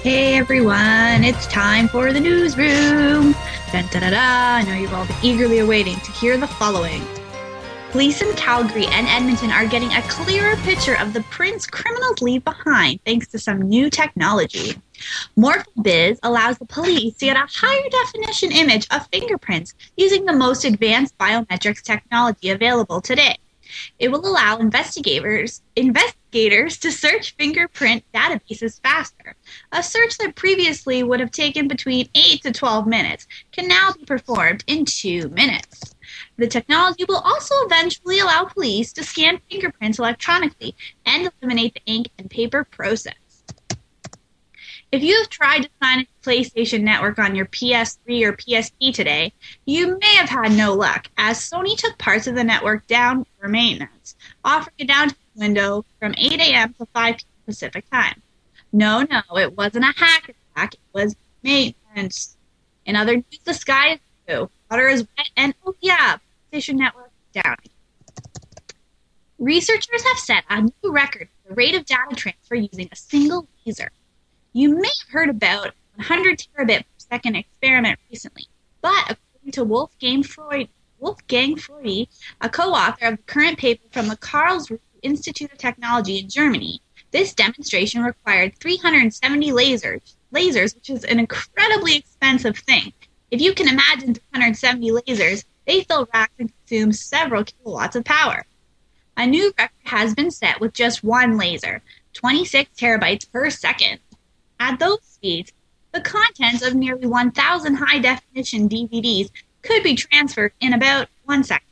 Hey 0.01 0.35
everyone, 0.35 1.23
it's 1.23 1.47
time 1.47 1.87
for 1.87 2.11
the 2.11 2.19
newsroom. 2.19 3.31
Da, 3.71 3.81
da, 3.89 4.09
da. 4.09 4.57
I 4.57 4.63
know 4.63 4.73
you've 4.73 4.93
all 4.93 5.05
been 5.07 5.15
eagerly 5.23 5.59
awaiting 5.59 5.95
to 5.95 6.11
hear 6.11 6.35
the 6.37 6.47
following. 6.47 7.01
Police 7.93 8.23
in 8.23 8.33
Calgary 8.35 8.87
and 8.87 9.05
Edmonton 9.05 9.51
are 9.51 9.67
getting 9.67 9.93
a 9.93 10.01
clearer 10.09 10.55
picture 10.63 10.95
of 10.95 11.13
the 11.13 11.21
prints 11.29 11.67
criminals 11.67 12.23
leave 12.23 12.43
behind 12.43 12.99
thanks 13.05 13.27
to 13.27 13.37
some 13.37 13.61
new 13.61 13.87
technology. 13.91 14.81
MorphoBIS 15.37 16.17
allows 16.23 16.57
the 16.57 16.65
police 16.65 17.15
to 17.17 17.25
get 17.25 17.37
a 17.37 17.47
higher 17.47 17.89
definition 17.91 18.51
image 18.51 18.87
of 18.89 19.07
fingerprints 19.09 19.75
using 19.95 20.25
the 20.25 20.33
most 20.33 20.65
advanced 20.65 21.15
biometrics 21.19 21.83
technology 21.83 22.49
available 22.49 22.99
today. 22.99 23.37
It 23.99 24.09
will 24.09 24.25
allow 24.25 24.57
investigators 24.57 25.61
investigators 25.75 26.77
to 26.77 26.91
search 26.91 27.35
fingerprint 27.35 28.03
databases 28.11 28.81
faster. 28.81 29.35
A 29.71 29.83
search 29.83 30.17
that 30.17 30.35
previously 30.35 31.03
would 31.03 31.19
have 31.19 31.31
taken 31.31 31.67
between 31.67 32.09
8 32.15 32.41
to 32.41 32.51
12 32.51 32.87
minutes 32.87 33.27
can 33.51 33.67
now 33.67 33.93
be 33.93 34.03
performed 34.03 34.63
in 34.65 34.85
2 34.85 35.29
minutes. 35.29 35.72
The 36.37 36.47
technology 36.47 37.05
will 37.07 37.17
also 37.17 37.53
eventually 37.65 38.19
allow 38.19 38.45
police 38.45 38.91
to 38.93 39.03
scan 39.03 39.39
fingerprints 39.49 39.99
electronically 39.99 40.75
and 41.05 41.29
eliminate 41.41 41.75
the 41.75 41.81
ink 41.85 42.09
and 42.17 42.29
paper 42.29 42.63
process. 42.63 43.13
If 44.91 45.01
you 45.01 45.17
have 45.17 45.29
tried 45.29 45.63
to 45.63 45.69
sign 45.81 45.99
into 45.99 46.11
PlayStation 46.23 46.83
Network 46.83 47.17
on 47.17 47.33
your 47.33 47.47
PS3 47.47 48.25
or 48.25 48.33
PSP 48.33 48.93
today, 48.93 49.33
you 49.65 49.97
may 49.99 50.15
have 50.15 50.29
had 50.29 50.51
no 50.51 50.73
luck, 50.73 51.07
as 51.17 51.39
Sony 51.39 51.75
took 51.75 51.97
parts 51.97 52.27
of 52.27 52.35
the 52.35 52.43
network 52.43 52.85
down 52.85 53.25
for 53.39 53.47
maintenance, 53.47 54.15
offering 54.45 54.75
a 54.81 54.85
downtime 54.85 55.15
window 55.35 55.83
from 55.99 56.13
8 56.15 56.39
a.m. 56.39 56.75
to 56.75 56.85
5 56.85 57.17
p.m. 57.17 57.27
Pacific 57.45 57.89
time. 57.89 58.21
No, 58.71 59.01
no, 59.09 59.21
it 59.37 59.57
wasn't 59.57 59.85
a 59.85 59.93
hack 59.97 60.29
attack, 60.55 60.75
it 60.75 60.79
was 60.93 61.15
maintenance. 61.41 62.37
In 62.85 62.95
other 62.95 63.15
news, 63.15 63.39
the 63.45 63.53
sky 63.55 63.93
is 63.93 63.99
blue, 64.27 64.49
water 64.73 64.87
is 64.87 65.01
wet, 65.01 65.29
and 65.37 65.53
oh 65.67 65.75
yeah, 65.81 66.17
competition 66.45 66.77
network, 66.77 67.11
Downing. 67.31 67.69
Researchers 69.37 70.03
have 70.03 70.17
set 70.17 70.43
a 70.49 70.61
new 70.61 70.91
record 70.91 71.27
for 71.29 71.49
the 71.49 71.53
rate 71.53 71.75
of 71.75 71.85
data 71.85 72.15
transfer 72.15 72.55
using 72.55 72.89
a 72.91 72.95
single 72.95 73.47
laser. 73.63 73.91
You 74.53 74.75
may 74.75 74.87
have 74.87 75.09
heard 75.11 75.29
about 75.29 75.73
100 75.97 76.39
terabit 76.39 76.79
per 76.79 76.85
second 76.97 77.35
experiment 77.35 77.99
recently, 78.09 78.47
but 78.81 79.11
according 79.11 79.51
to 79.51 79.63
Wolfgang 79.63 80.23
Freud, 80.23 80.69
Wolfgang 80.97 81.55
Freude, 81.55 82.07
a 82.41 82.49
co-author 82.49 83.05
of 83.05 83.17
the 83.17 83.23
current 83.23 83.59
paper 83.59 83.83
from 83.91 84.07
the 84.07 84.17
Karlsruhe 84.17 84.79
Institute 85.03 85.51
of 85.51 85.59
Technology 85.59 86.17
in 86.17 86.29
Germany, 86.29 86.81
this 87.11 87.35
demonstration 87.35 88.01
required 88.01 88.57
370 88.59 89.51
lasers, 89.51 90.15
lasers, 90.33 90.73
which 90.73 90.89
is 90.89 91.03
an 91.03 91.19
incredibly 91.19 91.95
expensive 91.95 92.57
thing. 92.57 92.91
If 93.33 93.41
you 93.41 93.55
can 93.55 93.67
imagine 93.67 94.13
370 94.13 94.91
lasers, 94.91 95.43
they 95.65 95.81
fill 95.81 96.07
racks 96.13 96.35
and 96.37 96.53
consume 96.67 96.93
several 96.93 97.43
kilowatts 97.43 97.95
of 97.95 98.05
power. 98.05 98.45
A 99.17 99.25
new 99.25 99.51
record 99.57 99.73
has 99.85 100.13
been 100.13 100.29
set 100.29 100.59
with 100.59 100.73
just 100.73 101.03
one 101.03 101.35
laser, 101.35 101.81
26 102.13 102.69
terabytes 102.77 103.31
per 103.31 103.49
second. 103.49 103.97
At 104.59 104.77
those 104.77 105.01
speeds, 105.01 105.51
the 105.93 106.01
contents 106.01 106.61
of 106.61 106.75
nearly 106.75 107.07
1,000 107.07 107.73
high 107.73 107.97
definition 107.97 108.69
DVDs 108.69 109.31
could 109.63 109.81
be 109.81 109.95
transferred 109.95 110.53
in 110.59 110.73
about 110.73 111.07
one 111.23 111.43
second. 111.43 111.65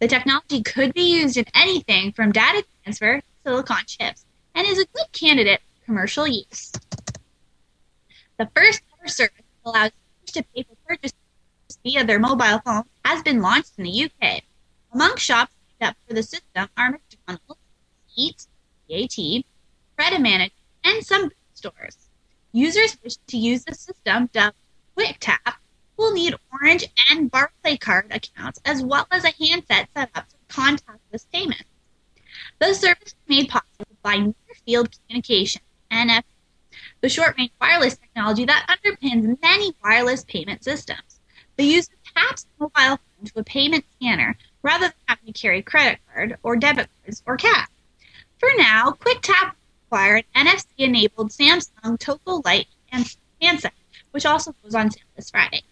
The 0.00 0.08
technology 0.08 0.64
could 0.64 0.94
be 0.94 1.20
used 1.20 1.36
in 1.36 1.44
anything 1.54 2.10
from 2.10 2.32
data 2.32 2.64
transfer 2.82 3.20
to 3.20 3.26
silicon 3.46 3.84
chips 3.86 4.24
and 4.56 4.66
is 4.66 4.80
a 4.80 4.86
good 4.86 5.12
candidate 5.12 5.60
for 5.60 5.84
commercial 5.84 6.26
use. 6.26 6.72
The 8.36 8.50
first 8.56 8.82
ever 8.98 9.06
service 9.06 9.44
allows 9.64 9.92
to 10.32 10.42
pay 10.54 10.62
for 10.62 10.76
purchases 10.86 11.14
via 11.82 12.04
their 12.04 12.18
mobile 12.18 12.60
phone 12.64 12.84
has 13.04 13.22
been 13.22 13.40
launched 13.40 13.72
in 13.78 13.84
the 13.84 14.04
UK. 14.04 14.42
Among 14.92 15.16
shops 15.16 15.54
up 15.80 15.96
for 16.06 16.14
the 16.14 16.22
system 16.22 16.68
are 16.76 16.90
McDonald's, 16.90 17.60
Eats, 18.16 18.48
BAT, 18.88 19.44
Credit 19.96 20.20
Management, 20.20 20.52
and 20.84 21.04
some 21.04 21.30
stores. 21.54 21.96
Users 22.52 22.98
wish 23.02 23.16
to 23.28 23.36
use 23.36 23.64
the 23.64 23.74
system 23.74 24.28
dubbed 24.32 24.56
QuickTap 24.96 25.54
will 25.96 26.12
need 26.12 26.34
Orange 26.52 26.84
and 27.10 27.30
Barclaycard 27.30 28.14
accounts 28.14 28.60
as 28.64 28.82
well 28.82 29.06
as 29.10 29.24
a 29.24 29.32
handset 29.40 29.88
set 29.94 30.10
up 30.14 30.26
for 30.30 30.54
contactless 30.54 31.26
payments. 31.32 31.64
The 32.58 32.74
service 32.74 33.08
is 33.08 33.14
made 33.28 33.48
possible 33.48 33.96
by 34.02 34.16
Near 34.16 34.34
Field 34.66 34.90
Communication, 35.06 35.62
NFC, 35.90 36.22
the 37.02 37.08
short-range 37.08 37.50
wireless 37.60 37.98
technology 37.98 38.44
that 38.46 38.66
underpins 38.68 39.36
many 39.42 39.74
wireless 39.84 40.24
payment 40.24 40.64
systems. 40.64 41.20
The 41.56 41.64
user 41.64 41.92
taps 42.16 42.44
the 42.44 42.48
mobile 42.60 42.72
phone 42.96 43.26
to 43.26 43.40
a 43.40 43.44
payment 43.44 43.84
scanner 43.96 44.38
rather 44.62 44.86
than 44.86 44.94
having 45.06 45.32
to 45.32 45.38
carry 45.38 45.62
credit 45.62 45.98
card 46.12 46.38
or 46.42 46.56
debit 46.56 46.88
cards 47.02 47.22
or 47.26 47.36
cash. 47.36 47.68
For 48.38 48.48
now, 48.56 48.92
QuickTap 48.92 49.52
require 49.84 50.22
an 50.34 50.46
NFC-enabled 50.46 51.30
Samsung 51.30 51.98
Tocco 51.98 52.42
Lite 52.44 52.68
and 52.90 53.14
handset, 53.40 53.74
which 54.12 54.24
also 54.24 54.54
goes 54.62 54.74
on 54.74 54.90
sale 54.90 55.02
this 55.16 55.30
Friday. 55.30 55.62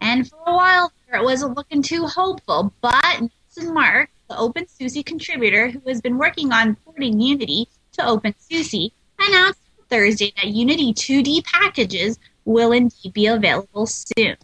And 0.00 0.28
for 0.28 0.38
a 0.46 0.54
while 0.54 0.92
there, 1.06 1.20
it 1.20 1.24
wasn't 1.24 1.56
looking 1.56 1.82
too 1.82 2.06
hopeful, 2.06 2.72
but 2.80 3.20
Nelson 3.20 3.74
Marques, 3.74 4.10
the 4.28 4.36
OpenSUSE 4.36 5.04
contributor 5.04 5.68
who 5.68 5.80
has 5.86 6.00
been 6.00 6.18
working 6.18 6.50
on 6.52 6.76
porting 6.76 7.20
Unity 7.20 7.68
to 7.92 8.02
OpenSUSE, 8.02 8.90
announced 9.18 9.60
Thursday 9.94 10.32
that 10.34 10.48
Unity 10.48 10.92
2D 10.92 11.44
packages 11.44 12.18
will 12.44 12.72
indeed 12.72 13.12
be 13.12 13.28
available 13.28 13.86
soon. 13.86 14.36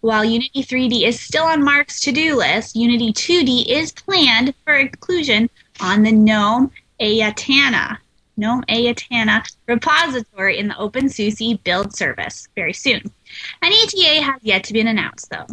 While 0.00 0.24
Unity 0.24 0.62
3D 0.62 1.02
is 1.02 1.18
still 1.18 1.42
on 1.42 1.64
Marques's 1.64 2.02
to-do 2.02 2.36
list, 2.36 2.76
Unity 2.76 3.12
2D 3.12 3.66
is 3.66 3.90
planned 3.90 4.54
for 4.64 4.76
inclusion 4.76 5.50
on 5.80 6.04
the 6.04 6.12
GNOME 6.12 6.70
Ayatana, 7.00 7.98
GNOME 8.36 8.62
Ayatana 8.68 9.42
repository 9.66 10.56
in 10.56 10.68
the 10.68 10.74
OpenSUSE 10.74 11.64
build 11.64 11.92
service 11.92 12.46
very 12.54 12.72
soon. 12.72 13.00
An 13.62 13.72
ETA 13.72 14.22
has 14.22 14.40
yet 14.42 14.62
to 14.64 14.72
be 14.72 14.82
announced, 14.82 15.30
though. 15.30 15.48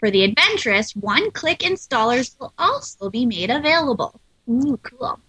For 0.00 0.10
the 0.10 0.24
adventurous, 0.24 0.96
one-click 0.96 1.60
installers 1.60 2.34
will 2.40 2.52
also 2.58 3.08
be 3.08 3.24
made 3.24 3.50
available. 3.50 4.20
Ooh, 4.50 4.80
cool. 4.82 5.20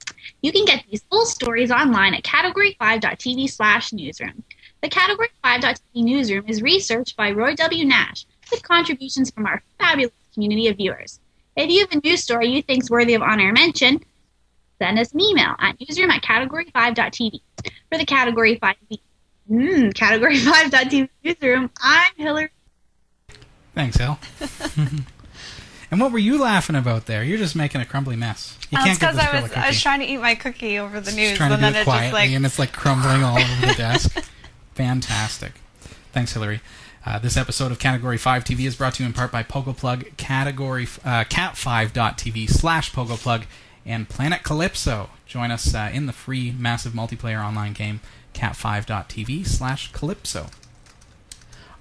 You 0.41 0.51
can 0.51 0.65
get 0.65 0.84
these 0.89 1.03
full 1.10 1.25
stories 1.25 1.71
online 1.71 2.13
at 2.13 2.23
category5.tv 2.23 3.49
slash 3.49 3.93
newsroom. 3.93 4.43
The 4.82 4.89
Category 4.89 5.29
5.tv 5.43 5.82
newsroom 5.95 6.45
is 6.47 6.62
researched 6.62 7.17
by 7.17 7.32
Roy 7.32 7.55
W. 7.55 7.86
Nash 7.86 8.25
with 8.51 8.63
contributions 8.63 9.29
from 9.32 9.45
our 9.45 9.62
fabulous 9.79 10.13
community 10.34 10.67
of 10.67 10.77
viewers. 10.77 11.19
If 11.55 11.69
you 11.69 11.82
have 11.82 11.91
a 11.91 11.99
news 12.08 12.23
story 12.23 12.47
you 12.47 12.62
think 12.62 12.84
is 12.84 12.89
worthy 12.89 13.13
of 13.13 13.21
honor 13.21 13.49
and 13.49 13.53
mention, 13.53 13.99
send 14.77 14.97
us 14.97 15.12
an 15.12 15.21
email 15.21 15.55
at 15.60 15.75
newsroom 15.79 16.12
at 16.12 16.23
category5.tv. 16.23 17.41
For 17.89 17.97
the 17.97 18.05
Category 18.05 18.55
5 18.55 18.75
mm, 19.51 19.93
Category 19.93 20.38
5.tv 20.38 21.10
newsroom, 21.23 21.69
I'm 21.82 22.13
Hillary. 22.15 22.49
Thanks, 23.75 23.97
Hill. 23.97 24.17
and 25.91 25.99
what 25.99 26.12
were 26.12 26.19
you 26.19 26.39
laughing 26.39 26.75
about 26.75 27.06
there? 27.06 27.23
You're 27.23 27.38
just 27.38 27.56
making 27.56 27.82
a 27.82 27.86
crumbly 27.86 28.15
mess. 28.15 28.58
You 28.69 28.78
That's 28.78 28.86
can't 28.86 28.99
get 28.99 29.12
because 29.13 29.28
I 29.28 29.41
was 29.41 29.49
cookie. 29.49 29.62
I 29.62 29.67
was 29.69 29.82
trying 29.82 29.99
to 30.02 30.06
eat 30.06 30.17
my 30.17 30.36
cookie 30.36 30.80
over 30.80 30.99
the 30.99 31.12
news, 31.12 31.38
trying 31.38 31.49
to 31.49 31.56
and 31.56 31.62
do 31.62 31.65
then 31.65 31.75
it 31.75 31.82
it 31.82 31.84
quietly, 31.86 32.06
just 32.10 32.13
like 32.13 32.30
and 32.32 32.45
it's 32.45 32.60
like 32.60 32.71
crumbling 32.73 33.23
all 33.23 33.38
over 33.38 33.65
the 33.65 33.73
desk. 33.73 34.17
Fantastic. 34.75 35.54
Thanks, 36.12 36.34
Hillary. 36.34 36.62
Uh, 37.06 37.17
this 37.17 37.38
episode 37.38 37.71
of 37.71 37.80
Category 37.80 38.17
5 38.17 38.43
TV 38.43 38.65
is 38.65 38.75
brought 38.75 38.93
to 38.95 39.04
you 39.04 39.08
in 39.08 39.13
part 39.13 39.32
by 39.32 39.41
Pogoplug, 39.41 40.17
category 40.17 40.84
uh, 41.06 41.23
cat5.tv 41.23 42.49
slash 42.49 42.91
Pogoplug, 42.91 43.45
and 43.86 44.08
Planet 44.10 44.43
Calypso. 44.43 45.10
Join 45.25 45.49
us 45.49 45.73
uh, 45.73 45.89
in 45.93 46.06
the 46.06 46.13
free 46.13 46.52
massive 46.52 46.93
multiplayer 46.93 47.43
online 47.43 47.73
game, 47.73 48.02
cat5.tv 48.34 49.47
slash 49.47 49.91
Calypso. 49.91 50.47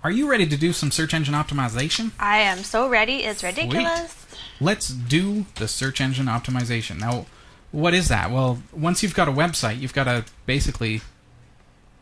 Are 0.09 0.11
you 0.11 0.27
ready 0.27 0.47
to 0.47 0.57
do 0.57 0.73
some 0.73 0.91
search 0.91 1.13
engine 1.13 1.35
optimization? 1.35 2.13
I 2.19 2.39
am 2.39 2.61
so 2.65 2.89
ready. 2.89 3.25
It's 3.25 3.45
ridiculous. 3.45 4.27
Let's 4.59 4.89
do 4.89 5.45
the 5.57 5.69
search 5.69 6.01
engine 6.01 6.25
optimization. 6.25 6.99
Now, 6.99 7.27
what 7.73 7.93
is 7.93 8.09
that? 8.09 8.31
Well, 8.31 8.63
once 8.73 9.03
you've 9.03 9.13
got 9.13 9.29
a 9.29 9.33
website, 9.33 9.81
you've 9.81 9.93
got 9.93 10.05
to 10.05 10.25
basically 10.47 11.03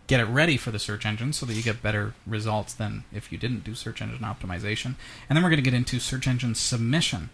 get 0.06 0.20
it 0.20 0.26
ready 0.26 0.56
for 0.56 0.70
the 0.70 0.78
search 0.78 1.04
engine 1.04 1.32
so 1.32 1.46
that 1.46 1.54
you 1.54 1.64
get 1.64 1.82
better 1.82 2.14
results 2.28 2.74
than 2.74 3.02
if 3.12 3.32
you 3.32 3.38
didn't 3.38 3.64
do 3.64 3.74
search 3.74 4.00
engine 4.00 4.20
optimization. 4.20 4.94
And 5.28 5.36
then 5.36 5.42
we're 5.42 5.50
going 5.50 5.64
to 5.64 5.68
get 5.68 5.74
into 5.74 5.98
search 5.98 6.28
engine 6.28 6.54
submission. 6.54 7.30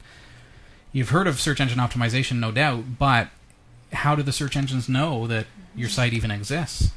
You've 0.90 1.10
heard 1.10 1.26
of 1.26 1.38
search 1.38 1.60
engine 1.60 1.80
optimization, 1.80 2.38
no 2.38 2.50
doubt, 2.50 2.98
but 2.98 3.28
how 3.92 4.14
do 4.14 4.22
the 4.22 4.32
search 4.32 4.56
engines 4.56 4.88
know 4.88 5.26
that 5.26 5.44
your 5.76 5.90
site 5.90 6.14
even 6.14 6.30
exists? 6.30 6.92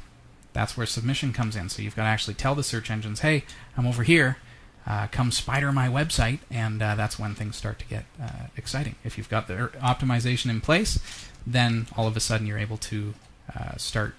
That's 0.56 0.74
where 0.74 0.86
submission 0.86 1.34
comes 1.34 1.54
in. 1.54 1.68
So 1.68 1.82
you've 1.82 1.94
got 1.94 2.04
to 2.04 2.08
actually 2.08 2.32
tell 2.32 2.54
the 2.54 2.62
search 2.62 2.90
engines, 2.90 3.20
hey, 3.20 3.44
I'm 3.76 3.86
over 3.86 4.04
here. 4.04 4.38
Uh, 4.86 5.06
come 5.08 5.30
spider 5.30 5.70
my 5.70 5.86
website, 5.86 6.38
and 6.50 6.80
uh, 6.80 6.94
that's 6.94 7.18
when 7.18 7.34
things 7.34 7.56
start 7.56 7.78
to 7.80 7.84
get 7.84 8.06
uh, 8.22 8.46
exciting. 8.56 8.94
If 9.04 9.18
you've 9.18 9.28
got 9.28 9.48
the 9.48 9.64
er- 9.64 9.72
optimization 9.82 10.48
in 10.48 10.62
place, 10.62 10.98
then 11.46 11.88
all 11.94 12.06
of 12.06 12.16
a 12.16 12.20
sudden 12.20 12.46
you're 12.46 12.56
able 12.56 12.78
to 12.78 13.12
uh, 13.54 13.76
start 13.76 14.14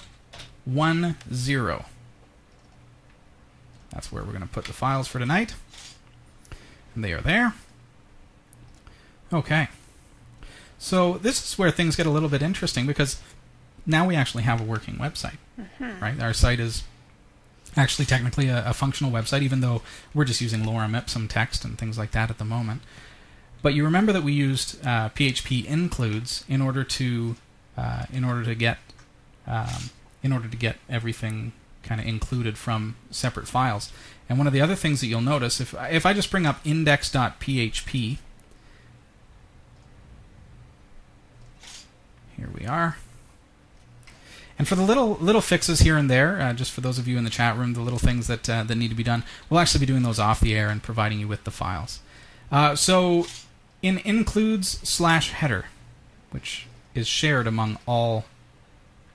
one 0.66 1.18
zero. 1.34 1.86
That's 3.92 4.12
where 4.12 4.24
we're 4.24 4.32
going 4.32 4.42
to 4.42 4.48
put 4.48 4.66
the 4.66 4.74
files 4.74 5.08
for 5.08 5.20
tonight. 5.20 5.56
And 6.94 7.04
they 7.04 7.14
are 7.14 7.22
there. 7.22 7.54
Okay. 9.32 9.70
So 10.78 11.14
this 11.14 11.46
is 11.46 11.58
where 11.58 11.72
things 11.72 11.96
get 11.96 12.06
a 12.06 12.10
little 12.10 12.30
bit 12.30 12.42
interesting 12.42 12.86
because 12.86 13.22
now 13.86 14.06
we 14.06 14.16
actually 14.16 14.44
have 14.44 14.60
a 14.60 14.64
working 14.64 14.96
website. 14.96 15.38
Right? 16.02 16.20
Our 16.22 16.34
site 16.34 16.60
is 16.60 16.84
actually 17.78 18.06
technically 18.06 18.48
a, 18.48 18.66
a 18.68 18.74
functional 18.74 19.12
website, 19.12 19.42
even 19.42 19.62
though 19.62 19.82
we're 20.14 20.26
just 20.26 20.42
using 20.42 20.62
lorem 20.62 20.98
ipsum 20.98 21.28
text 21.28 21.64
and 21.64 21.78
things 21.78 21.98
like 21.98 22.12
that 22.12 22.30
at 22.30 22.38
the 22.38 22.46
moment. 22.46 22.82
But 23.62 23.74
you 23.74 23.84
remember 23.84 24.12
that 24.12 24.24
we 24.24 24.34
used 24.34 24.80
uh, 24.86 25.10
PHP 25.10 25.66
includes 25.66 26.46
in 26.48 26.62
order 26.62 26.84
to 26.84 27.36
uh, 27.78 28.06
in 28.14 28.24
order 28.24 28.44
to 28.44 28.56
get 28.56 28.78
um, 29.48 29.90
in 30.26 30.34
order 30.34 30.48
to 30.48 30.58
get 30.58 30.78
everything 30.90 31.52
kind 31.84 32.02
of 32.02 32.08
included 32.08 32.58
from 32.58 32.96
separate 33.12 33.48
files. 33.48 33.94
And 34.28 34.40
one 34.40 34.48
of 34.48 34.54
the 34.54 34.60
other 34.60 34.74
things 34.74 35.00
that 35.02 35.08
you'll 35.08 35.22
notice 35.22 35.62
if 35.62 35.76
if 35.92 36.04
I 36.04 36.14
just 36.14 36.32
bring 36.32 36.48
up 36.48 36.60
index.php, 36.66 38.18
here 42.36 42.50
we 42.60 42.66
are. 42.66 42.98
And 44.58 44.68
for 44.68 44.74
the 44.74 44.82
little 44.82 45.16
little 45.22 45.42
fixes 45.42 45.82
here 45.82 45.96
and 45.96 46.10
there, 46.10 46.42
uh, 46.42 46.54
just 46.54 46.72
for 46.72 46.82
those 46.82 46.98
of 46.98 47.08
you 47.08 47.20
in 47.20 47.24
the 47.24 47.30
chat 47.30 47.56
room, 47.56 47.74
the 47.74 47.82
little 47.82 48.00
things 48.00 48.26
that 48.26 48.50
uh, 48.50 48.64
that 48.64 48.76
need 48.76 48.90
to 48.90 48.96
be 48.96 49.04
done, 49.04 49.24
we'll 49.48 49.60
actually 49.60 49.82
be 49.82 49.86
doing 49.86 50.02
those 50.02 50.18
off 50.18 50.40
the 50.40 50.56
air 50.56 50.70
and 50.70 50.82
providing 50.82 51.20
you 51.20 51.28
with 51.28 51.44
the 51.44 51.52
files. 51.52 52.00
Uh, 52.52 52.76
so 52.76 53.28
in 53.84 54.00
includes 54.00 54.80
slash 54.82 55.30
header, 55.30 55.66
which 56.32 56.66
is 56.96 57.06
shared 57.06 57.46
among 57.46 57.78
all 57.86 58.26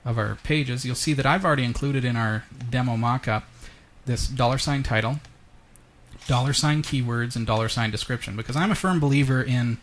of 0.03 0.17
our 0.17 0.35
pages, 0.43 0.85
you'll 0.85 0.95
see 0.95 1.13
that 1.13 1.25
I've 1.25 1.45
already 1.45 1.63
included 1.63 2.03
in 2.03 2.15
our 2.15 2.43
demo 2.69 2.95
mockup 2.95 3.43
this 4.05 4.27
dollar 4.27 4.57
sign 4.57 4.83
title, 4.83 5.19
dollar 6.27 6.53
sign 6.53 6.81
keywords, 6.81 7.35
and 7.35 7.45
dollar 7.45 7.69
sign 7.69 7.91
description 7.91 8.35
because 8.35 8.55
I'm 8.55 8.71
a 8.71 8.75
firm 8.75 8.99
believer 8.99 9.43
in 9.43 9.77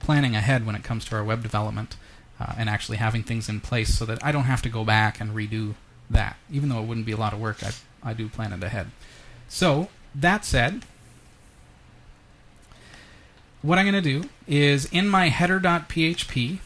planning 0.00 0.34
ahead 0.34 0.66
when 0.66 0.74
it 0.74 0.82
comes 0.82 1.04
to 1.06 1.16
our 1.16 1.24
web 1.24 1.42
development 1.42 1.96
uh, 2.40 2.54
and 2.56 2.68
actually 2.68 2.96
having 2.96 3.22
things 3.22 3.48
in 3.48 3.60
place 3.60 3.96
so 3.96 4.04
that 4.06 4.24
I 4.24 4.32
don't 4.32 4.44
have 4.44 4.62
to 4.62 4.68
go 4.68 4.84
back 4.84 5.20
and 5.20 5.34
redo 5.34 5.74
that. 6.08 6.36
Even 6.50 6.68
though 6.68 6.80
it 6.80 6.86
wouldn't 6.86 7.06
be 7.06 7.12
a 7.12 7.16
lot 7.16 7.32
of 7.32 7.40
work, 7.40 7.62
I, 7.62 7.72
I 8.02 8.12
do 8.14 8.28
plan 8.28 8.52
it 8.52 8.62
ahead. 8.62 8.90
So, 9.48 9.88
that 10.14 10.44
said, 10.44 10.82
what 13.62 13.78
I'm 13.78 13.84
going 13.84 14.02
to 14.02 14.20
do 14.22 14.28
is 14.48 14.86
in 14.86 15.08
my 15.08 15.28
header.php, 15.28 16.58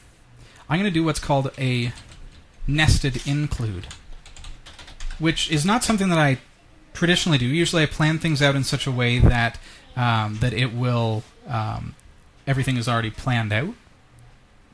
I'm 0.69 0.79
going 0.79 0.91
to 0.91 0.95
do 0.95 1.05
what's 1.05 1.19
called 1.19 1.51
a 1.59 1.93
nested 2.67 3.27
include, 3.27 3.87
which 5.19 5.51
is 5.51 5.65
not 5.65 5.85
something 5.85 6.09
that 6.09 6.19
I 6.19 6.39
traditionally 6.93 7.39
do. 7.39 7.47
Usually, 7.47 7.83
I 7.83 7.87
plan 7.87 8.19
things 8.19 8.41
out 8.41 8.55
in 8.55 8.65
such 8.65 8.87
a 8.87 8.91
way 8.91 9.19
that 9.19 9.59
um, 9.97 10.39
that 10.41 10.53
it 10.53 10.75
will 10.75 11.23
um, 11.47 11.95
everything 12.47 12.77
is 12.77 12.89
already 12.89 13.11
planned 13.11 13.53
out. 13.53 13.75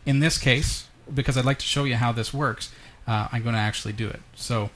In 0.07 0.21
this 0.21 0.39
case, 0.39 0.89
because 1.13 1.37
I'd 1.37 1.45
like 1.45 1.59
to 1.59 1.67
show 1.67 1.85
you 1.85 1.97
how 1.97 2.13
this 2.13 2.33
works, 2.33 2.73
uh, 3.07 3.29
I'm 3.33 3.43
going 3.43 3.55
to 3.55 3.61
actually 3.61 3.93
do 3.93 4.09
it. 4.09 4.21
So, 4.35 4.71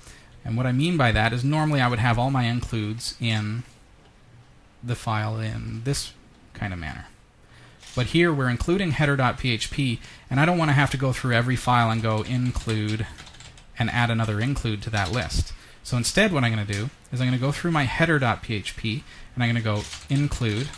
and 0.44 0.56
what 0.56 0.66
I 0.66 0.72
mean 0.72 0.96
by 0.96 1.12
that 1.12 1.32
is 1.32 1.44
normally 1.44 1.80
I 1.80 1.88
would 1.88 1.98
have 1.98 2.18
all 2.18 2.30
my 2.30 2.44
includes 2.44 3.16
in 3.20 3.62
the 4.82 4.94
file 4.94 5.38
in 5.38 5.82
this 5.84 6.12
kind 6.52 6.72
of 6.72 6.78
manner. 6.78 7.06
But 7.94 8.06
here 8.06 8.32
we're 8.32 8.48
including 8.48 8.92
header.php, 8.92 9.98
and 10.28 10.40
I 10.40 10.44
don't 10.44 10.58
want 10.58 10.70
to 10.70 10.74
have 10.74 10.90
to 10.90 10.96
go 10.96 11.12
through 11.12 11.34
every 11.34 11.56
file 11.56 11.90
and 11.90 12.02
go 12.02 12.22
include 12.22 13.06
and 13.78 13.90
add 13.90 14.10
another 14.10 14.40
include 14.40 14.82
to 14.82 14.90
that 14.90 15.12
list. 15.12 15.52
So 15.82 15.96
instead, 15.96 16.32
what 16.32 16.44
I'm 16.44 16.52
going 16.52 16.66
to 16.66 16.72
do 16.72 16.90
is 17.12 17.20
I'm 17.20 17.28
going 17.28 17.38
to 17.38 17.44
go 17.44 17.52
through 17.52 17.70
my 17.70 17.84
header.php, 17.84 19.02
and 19.34 19.44
I'm 19.44 19.50
going 19.50 19.54
to 19.56 19.62
go 19.62 19.82
include 20.08 20.68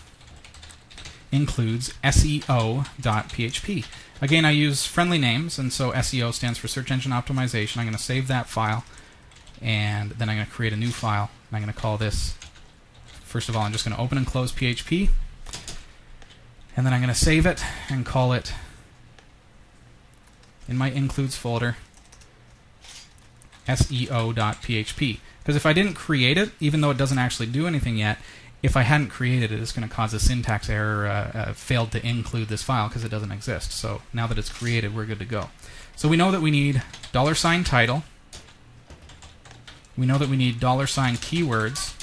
includes 1.33 1.93
SEO.php. 2.05 3.85
Again, 4.23 4.45
I 4.45 4.51
use 4.51 4.87
friendly 4.87 5.19
names, 5.19 5.59
and 5.59 5.73
so 5.73 5.93
SEO 5.93 6.33
stands 6.33 6.59
for 6.59 6.69
Search 6.69 6.91
Engine 6.91 7.13
Optimization. 7.13 7.79
I'm 7.79 7.85
going 7.85 7.97
to 7.97 8.03
save 8.03 8.29
that 8.29 8.47
file, 8.49 8.85
and 9.61 10.13
then 10.13 10.29
I'm 10.29 10.37
going 10.37 10.47
to 10.47 10.53
create 10.53 10.73
a 10.73 10.77
new 10.77 10.91
file, 10.91 11.31
I'm 11.53 11.61
going 11.61 11.73
to 11.73 11.79
call 11.79 11.97
this, 11.99 12.35
first 13.25 13.49
of 13.49 13.57
all, 13.57 13.63
I'm 13.63 13.73
just 13.73 13.85
going 13.85 13.97
to 13.97 14.03
open 14.03 14.19
and 14.19 14.27
close 14.27 14.53
PHP, 14.53 15.11
and 16.77 16.85
then 16.85 16.93
I'm 16.93 17.01
going 17.01 17.13
to 17.13 17.19
save 17.19 17.47
it 17.47 17.65
and 17.89 18.05
call 18.05 18.33
it 18.33 18.53
in 20.69 20.77
my 20.77 20.91
includes 20.91 21.37
folder 21.37 21.77
SEO.php. 23.67 25.19
Because 25.39 25.57
if 25.57 25.65
I 25.65 25.73
didn't 25.73 25.95
create 25.95 26.37
it, 26.37 26.51
even 26.61 26.81
though 26.81 26.91
it 26.91 26.97
doesn't 26.97 27.19
actually 27.19 27.47
do 27.47 27.67
anything 27.67 27.97
yet, 27.97 28.19
if 28.63 28.77
I 28.77 28.83
hadn't 28.83 29.09
created 29.09 29.53
it, 29.53 29.61
it's 29.61 29.73
going 29.73 29.89
to 29.89 29.95
cause 29.95 30.13
a 30.13 30.21
syntax 30.21 30.69
error, 30.69 31.07
uh, 31.07 31.39
uh, 31.39 31.53
failed 31.53 31.93
to 31.93 32.05
include 32.05 32.49
this 32.49 32.63
file 32.63 32.89
because 32.89 33.05
it 33.05 33.11
doesn't 33.11 33.31
exist. 33.31 33.73
So 33.73 34.03
now 34.13 34.27
that 34.27 34.39
it's 34.39 34.49
created, 34.49 34.95
we're 34.95 35.05
good 35.05 35.21
to 35.21 35.25
go. 35.25 35.51
So 35.95 36.09
we 36.09 36.17
know 36.17 36.31
that 36.31 36.41
we 36.41 36.51
need 36.51 36.83
dollar 37.13 37.35
sign 37.35 37.65
title. 37.65 38.03
We 39.97 40.05
know 40.05 40.19
that 40.19 40.29
we 40.29 40.37
need 40.37 40.59
dollar 40.59 40.87
sign 40.87 41.15
keywords. 41.15 41.95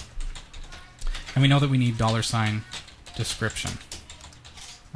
And 1.35 1.41
we 1.41 1.47
know 1.47 1.59
that 1.59 1.69
we 1.69 1.77
need 1.77 1.97
dollar 1.97 2.21
sign 2.21 2.63
description. 3.15 3.71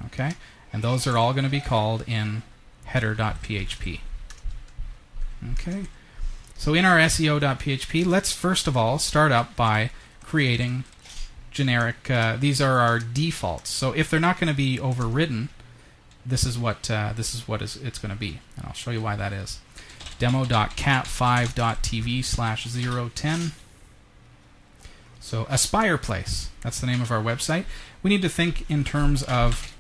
Okay? 0.06 0.34
And 0.72 0.84
those 0.84 1.08
are 1.08 1.18
all 1.18 1.34
going 1.34 1.45
to 1.45 1.50
be 1.50 1.62
called 1.62 2.04
in 2.08 2.43
header.php. 2.86 4.00
Okay? 5.54 5.84
So 6.56 6.74
in 6.74 6.86
our 6.86 6.98
SEO.php, 6.98 8.06
let's 8.06 8.32
first 8.32 8.68
of 8.68 8.76
all 8.76 9.00
start 9.00 9.32
up 9.32 9.56
by 9.56 9.91
creating 10.24 10.84
generic. 11.52 12.10
Uh, 12.10 12.36
these 12.38 12.62
are 12.62 12.80
our 12.80 13.00
defaults. 13.00 13.70
So 13.70 13.91
if 13.93 14.10
they're 14.10 14.20
not 14.20 14.39
going 14.39 14.48
to 14.48 14.56
be 14.56 14.80
overridden, 14.80 15.50
this 16.26 16.43
is 16.43 16.58
what 16.58 16.89
uh, 16.91 17.14
this 17.16 17.34
is 17.34 17.48
what 17.48 17.62
is 17.62 17.78
it's 17.78 18.00
going 18.00 18.14
to 18.14 18.20
be, 18.20 18.41
and 18.58 18.66
I'll 18.66 18.74
show 18.74 18.91
you 18.91 19.02
why 19.02 19.16
that 19.16 19.32
is. 19.32 19.60
Demo.cat5.tv 20.20 22.26
slash 22.26 22.68
010. 22.68 23.52
So 25.20 25.45
Aspire 25.50 25.98
Place, 25.98 26.50
that's 26.62 26.80
the 26.80 26.88
name 26.88 27.02
of 27.02 27.12
our 27.12 27.22
website. 27.22 27.66
We 28.02 28.10
need 28.10 28.22
to 28.24 28.30
think 28.30 28.68
in 28.70 28.84
terms 28.84 29.22
of 29.24 29.74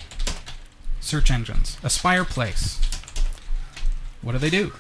search 1.07 1.31
engines. 1.31 1.77
Aspire 1.83 2.25
Place. 2.25 2.79
What 4.21 4.33
do 4.33 4.37
they 4.37 4.49
do? 4.49 4.73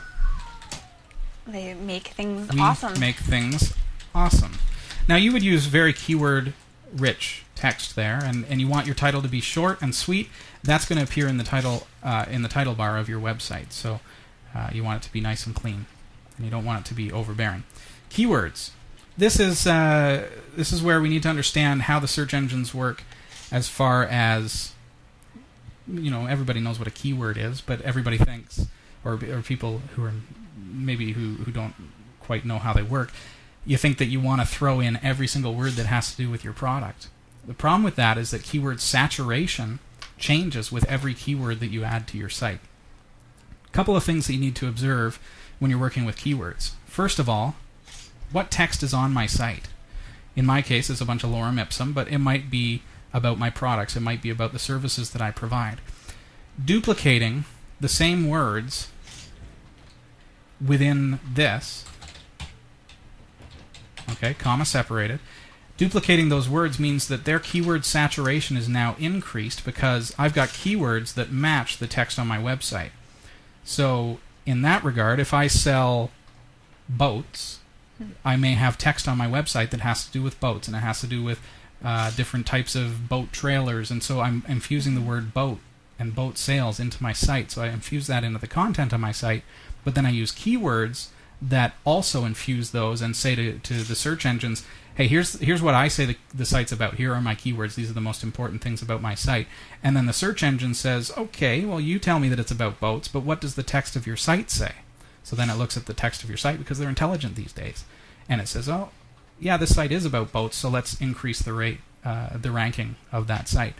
They 1.47 1.73
make 1.73 2.09
things 2.09 2.51
we 2.51 2.59
awesome. 2.59 2.99
make 2.99 3.15
things 3.15 3.73
awesome. 4.13 4.53
Now 5.07 5.15
you 5.15 5.31
would 5.31 5.43
use 5.43 5.67
very 5.67 5.93
keyword 5.93 6.53
rich 6.91 7.43
text 7.55 7.95
there, 7.95 8.19
and, 8.23 8.45
and 8.49 8.59
you 8.59 8.67
want 8.67 8.85
your 8.85 8.95
title 8.95 9.21
to 9.21 9.27
be 9.27 9.39
short 9.39 9.81
and 9.81 9.95
sweet. 9.95 10.29
That's 10.63 10.85
going 10.85 10.97
to 10.97 11.03
appear 11.03 11.27
in 11.27 11.37
the 11.37 11.43
title 11.43 11.87
uh, 12.03 12.25
in 12.29 12.41
the 12.41 12.49
title 12.49 12.73
bar 12.75 12.97
of 12.97 13.07
your 13.07 13.21
website. 13.21 13.71
So 13.71 14.01
uh, 14.53 14.69
you 14.73 14.83
want 14.83 15.03
it 15.03 15.07
to 15.07 15.13
be 15.13 15.21
nice 15.21 15.45
and 15.45 15.55
clean, 15.55 15.85
and 16.35 16.45
you 16.45 16.51
don't 16.51 16.65
want 16.65 16.81
it 16.81 16.89
to 16.89 16.93
be 16.93 17.11
overbearing. 17.11 17.63
Keywords. 18.09 18.71
This 19.17 19.39
is 19.39 19.65
uh, 19.65 20.27
this 20.55 20.73
is 20.73 20.83
where 20.83 21.01
we 21.01 21.09
need 21.09 21.23
to 21.23 21.29
understand 21.29 21.83
how 21.83 21.99
the 21.99 22.07
search 22.07 22.33
engines 22.33 22.73
work, 22.73 23.03
as 23.51 23.69
far 23.69 24.03
as 24.03 24.73
you 25.87 26.11
know. 26.11 26.25
Everybody 26.27 26.59
knows 26.59 26.79
what 26.79 26.87
a 26.87 26.91
keyword 26.91 27.37
is, 27.37 27.61
but 27.61 27.81
everybody 27.81 28.17
thinks, 28.17 28.67
or, 29.03 29.13
or 29.13 29.41
people 29.41 29.81
who 29.95 30.03
are 30.03 30.13
maybe 30.57 31.13
who, 31.13 31.35
who 31.43 31.51
don't 31.51 31.73
quite 32.19 32.45
know 32.45 32.59
how 32.59 32.73
they 32.73 32.83
work, 32.83 33.11
you 33.65 33.77
think 33.77 33.97
that 33.97 34.05
you 34.05 34.19
want 34.19 34.41
to 34.41 34.47
throw 34.47 34.79
in 34.79 34.99
every 35.03 35.27
single 35.27 35.53
word 35.53 35.73
that 35.73 35.85
has 35.85 36.11
to 36.11 36.17
do 36.17 36.29
with 36.29 36.43
your 36.43 36.53
product. 36.53 37.07
The 37.45 37.53
problem 37.53 37.83
with 37.83 37.95
that 37.95 38.17
is 38.17 38.31
that 38.31 38.43
keyword 38.43 38.81
saturation 38.81 39.79
changes 40.17 40.71
with 40.71 40.85
every 40.85 41.13
keyword 41.13 41.59
that 41.59 41.67
you 41.67 41.83
add 41.83 42.07
to 42.09 42.17
your 42.17 42.29
site. 42.29 42.59
A 43.65 43.71
couple 43.71 43.95
of 43.95 44.03
things 44.03 44.27
that 44.27 44.33
you 44.33 44.39
need 44.39 44.55
to 44.57 44.67
observe 44.67 45.19
when 45.59 45.71
you're 45.71 45.79
working 45.79 46.05
with 46.05 46.17
keywords. 46.17 46.71
First 46.85 47.19
of 47.19 47.29
all, 47.29 47.55
what 48.31 48.51
text 48.51 48.83
is 48.83 48.93
on 48.93 49.13
my 49.13 49.25
site? 49.25 49.67
In 50.35 50.45
my 50.45 50.61
case, 50.61 50.89
it's 50.89 51.01
a 51.01 51.05
bunch 51.05 51.23
of 51.23 51.29
lorem 51.29 51.59
ipsum, 51.59 51.93
but 51.93 52.07
it 52.09 52.19
might 52.19 52.49
be 52.49 52.81
about 53.17 53.39
my 53.39 53.49
products, 53.49 53.95
it 53.95 54.01
might 54.01 54.21
be 54.21 54.29
about 54.29 54.53
the 54.53 54.59
services 54.59 55.09
that 55.09 55.21
I 55.21 55.31
provide. 55.31 55.81
Duplicating 56.63 57.45
the 57.79 57.89
same 57.89 58.29
words 58.29 58.89
within 60.65 61.19
this, 61.27 61.83
okay, 64.11 64.33
comma 64.35 64.65
separated, 64.65 65.19
duplicating 65.77 66.29
those 66.29 66.47
words 66.47 66.79
means 66.79 67.07
that 67.07 67.25
their 67.25 67.39
keyword 67.39 67.85
saturation 67.85 68.55
is 68.55 68.69
now 68.69 68.95
increased 68.99 69.65
because 69.65 70.13
I've 70.17 70.33
got 70.33 70.49
keywords 70.49 71.13
that 71.15 71.31
match 71.31 71.77
the 71.77 71.87
text 71.87 72.17
on 72.17 72.27
my 72.27 72.37
website. 72.37 72.91
So, 73.63 74.19
in 74.45 74.61
that 74.61 74.83
regard, 74.83 75.19
if 75.19 75.33
I 75.33 75.47
sell 75.47 76.11
boats, 76.87 77.59
I 78.23 78.35
may 78.37 78.53
have 78.53 78.77
text 78.77 79.07
on 79.07 79.17
my 79.17 79.27
website 79.27 79.71
that 79.71 79.81
has 79.81 80.05
to 80.05 80.11
do 80.11 80.21
with 80.21 80.39
boats 80.39 80.67
and 80.67 80.77
it 80.77 80.79
has 80.79 81.01
to 81.01 81.07
do 81.07 81.23
with 81.23 81.41
uh, 81.83 82.11
different 82.11 82.45
types 82.45 82.75
of 82.75 83.07
boat 83.07 83.31
trailers, 83.31 83.91
and 83.91 84.01
so 84.01 84.19
I'm 84.19 84.43
infusing 84.47 84.95
the 84.95 85.01
word 85.01 85.33
boat 85.33 85.59
and 85.99 86.15
boat 86.15 86.37
sales 86.37 86.79
into 86.79 87.01
my 87.01 87.13
site. 87.13 87.51
So 87.51 87.61
I 87.61 87.69
infuse 87.69 88.07
that 88.07 88.23
into 88.23 88.39
the 88.39 88.47
content 88.47 88.93
of 88.93 88.99
my 88.99 89.11
site, 89.11 89.43
but 89.83 89.95
then 89.95 90.05
I 90.05 90.09
use 90.09 90.31
keywords 90.31 91.07
that 91.41 91.75
also 91.85 92.25
infuse 92.25 92.71
those 92.71 93.01
and 93.01 93.15
say 93.15 93.35
to, 93.35 93.59
to 93.59 93.73
the 93.83 93.95
search 93.95 94.25
engines, 94.25 94.65
hey, 94.95 95.07
here's 95.07 95.39
here's 95.39 95.61
what 95.61 95.75
I 95.75 95.87
say 95.87 96.05
the, 96.05 96.17
the 96.33 96.45
site's 96.45 96.71
about. 96.71 96.95
Here 96.95 97.13
are 97.13 97.21
my 97.21 97.35
keywords. 97.35 97.75
These 97.75 97.91
are 97.91 97.93
the 97.93 98.01
most 98.01 98.23
important 98.23 98.63
things 98.63 98.81
about 98.81 99.01
my 99.01 99.13
site. 99.13 99.47
And 99.83 99.95
then 99.95 100.07
the 100.07 100.13
search 100.13 100.41
engine 100.41 100.73
says, 100.73 101.11
okay, 101.15 101.63
well, 101.63 101.79
you 101.79 101.99
tell 101.99 102.19
me 102.19 102.29
that 102.29 102.39
it's 102.39 102.51
about 102.51 102.79
boats, 102.79 103.07
but 103.07 103.23
what 103.23 103.41
does 103.41 103.53
the 103.53 103.63
text 103.63 103.95
of 103.95 104.07
your 104.07 104.17
site 104.17 104.49
say? 104.49 104.73
So 105.23 105.35
then 105.35 105.49
it 105.49 105.57
looks 105.57 105.77
at 105.77 105.85
the 105.85 105.93
text 105.93 106.23
of 106.23 106.29
your 106.29 106.37
site 106.37 106.57
because 106.57 106.79
they're 106.79 106.89
intelligent 106.89 107.35
these 107.35 107.53
days, 107.53 107.85
and 108.27 108.41
it 108.41 108.47
says, 108.47 108.67
oh, 108.67 108.89
yeah, 109.39 109.57
this 109.57 109.75
site 109.75 109.91
is 109.91 110.05
about 110.05 110.31
boats, 110.31 110.57
so 110.57 110.69
let's 110.69 110.99
increase 110.99 111.41
the 111.41 111.53
rate, 111.53 111.79
uh, 112.03 112.37
the 112.37 112.51
ranking 112.51 112.95
of 113.11 113.27
that 113.27 113.47
site. 113.47 113.75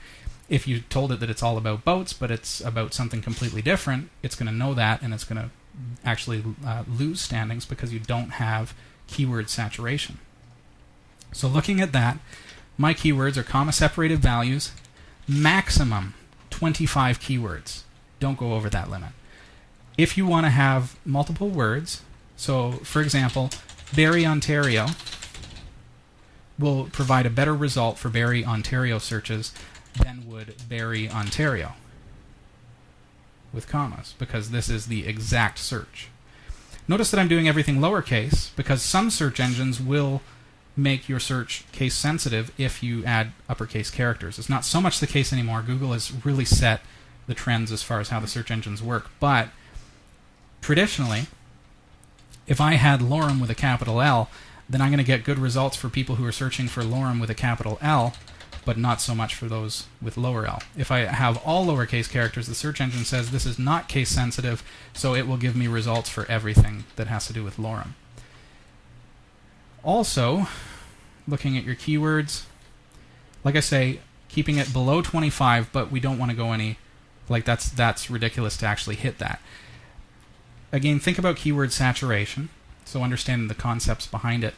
If 0.50 0.68
you 0.68 0.80
told 0.82 1.12
it 1.12 1.20
that 1.20 1.30
it's 1.30 1.44
all 1.44 1.58
about 1.58 1.84
boats, 1.84 2.14
but 2.14 2.32
it's 2.32 2.62
about 2.62 2.94
something 2.94 3.22
completely 3.22 3.62
different, 3.62 4.10
it's 4.24 4.36
going 4.36 4.48
to 4.48 4.54
know 4.54 4.74
that, 4.74 5.02
and 5.02 5.14
it's 5.14 5.24
going 5.24 5.42
to 5.42 5.50
actually 6.06 6.44
uh, 6.66 6.84
lose 6.88 7.22
standings 7.22 7.66
because 7.66 7.94
you 7.94 8.00
don't 8.00 8.32
have 8.32 8.74
keyword 9.08 9.50
saturation. 9.50 10.20
So 11.34 11.48
looking 11.48 11.82
at 11.82 11.92
that, 11.92 12.18
my 12.78 12.94
keywords 12.94 13.38
are 13.38 13.44
comma 13.44 13.74
separated 13.74 14.20
values, 14.20 14.72
maximum 15.28 16.14
25 16.50 17.20
keywords. 17.20 17.82
Don't 18.20 18.38
go 18.38 18.54
over 18.54 18.70
that 18.70 18.90
limit. 18.90 19.12
If 19.98 20.18
you 20.18 20.26
want 20.26 20.46
to 20.46 20.52
have 20.52 20.96
multiple 21.06 21.50
words, 21.50 22.02
so 22.36 22.74
for 22.84 23.02
example, 23.02 23.50
Barrie, 23.96 24.26
Ontario 24.26 24.88
will 26.60 26.86
provide 26.86 27.26
a 27.26 27.30
better 27.30 27.54
result 27.54 27.98
for 27.98 28.10
Barrie, 28.10 28.46
Ontario 28.46 28.98
searches 28.98 29.54
than 30.04 30.28
would 30.28 30.56
Barrie, 30.68 31.10
Ontario 31.10 31.74
with 33.54 33.68
commas 33.68 34.14
because 34.18 34.52
this 34.52 34.70
is 34.70 34.88
the 34.88 35.08
exact 35.08 35.60
search. 35.60 36.10
Notice 36.88 37.12
that 37.12 37.20
I'm 37.20 37.28
doing 37.28 37.48
everything 37.48 37.78
lowercase 37.78 38.56
because 38.56 38.82
some 38.82 39.10
search 39.10 39.40
engines 39.40 39.80
will 39.82 40.22
make 40.76 41.10
your 41.10 41.20
search 41.20 41.70
case 41.72 41.96
sensitive 41.96 42.52
if 42.58 42.84
you 42.84 43.04
add 43.04 43.32
uppercase 43.50 43.90
characters. 43.90 44.38
It's 44.38 44.50
not 44.50 44.64
so 44.64 44.80
much 44.80 45.00
the 45.00 45.08
case 45.08 45.34
anymore. 45.34 45.64
Google 45.64 45.94
has 45.94 46.14
really 46.24 46.46
set 46.46 46.82
the 47.26 47.34
trends 47.34 47.72
as 47.72 47.84
far 47.84 48.00
as 48.00 48.10
how 48.10 48.20
the 48.20 48.28
search 48.28 48.52
engines 48.52 48.82
work. 48.82 49.10
But 49.20 49.50
traditionally, 50.62 51.24
if 52.46 52.62
I 52.62 52.74
had 52.74 53.02
lorem 53.02 53.42
with 53.42 53.50
a 53.50 53.56
capital 53.56 54.02
L, 54.02 54.30
then 54.70 54.82
I'm 54.82 54.90
going 54.90 54.98
to 54.98 55.04
get 55.04 55.24
good 55.24 55.40
results 55.40 55.78
for 55.78 55.90
people 55.90 56.16
who 56.16 56.26
are 56.26 56.32
searching 56.32 56.68
for 56.68 56.84
lorem 56.84 57.22
with 57.22 57.30
a 57.30 57.36
capital 57.36 57.78
L, 57.82 58.14
but 58.66 58.78
not 58.78 59.00
so 59.00 59.16
much 59.16 59.34
for 59.34 59.46
those 59.46 59.88
with 60.02 60.18
lower 60.18 60.46
L. 60.46 60.62
If 60.78 60.92
I 60.92 61.00
have 61.00 61.42
all 61.46 61.66
lowercase 61.66 62.10
characters, 62.10 62.48
the 62.48 62.56
search 62.56 62.82
engine 62.82 63.06
says 63.06 63.32
this 63.32 63.46
is 63.46 63.58
not 63.58 63.88
case 63.88 64.10
sensitive, 64.10 64.64
so 64.94 65.16
it 65.16 65.28
will 65.28 65.38
give 65.38 65.56
me 65.56 65.68
results 65.68 66.10
for 66.10 66.26
everything 66.26 66.84
that 66.98 67.08
has 67.08 67.28
to 67.28 67.34
do 67.34 67.44
with 67.44 67.58
lorem. 67.58 67.90
Also, 69.84 70.48
looking 71.28 71.58
at 71.58 71.64
your 71.64 71.76
keywords, 71.76 72.44
like 73.44 73.56
I 73.56 73.62
say, 73.62 74.02
keeping 74.28 74.58
it 74.58 74.74
below 74.74 75.02
25, 75.02 75.72
but 75.72 75.90
we 75.92 76.00
don't 76.00 76.18
want 76.18 76.32
to 76.32 76.38
go 76.38 76.52
any 76.52 76.78
like 77.30 77.46
that's 77.46 77.70
that's 77.70 78.10
ridiculous 78.10 78.58
to 78.58 78.66
actually 78.66 78.96
hit 78.96 79.18
that. 79.20 79.42
Again, 80.72 81.00
think 81.00 81.18
about 81.18 81.38
keyword 81.38 81.72
saturation, 81.72 82.50
so 82.88 83.04
understanding 83.04 83.48
the 83.48 83.56
concepts 83.56 84.08
behind 84.08 84.44
it. 84.44 84.56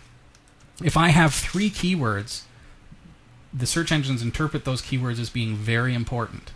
If 0.84 0.96
I 0.96 1.10
have 1.10 1.34
3 1.34 1.70
keywords, 1.70 2.44
the 3.54 3.66
search 3.66 3.92
engines 3.92 4.22
interpret 4.22 4.66
those 4.66 4.82
keywords 4.82 5.20
as 5.20 5.30
being 5.30 5.56
very 5.56 5.94
important. 5.94 6.52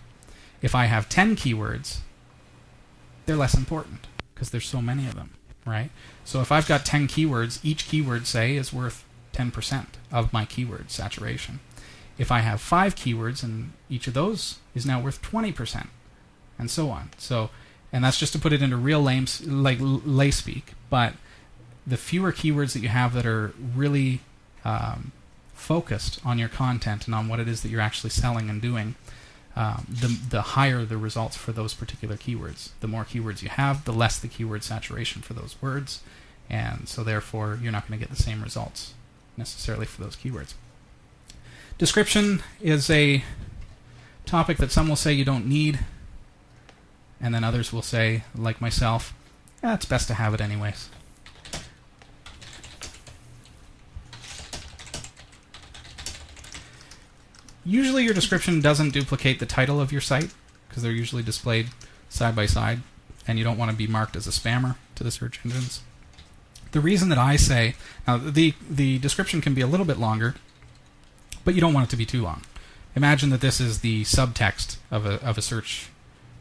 If 0.62 0.76
I 0.76 0.86
have 0.86 1.10
10 1.10 1.36
keywords, 1.36 2.00
they're 3.26 3.36
less 3.36 3.56
important 3.56 4.08
because 4.34 4.52
there's 4.52 4.68
so 4.68 4.82
many 4.82 5.08
of 5.08 5.16
them, 5.16 5.32
right? 5.66 5.90
So 6.24 6.42
if 6.42 6.52
I've 6.52 6.68
got 6.68 6.86
10 6.86 7.08
keywords, 7.08 7.60
each 7.64 7.88
keyword, 7.88 8.28
say, 8.28 8.56
is 8.56 8.72
worth 8.72 9.04
10% 9.34 9.86
of 10.12 10.32
my 10.32 10.46
keyword 10.46 10.92
saturation. 10.92 11.60
If 12.18 12.32
I 12.32 12.40
have 12.40 12.62
five 12.62 12.96
keywords, 12.96 13.44
and 13.44 13.74
each 13.90 14.08
of 14.08 14.14
those 14.14 14.60
is 14.76 14.86
now 14.86 15.02
worth 15.02 15.22
20%, 15.22 15.88
and 16.60 16.70
so 16.70 16.90
on. 16.92 17.10
So, 17.18 17.50
and 17.92 18.04
that's 18.04 18.20
just 18.20 18.34
to 18.34 18.40
put 18.40 18.54
it 18.54 18.62
into 18.62 18.78
real 18.78 19.02
lame, 19.02 19.26
like 19.44 19.80
lay 19.82 20.30
speak. 20.30 20.74
But 20.92 21.14
the 21.86 21.98
fewer 21.98 22.32
keywords 22.32 22.74
that 22.74 22.80
you 22.80 22.90
have 22.90 23.14
that 23.14 23.26
are 23.26 23.54
really 23.76 24.22
um, 24.64 25.12
focused 25.54 26.20
on 26.26 26.40
your 26.40 26.50
content 26.50 27.06
and 27.06 27.16
on 27.16 27.28
what 27.28 27.40
it 27.40 27.48
is 27.48 27.62
that 27.62 27.70
you're 27.70 27.82
actually 27.82 28.10
selling 28.10 28.50
and 28.50 28.62
doing, 28.62 28.96
um, 29.56 29.86
the 29.90 30.08
the 30.30 30.42
higher 30.42 30.84
the 30.84 30.98
results 30.98 31.36
for 31.36 31.52
those 31.52 31.74
particular 31.74 32.16
keywords. 32.16 32.70
The 32.80 32.88
more 32.88 33.04
keywords 33.04 33.42
you 33.42 33.50
have, 33.50 33.86
the 33.86 33.94
less 33.94 34.20
the 34.20 34.28
keyword 34.28 34.64
saturation 34.64 35.22
for 35.22 35.34
those 35.34 35.56
words, 35.62 36.02
and 36.50 36.88
so 36.88 37.04
therefore 37.04 37.60
you're 37.62 37.72
not 37.72 37.88
going 37.88 38.00
to 38.00 38.06
get 38.06 38.16
the 38.16 38.22
same 38.22 38.42
results 38.42 38.94
necessarily 39.38 39.86
for 39.86 40.02
those 40.02 40.16
keywords. 40.16 40.54
Description 41.78 42.42
is 42.62 42.90
a 42.90 43.24
topic 44.26 44.58
that 44.58 44.72
some 44.72 44.88
will 44.88 44.96
say 44.96 45.14
you 45.14 45.26
don't 45.26 45.46
need, 45.46 45.80
and 47.20 47.34
then 47.34 47.44
others 47.44 47.72
will 47.74 47.82
say, 47.82 48.24
like 48.36 48.62
myself, 48.62 49.14
yeah, 49.64 49.74
it's 49.74 49.86
best 49.86 50.08
to 50.08 50.14
have 50.16 50.34
it 50.34 50.42
anyways. 50.42 50.90
Usually, 57.66 58.04
your 58.04 58.14
description 58.14 58.62
doesn't 58.62 58.92
duplicate 58.92 59.40
the 59.40 59.46
title 59.46 59.80
of 59.80 59.92
your 59.92 60.02
site 60.02 60.34
because 60.68 60.84
they're 60.84 60.92
usually 60.92 61.24
displayed 61.24 61.70
side 62.10 62.36
by 62.36 62.46
side, 62.46 62.82
and 63.28 63.38
you 63.38 63.44
don't 63.44 63.58
want 63.58 63.72
to 63.72 63.78
be 63.78 63.88
marked 63.88 64.16
as 64.16 64.28
a 64.28 64.32
spammer 64.32 64.76
to 64.96 65.04
the 65.04 65.12
search 65.12 65.40
engines. 65.46 65.82
The 66.72 66.82
reason 66.82 67.10
that 67.10 67.18
I 67.18 67.36
say 67.36 67.76
now 68.08 68.18
the 68.18 68.54
the 68.70 69.00
description 69.00 69.42
can 69.42 69.54
be 69.54 69.62
a 69.62 69.68
little 69.68 69.86
bit 69.86 70.00
longer, 70.00 70.36
but 71.46 71.54
you 71.54 71.62
don't 71.62 71.74
want 71.74 71.88
it 71.88 71.90
to 71.92 71.98
be 71.98 72.06
too 72.06 72.24
long. 72.24 72.44
Imagine 72.96 73.30
that 73.30 73.42
this 73.42 73.60
is 73.60 73.80
the 73.80 74.04
subtext 74.04 74.78
of 74.92 75.06
a 75.06 75.24
of 75.24 75.38
a 75.38 75.42
search 75.42 75.90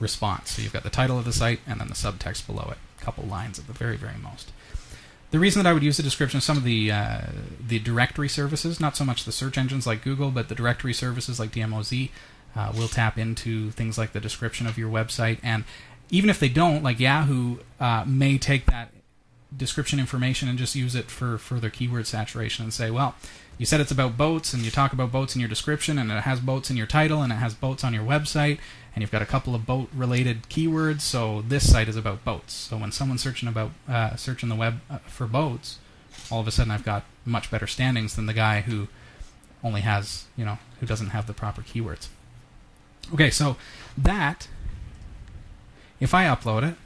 response. 0.01 0.53
So 0.53 0.63
you've 0.63 0.73
got 0.73 0.83
the 0.83 0.91
title 0.91 1.19
of 1.19 1.25
the 1.25 1.33
site 1.33 1.61
and 1.67 1.81
then 1.81 1.89
the 1.89 1.95
subtext 1.95 2.47
below 2.47 2.69
it, 2.71 2.79
a 3.01 3.05
couple 3.05 3.25
lines 3.25 3.59
at 3.59 3.67
the 3.67 3.73
very 3.73 3.97
very 3.97 4.19
most. 4.21 4.51
The 5.33 5.39
reason 5.39 5.63
that 5.63 5.69
I 5.69 5.73
would 5.73 5.83
use 5.83 5.97
the 5.97 6.03
description 6.03 6.37
of 6.37 6.45
some 6.45 6.59
of 6.59 6.63
the 6.63 6.93
uh, 6.93 7.21
the 7.67 7.79
directory 7.79 8.29
services, 8.29 8.79
not 8.79 8.97
so 8.97 9.05
much 9.05 9.25
the 9.25 9.33
search 9.33 9.57
engines 9.57 9.87
like 9.87 10.05
Google, 10.05 10.31
but 10.31 10.51
the 10.51 10.55
directory 10.55 10.93
services 10.93 11.41
like 11.41 11.53
DMOZ, 11.53 12.11
uh, 12.55 12.73
will 12.77 12.87
tap 12.87 13.17
into 13.17 13.71
things 13.71 13.97
like 13.97 14.13
the 14.13 14.21
description 14.21 14.67
of 14.67 14.77
your 14.77 14.91
website. 14.91 15.39
And 15.43 15.65
even 16.11 16.29
if 16.29 16.39
they 16.39 16.51
don't, 16.51 16.83
like 16.83 17.01
Yahoo 17.01 17.57
uh, 17.81 18.05
may 18.07 18.37
take 18.37 18.67
that 18.67 18.91
description 19.57 19.99
information 19.99 20.49
and 20.49 20.59
just 20.59 20.75
use 20.75 20.95
it 20.95 21.11
for 21.11 21.39
further 21.39 21.71
keyword 21.71 22.07
saturation 22.07 22.65
and 22.65 22.73
say, 22.73 22.91
well, 22.91 23.15
you 23.57 23.65
said 23.65 23.81
it's 23.81 23.91
about 23.91 24.19
boats 24.19 24.53
and 24.53 24.63
you 24.63 24.71
talk 24.71 24.93
about 24.93 25.13
boats 25.13 25.35
in 25.35 25.41
your 25.41 25.49
description 25.49 25.99
and 25.99 26.13
it 26.13 26.23
has 26.23 26.41
boats 26.41 26.71
in 26.71 26.77
your 26.77 26.87
title 26.87 27.23
and 27.23 27.33
it 27.33 27.37
has 27.37 27.55
boats 27.55 27.85
on 27.85 27.95
your 27.95 28.05
website 28.05 28.59
and 28.95 29.03
you've 29.03 29.11
got 29.11 29.23
a 29.23 29.27
couple 29.27 29.55
of 29.55 29.67
boat 29.67 29.89
related 29.95 30.45
keywords 30.45 31.01
so 31.01 31.43
this 31.43 31.71
site 31.71 31.89
is 31.89 31.97
about 31.97 32.25
boats 32.25 32.53
so 32.53 32.77
when 32.77 32.93
someone's 32.93 33.23
searching 33.23 33.49
about 33.49 33.71
uh, 33.89 34.17
searching 34.17 34.49
the 34.49 34.55
web 34.55 34.81
uh, 34.91 34.99
for 34.99 35.27
boats 35.27 35.79
all 36.31 36.41
of 36.41 36.49
a 36.49 36.51
sudden 36.51 36.71
i've 36.71 36.85
got 36.85 37.05
much 37.25 37.51
better 37.51 37.67
standings 37.67 38.17
than 38.17 38.27
the 38.27 38.35
guy 38.35 38.63
who 38.63 38.89
only 39.65 39.81
has 39.81 40.27
you 40.37 40.45
know 40.45 40.59
who 40.81 40.87
doesn't 40.87 41.11
have 41.11 41.27
the 41.27 41.33
proper 41.33 41.63
keywords 41.63 42.09
okay 43.13 43.31
so 43.31 43.57
that 43.97 44.49
if 46.01 46.13
i 46.15 46.25
upload 46.25 46.63
it 46.63 46.77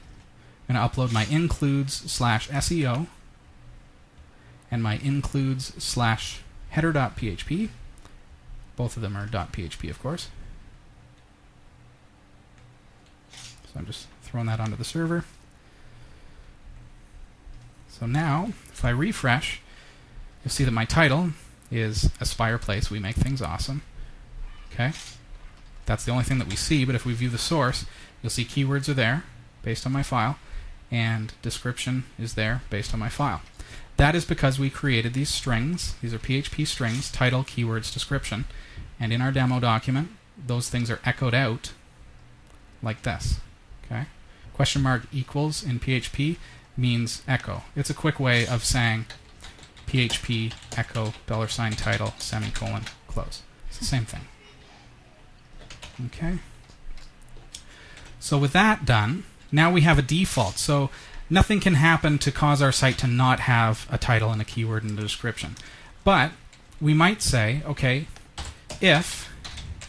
I'm 0.69 0.75
going 0.75 0.89
to 0.89 0.95
upload 0.95 1.13
my 1.13 1.25
includes 1.25 2.11
slash 2.11 2.49
SEO 2.49 3.07
and 4.69 4.83
my 4.83 4.97
includes 4.97 5.71
slash 5.81 6.41
header.php. 6.69 7.69
Both 8.75 8.97
of 8.97 9.01
them 9.01 9.15
are 9.15 9.27
.php, 9.27 9.89
of 9.89 10.01
course. 10.01 10.27
I'm 13.77 13.85
just 13.85 14.07
throwing 14.23 14.47
that 14.47 14.59
onto 14.59 14.75
the 14.75 14.83
server. 14.83 15.23
So 17.89 18.05
now, 18.05 18.49
if 18.71 18.83
I 18.83 18.89
refresh, 18.89 19.61
you'll 20.43 20.51
see 20.51 20.63
that 20.63 20.71
my 20.71 20.85
title 20.85 21.31
is 21.71 22.09
Aspire 22.19 22.57
Place. 22.57 22.89
We 22.89 22.99
make 22.99 23.15
things 23.15 23.41
awesome. 23.41 23.81
Okay? 24.71 24.91
That's 25.85 26.03
the 26.03 26.11
only 26.11 26.23
thing 26.23 26.39
that 26.39 26.49
we 26.49 26.55
see, 26.55 26.85
but 26.85 26.95
if 26.95 27.05
we 27.05 27.13
view 27.13 27.29
the 27.29 27.37
source, 27.37 27.85
you'll 28.21 28.29
see 28.29 28.45
keywords 28.45 28.89
are 28.89 28.93
there 28.93 29.23
based 29.63 29.85
on 29.85 29.91
my 29.91 30.03
file 30.03 30.37
and 30.91 31.33
description 31.41 32.05
is 32.17 32.35
there 32.35 32.61
based 32.69 32.93
on 32.93 32.99
my 32.99 33.09
file. 33.09 33.41
That 33.97 34.15
is 34.15 34.25
because 34.25 34.59
we 34.59 34.69
created 34.69 35.13
these 35.13 35.29
strings. 35.29 35.95
These 36.01 36.13
are 36.13 36.19
PHP 36.19 36.67
strings, 36.67 37.11
title, 37.11 37.43
keywords, 37.43 37.91
description. 37.91 38.45
And 38.99 39.11
in 39.11 39.21
our 39.21 39.31
demo 39.31 39.59
document, 39.59 40.09
those 40.37 40.69
things 40.69 40.91
are 40.91 40.99
echoed 41.03 41.33
out 41.33 41.73
like 42.83 43.01
this. 43.01 43.39
Okay? 43.89 44.05
Question 44.53 44.81
mark 44.81 45.03
equals 45.11 45.63
in 45.63 45.79
PHP 45.79 46.37
means 46.75 47.21
echo. 47.27 47.63
It's 47.75 47.89
a 47.89 47.93
quick 47.93 48.19
way 48.19 48.45
of 48.45 48.63
saying 48.63 49.05
PHP 49.87 50.53
echo 50.77 51.13
dollar 51.25 51.47
sign 51.47 51.73
title 51.73 52.13
semicolon 52.17 52.83
close. 53.07 53.41
It's 53.69 53.79
the 53.79 53.85
same 53.85 54.05
thing. 54.05 54.21
Okay? 56.07 56.39
So 58.19 58.37
with 58.37 58.53
that 58.53 58.85
done, 58.85 59.23
now 59.51 59.71
we 59.71 59.81
have 59.81 59.97
a 59.97 60.01
default. 60.01 60.57
So 60.57 60.89
nothing 61.29 61.59
can 61.59 61.75
happen 61.75 62.17
to 62.19 62.31
cause 62.31 62.61
our 62.61 62.71
site 62.71 62.97
to 62.99 63.07
not 63.07 63.41
have 63.41 63.87
a 63.89 63.97
title 63.97 64.31
and 64.31 64.41
a 64.41 64.45
keyword 64.45 64.83
in 64.83 64.95
the 64.95 65.01
description. 65.01 65.55
But 66.03 66.31
we 66.79 66.93
might 66.93 67.21
say, 67.21 67.61
okay, 67.65 68.07
if 68.81 69.33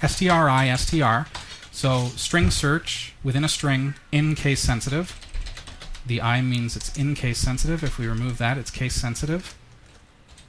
stri 0.00 0.78
str, 0.78 1.30
so 1.78 2.06
string 2.16 2.50
search 2.50 3.14
within 3.22 3.44
a 3.44 3.48
string 3.48 3.94
in 4.10 4.34
case 4.34 4.58
sensitive. 4.58 5.16
The 6.04 6.20
i 6.20 6.40
means 6.40 6.74
it's 6.74 6.96
in 6.98 7.14
case 7.14 7.38
sensitive. 7.38 7.84
If 7.84 8.00
we 8.00 8.08
remove 8.08 8.36
that, 8.38 8.58
it's 8.58 8.72
case 8.72 8.96
sensitive. 8.96 9.54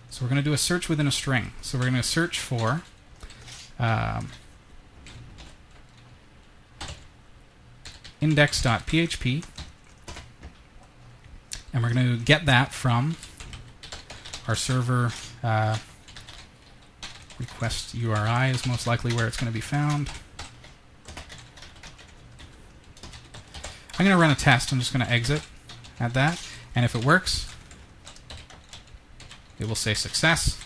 So 0.10 0.26
we're 0.26 0.30
going 0.30 0.42
to 0.42 0.50
do 0.50 0.54
a 0.54 0.58
search 0.58 0.90
within 0.90 1.06
a 1.06 1.12
string. 1.12 1.52
So 1.62 1.78
we're 1.78 1.84
going 1.84 1.94
to 1.98 2.02
search 2.02 2.40
for 2.40 2.82
um, 3.78 4.30
index.php. 8.20 9.46
And 11.72 11.84
we're 11.84 11.94
going 11.94 12.18
to 12.18 12.26
get 12.26 12.48
that 12.48 12.74
from 12.74 13.18
our 14.48 14.56
server 14.56 15.12
uh, 15.44 15.78
request 17.38 17.94
URI 17.94 18.50
is 18.50 18.66
most 18.66 18.88
likely 18.88 19.14
where 19.14 19.28
it's 19.28 19.38
going 19.38 19.52
to 19.52 19.54
be 19.54 19.62
found. 19.62 20.10
I'm 24.00 24.06
going 24.06 24.16
to 24.16 24.22
run 24.22 24.32
a 24.32 24.36
test. 24.36 24.72
I'm 24.72 24.80
just 24.80 24.94
going 24.94 25.06
to 25.06 25.12
exit 25.12 25.42
at 26.00 26.14
that. 26.14 26.42
And 26.74 26.86
if 26.86 26.96
it 26.96 27.04
works, 27.04 27.54
it 29.60 29.68
will 29.68 29.76
say 29.76 29.94
success. 29.94 30.58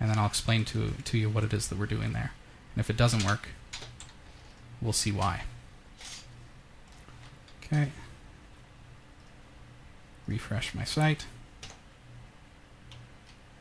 And 0.00 0.10
then 0.10 0.18
I'll 0.18 0.26
explain 0.26 0.64
to, 0.66 0.90
to 1.04 1.16
you 1.16 1.30
what 1.30 1.44
it 1.44 1.52
is 1.52 1.68
that 1.68 1.78
we're 1.78 1.86
doing 1.86 2.12
there. 2.12 2.32
And 2.74 2.80
if 2.80 2.90
it 2.90 2.96
doesn't 2.96 3.24
work, 3.24 3.50
we'll 4.82 4.92
see 4.92 5.12
why. 5.12 5.42
Okay. 7.62 7.92
Refresh 10.26 10.74
my 10.74 10.84
site. 10.84 11.26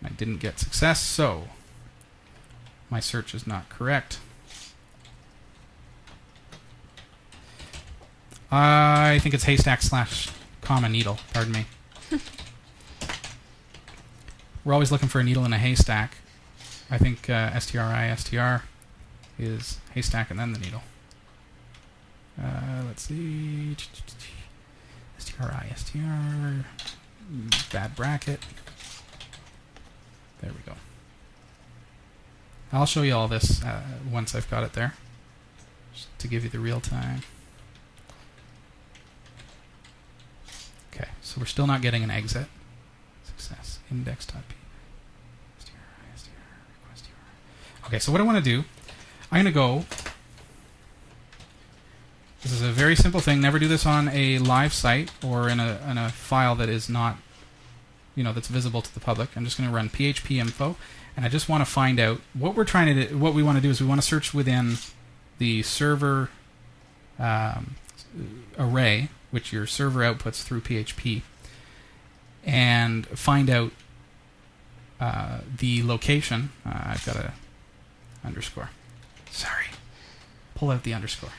I 0.03 0.09
didn't 0.09 0.37
get 0.37 0.59
success, 0.59 1.01
so 1.01 1.49
my 2.89 2.99
search 2.99 3.35
is 3.35 3.45
not 3.45 3.69
correct. 3.69 4.19
I 8.51 9.19
think 9.19 9.35
it's 9.35 9.43
haystack 9.43 9.81
slash 9.81 10.29
comma 10.61 10.89
needle. 10.89 11.19
Pardon 11.33 11.53
me. 11.53 11.65
We're 14.63 14.73
always 14.73 14.91
looking 14.91 15.09
for 15.09 15.19
a 15.19 15.23
needle 15.23 15.45
in 15.45 15.53
a 15.53 15.57
haystack. 15.57 16.17
I 16.89 16.97
think 16.97 17.29
uh, 17.29 17.51
STRI 17.51 18.17
STR 18.17 18.65
is 19.37 19.79
haystack 19.93 20.31
and 20.31 20.39
then 20.39 20.53
the 20.53 20.59
needle. 20.59 20.83
Uh, 22.41 22.83
let's 22.87 23.03
see. 23.03 23.75
STRI 25.19 25.75
STR. 25.75 26.65
Bad 27.71 27.95
bracket. 27.95 28.39
There 30.41 30.51
we 30.51 30.59
go. 30.65 30.77
I'll 32.71 32.85
show 32.85 33.01
you 33.01 33.15
all 33.15 33.27
this 33.27 33.63
uh, 33.63 33.81
once 34.11 34.35
I've 34.35 34.49
got 34.49 34.63
it 34.63 34.73
there, 34.73 34.93
just 35.93 36.07
to 36.19 36.27
give 36.27 36.43
you 36.43 36.49
the 36.49 36.59
real 36.59 36.81
time. 36.81 37.21
Okay, 40.93 41.07
so 41.37 41.41
we're 41.41 41.45
still 41.45 41.67
not 41.67 41.83
getting 41.83 42.03
an 42.03 42.09
exit. 42.09 42.47
Success. 43.23 43.77
Index.p. 43.91 44.33
Okay, 47.85 47.99
so 47.99 48.11
what 48.11 48.19
I 48.19 48.23
want 48.23 48.43
to 48.43 48.43
do, 48.43 48.65
I'm 49.31 49.43
going 49.43 49.45
to 49.45 49.51
go. 49.51 49.85
This 52.41 52.51
is 52.51 52.61
a 52.61 52.71
very 52.71 52.95
simple 52.95 53.19
thing. 53.19 53.39
Never 53.39 53.59
do 53.59 53.67
this 53.67 53.85
on 53.85 54.09
a 54.09 54.39
live 54.39 54.73
site 54.73 55.11
or 55.23 55.47
in 55.47 55.59
a, 55.59 55.79
in 55.89 55.97
a 55.97 56.09
file 56.09 56.55
that 56.55 56.69
is 56.69 56.89
not, 56.89 57.17
you 58.15 58.23
know, 58.23 58.33
that's 58.33 58.47
visible 58.47 58.81
to 58.81 58.93
the 58.93 58.99
public. 58.99 59.29
I'm 59.35 59.45
just 59.45 59.57
going 59.57 59.69
to 59.69 59.75
run 59.75 59.89
php 59.89 60.37
info, 60.37 60.75
and 61.15 61.23
I 61.23 61.29
just 61.29 61.47
want 61.47 61.61
to 61.61 61.71
find 61.71 61.99
out 61.99 62.19
what 62.33 62.55
we're 62.55 62.65
trying 62.65 62.95
to 62.95 63.07
do. 63.07 63.17
What 63.17 63.33
we 63.33 63.43
want 63.43 63.57
to 63.57 63.61
do 63.61 63.69
is 63.69 63.79
we 63.79 63.87
want 63.87 64.01
to 64.01 64.07
search 64.07 64.33
within 64.33 64.77
the 65.37 65.61
server 65.61 66.29
um, 67.19 67.75
array 68.57 69.09
which 69.31 69.51
your 69.51 69.67
server 69.67 69.99
outputs 70.01 70.43
through 70.43 70.61
PHP, 70.61 71.21
and 72.45 73.05
find 73.07 73.49
out 73.49 73.71
uh, 74.99 75.39
the 75.57 75.83
location. 75.83 76.51
Uh, 76.65 76.81
I've 76.85 77.05
got 77.05 77.17
a 77.17 77.33
underscore. 78.23 78.69
Sorry. 79.31 79.65
Pull 80.55 80.71
out 80.71 80.83
the 80.83 80.93
underscore. 80.93 81.31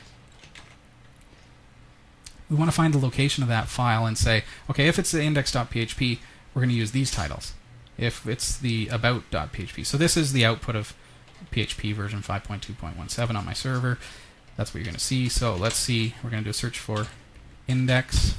We 2.49 2.55
want 2.55 2.69
to 2.69 2.75
find 2.75 2.93
the 2.93 2.99
location 2.99 3.43
of 3.43 3.49
that 3.49 3.67
file 3.67 4.05
and 4.05 4.17
say, 4.17 4.43
okay, 4.69 4.87
if 4.87 4.97
it's 4.97 5.11
the 5.11 5.21
index.php, 5.21 6.19
we're 6.53 6.61
going 6.61 6.69
to 6.69 6.75
use 6.75 6.91
these 6.91 7.11
titles. 7.11 7.53
If 7.97 8.25
it's 8.25 8.57
the 8.57 8.87
about.php. 8.87 9.85
So 9.85 9.97
this 9.97 10.15
is 10.15 10.33
the 10.33 10.45
output 10.45 10.75
of 10.75 10.95
PHP 11.51 11.93
version 11.93 12.21
5.2.17 12.21 13.35
on 13.35 13.45
my 13.45 13.53
server. 13.53 13.99
That's 14.59 14.73
what 14.73 14.79
you're 14.79 14.85
going 14.87 14.95
to 14.95 14.99
see. 14.99 15.29
So 15.29 15.55
let's 15.55 15.77
see. 15.77 16.15
We're 16.21 16.31
going 16.31 16.43
to 16.43 16.47
do 16.47 16.49
a 16.49 16.53
search 16.53 16.77
for 16.79 17.07
index.php. 17.65 18.35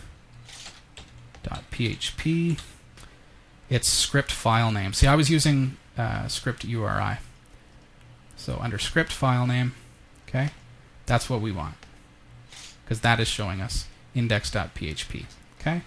It's 3.71 3.89
script 3.89 4.31
file 4.31 4.71
name. 4.71 4.93
See, 4.93 5.07
I 5.07 5.15
was 5.15 5.31
using 5.31 5.79
uh, 5.97 6.29
script 6.29 6.63
URI. 6.63 7.21
So 8.37 8.59
under 8.61 8.79
script 8.79 9.13
file 9.13 9.47
name, 9.47 9.73
okay, 10.29 10.51
that's 11.07 11.31
what 11.31 11.41
we 11.41 11.53
want. 11.53 11.77
Because 12.85 13.01
that 13.01 13.19
is 13.19 13.27
showing 13.27 13.63
us 13.63 13.87
index.php. 14.15 15.25
Okay? 15.59 15.81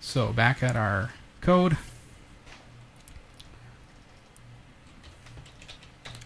So 0.00 0.32
back 0.32 0.60
at 0.60 0.74
our 0.74 1.12
code, 1.40 1.76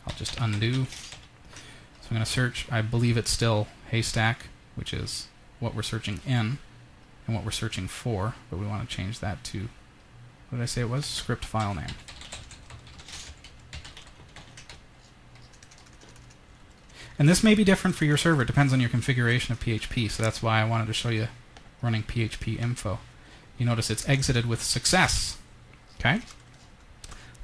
I'll 0.06 0.16
just 0.16 0.40
undo. 0.40 0.86
So 2.06 2.10
I'm 2.10 2.18
going 2.18 2.24
to 2.24 2.30
search, 2.30 2.68
I 2.70 2.82
believe 2.82 3.16
it's 3.16 3.32
still 3.32 3.66
haystack, 3.90 4.46
which 4.76 4.94
is 4.94 5.26
what 5.58 5.74
we're 5.74 5.82
searching 5.82 6.20
in 6.24 6.58
and 7.26 7.34
what 7.34 7.44
we're 7.44 7.50
searching 7.50 7.88
for, 7.88 8.36
but 8.48 8.60
we 8.60 8.66
want 8.66 8.88
to 8.88 8.96
change 8.96 9.18
that 9.18 9.42
to, 9.46 9.62
what 10.48 10.58
did 10.58 10.62
I 10.62 10.66
say 10.66 10.82
it 10.82 10.88
was? 10.88 11.04
Script 11.04 11.44
file 11.44 11.74
name. 11.74 11.86
And 17.18 17.28
this 17.28 17.42
may 17.42 17.56
be 17.56 17.64
different 17.64 17.96
for 17.96 18.04
your 18.04 18.16
server. 18.16 18.42
It 18.42 18.46
depends 18.46 18.72
on 18.72 18.78
your 18.78 18.90
configuration 18.90 19.50
of 19.50 19.58
PHP, 19.58 20.08
so 20.08 20.22
that's 20.22 20.40
why 20.40 20.60
I 20.60 20.64
wanted 20.64 20.86
to 20.86 20.92
show 20.92 21.08
you 21.08 21.26
running 21.82 22.04
PHP 22.04 22.60
info. 22.60 23.00
You 23.58 23.66
notice 23.66 23.90
it's 23.90 24.08
exited 24.08 24.46
with 24.46 24.62
success. 24.62 25.38
Okay? 25.98 26.20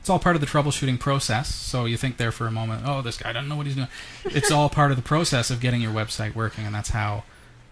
It's 0.02 0.10
all 0.10 0.18
part 0.18 0.34
of 0.34 0.40
the 0.40 0.48
troubleshooting 0.48 0.98
process, 0.98 1.54
so 1.54 1.84
you 1.84 1.96
think 1.96 2.16
there 2.16 2.32
for 2.32 2.48
a 2.48 2.50
moment, 2.50 2.82
oh, 2.84 3.02
this 3.02 3.16
guy 3.16 3.32
doesn't 3.32 3.48
know 3.48 3.54
what 3.54 3.66
he's 3.66 3.76
doing. 3.76 3.86
it's 4.24 4.50
all 4.50 4.68
part 4.68 4.90
of 4.90 4.96
the 4.96 5.02
process 5.02 5.48
of 5.48 5.60
getting 5.60 5.80
your 5.80 5.92
website 5.92 6.34
working, 6.34 6.66
and 6.66 6.74
that's 6.74 6.88
how 6.88 7.22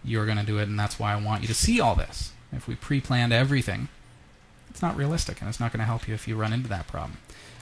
you're 0.05 0.27
going 0.27 0.39
to 0.39 0.47
do 0.47 0.57
it, 0.57 0.69
and 0.69 0.79
that's 0.79 0.97
why 0.97 1.13
I 1.13 1.21
want 1.21 1.43
you 1.43 1.49
to 1.49 1.55
see 1.55 1.81
all 1.81 1.97
this. 1.97 2.31
If 2.53 2.69
we 2.69 2.77
pre 2.77 3.01
planned 3.01 3.33
everything, 3.33 3.89
it's 4.69 4.81
not 4.81 4.97
realistic, 4.97 5.41
and 5.41 5.49
it's 5.49 5.59
not 5.59 5.73
going 5.73 5.81
to 5.81 5.87
help 5.87 6.07
you 6.07 6.15
if 6.15 6.29
you 6.29 6.37
run 6.37 6.53
into 6.53 6.69
that 6.69 6.87
problem. 6.87 7.19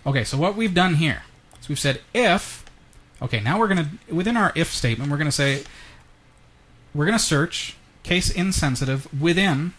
Okay, 0.06 0.22
so 0.22 0.36
what 0.36 0.54
we've 0.54 0.74
done 0.74 0.96
here 0.96 1.22
is 1.58 1.70
we've 1.70 1.78
said 1.78 2.02
if. 2.12 2.62
Okay, 3.22 3.40
now 3.40 3.58
we're 3.58 3.68
going 3.68 3.98
to, 4.06 4.14
within 4.14 4.36
our 4.36 4.52
if 4.54 4.70
statement, 4.70 5.10
we're 5.10 5.16
going 5.16 5.28
to 5.28 5.32
say, 5.32 5.64
we're 6.92 7.06
going 7.06 7.16
to 7.16 7.24
search 7.24 7.74
case 8.02 8.30
insensitive 8.30 9.08
within 9.18 9.72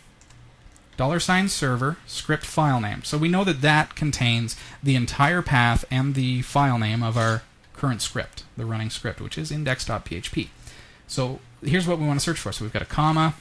dollar 1.00 1.22
sign 1.22 1.47
server 1.47 1.95
script 2.06 2.45
file 2.45 2.82
name. 2.82 3.06
So 3.06 3.18
we 3.18 3.30
know 3.30 3.45
that 3.45 3.62
that 3.62 3.95
contains 3.95 4.58
the 4.84 4.97
entire 4.97 5.41
path 5.41 5.86
and 5.89 6.14
the 6.14 6.41
file 6.41 6.78
name 6.78 7.02
of 7.02 7.16
our 7.16 7.43
current 7.74 8.02
script, 8.02 8.43
the 8.58 8.66
running 8.66 8.89
script, 8.89 9.22
which 9.22 9.38
is 9.38 9.50
index.php. 9.50 10.50
So 11.08 11.39
here's 11.64 11.88
what 11.88 12.00
we 12.00 12.06
want 12.06 12.20
to 12.20 12.24
search 12.24 12.38
for. 12.38 12.52
So 12.52 12.66
we've 12.66 12.74
got 12.74 12.82
a 12.82 12.86
comma, 12.86 13.36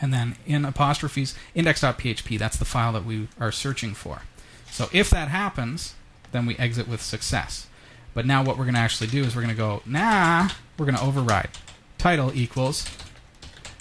and 0.00 0.14
then 0.14 0.36
in 0.46 0.64
apostrophes, 0.64 1.34
index.php, 1.56 2.38
that's 2.38 2.56
the 2.56 2.64
file 2.64 2.92
that 2.92 3.04
we 3.04 3.26
are 3.40 3.50
searching 3.50 3.92
for. 3.92 4.22
So 4.70 4.88
if 4.92 5.10
that 5.10 5.26
happens, 5.26 5.96
then 6.30 6.46
we 6.46 6.56
exit 6.58 6.86
with 6.86 7.02
success. 7.02 7.66
But 8.14 8.24
now 8.24 8.44
what 8.44 8.56
we're 8.56 8.66
going 8.66 8.74
to 8.76 8.80
actually 8.80 9.08
do 9.08 9.24
is 9.24 9.34
we're 9.34 9.42
going 9.42 9.54
to 9.54 9.58
go, 9.58 9.82
nah, 9.84 10.50
we're 10.78 10.86
going 10.86 10.96
to 10.96 11.02
override. 11.02 11.50
Title 11.98 12.30
equals, 12.32 12.88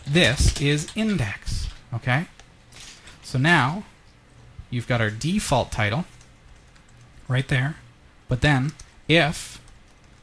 this 0.07 0.59
is 0.59 0.91
index. 0.95 1.69
Okay? 1.93 2.25
So 3.35 3.39
now 3.39 3.83
you've 4.69 4.87
got 4.87 5.01
our 5.01 5.09
default 5.09 5.69
title 5.69 6.05
right 7.27 7.45
there. 7.45 7.75
But 8.29 8.39
then 8.39 8.71
if 9.09 9.61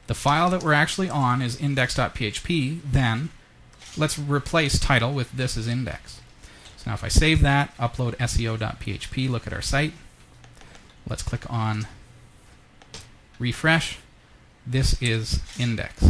the 0.07 0.15
file 0.15 0.49
that 0.49 0.63
we're 0.63 0.73
actually 0.73 1.11
on 1.11 1.43
is 1.43 1.61
index.php, 1.61 2.81
then 2.91 3.29
let's 3.99 4.19
replace 4.19 4.79
title 4.79 5.13
with 5.13 5.31
this 5.33 5.59
is 5.59 5.69
index. 5.69 6.23
So 6.79 6.89
now 6.89 6.95
if 6.95 7.05
I 7.05 7.09
save 7.09 7.43
that, 7.43 7.77
upload 7.77 8.17
seo.php, 8.17 9.29
look 9.29 9.47
at 9.47 9.53
our 9.53 9.61
site. 9.61 9.93
Let's 11.07 11.23
click 11.23 11.43
on 11.53 11.87
refresh. 13.39 13.99
This 14.67 14.97
is 15.03 15.43
index 15.59 16.03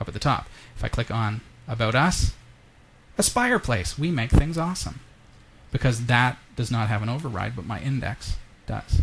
up 0.00 0.08
at 0.08 0.12
the 0.12 0.18
top. 0.18 0.48
If 0.74 0.82
I 0.82 0.88
click 0.88 1.12
on 1.12 1.40
about 1.68 1.94
us, 1.94 2.32
Aspire 3.16 3.60
Place, 3.60 3.96
we 3.96 4.10
make 4.10 4.30
things 4.30 4.58
awesome. 4.58 4.98
Because 5.70 6.06
that 6.06 6.38
does 6.56 6.70
not 6.70 6.88
have 6.88 7.02
an 7.02 7.08
override, 7.08 7.54
but 7.54 7.66
my 7.66 7.80
index 7.80 8.36
does. 8.66 9.02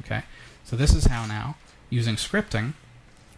Okay? 0.00 0.22
So 0.64 0.76
this 0.76 0.94
is 0.94 1.06
how 1.06 1.26
now, 1.26 1.56
using 1.90 2.16
scripting, 2.16 2.72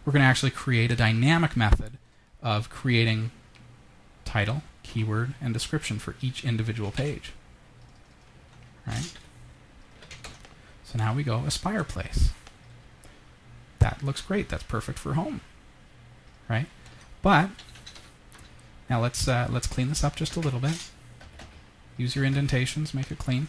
we're 0.05 0.13
going 0.13 0.23
to 0.23 0.29
actually 0.29 0.51
create 0.51 0.91
a 0.91 0.97
dynamic 0.97 1.57
method 1.57 1.99
of 2.43 2.71
creating 2.71 3.31
title, 4.25 4.63
keyword, 4.83 5.35
and 5.41 5.53
description 5.53 5.99
for 5.99 6.15
each 6.21 6.45
individual 6.45 6.91
page. 6.91 7.33
Right? 8.87 9.13
So 10.85 10.99
now 10.99 11.15
we 11.15 11.23
go 11.23 11.39
Aspire 11.47 11.85
Place. 11.85 12.31
That 13.79 14.03
looks 14.03 14.21
great. 14.21 14.49
That's 14.49 14.63
perfect 14.63 14.99
for 14.99 15.15
home. 15.15 15.41
Right? 16.49 16.67
But 17.23 17.51
now 18.89 19.01
let's 19.01 19.27
uh, 19.27 19.49
let's 19.51 19.67
clean 19.67 19.89
this 19.89 20.05
up 20.05 20.17
just 20.17 20.37
a 20.37 20.41
little 20.41 20.61
bit. 20.61 20.91
Use 21.97 22.17
your 22.17 22.25
indentations, 22.25 22.93
make 22.93 23.11
it 23.11 23.19
clean. 23.19 23.47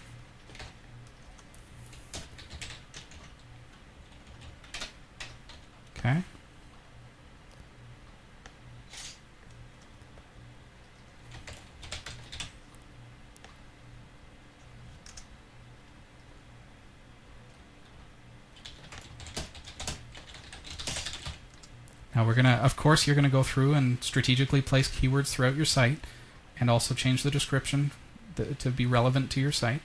Okay. 5.97 6.21
Now 22.13 22.25
we're 22.25 22.35
gonna, 22.35 22.49
of 22.49 22.77
course, 22.77 23.07
you're 23.07 23.15
gonna 23.15 23.27
go 23.27 23.41
through 23.41 23.73
and 23.73 24.01
strategically 24.03 24.61
place 24.61 24.87
keywords 24.87 25.29
throughout 25.29 25.55
your 25.55 25.65
site, 25.65 25.97
and 26.59 26.69
also 26.69 26.93
change 26.93 27.23
the 27.23 27.31
description 27.31 27.91
to 28.35 28.69
be 28.69 28.85
relevant 28.85 29.31
to 29.31 29.41
your 29.41 29.51
site. 29.51 29.81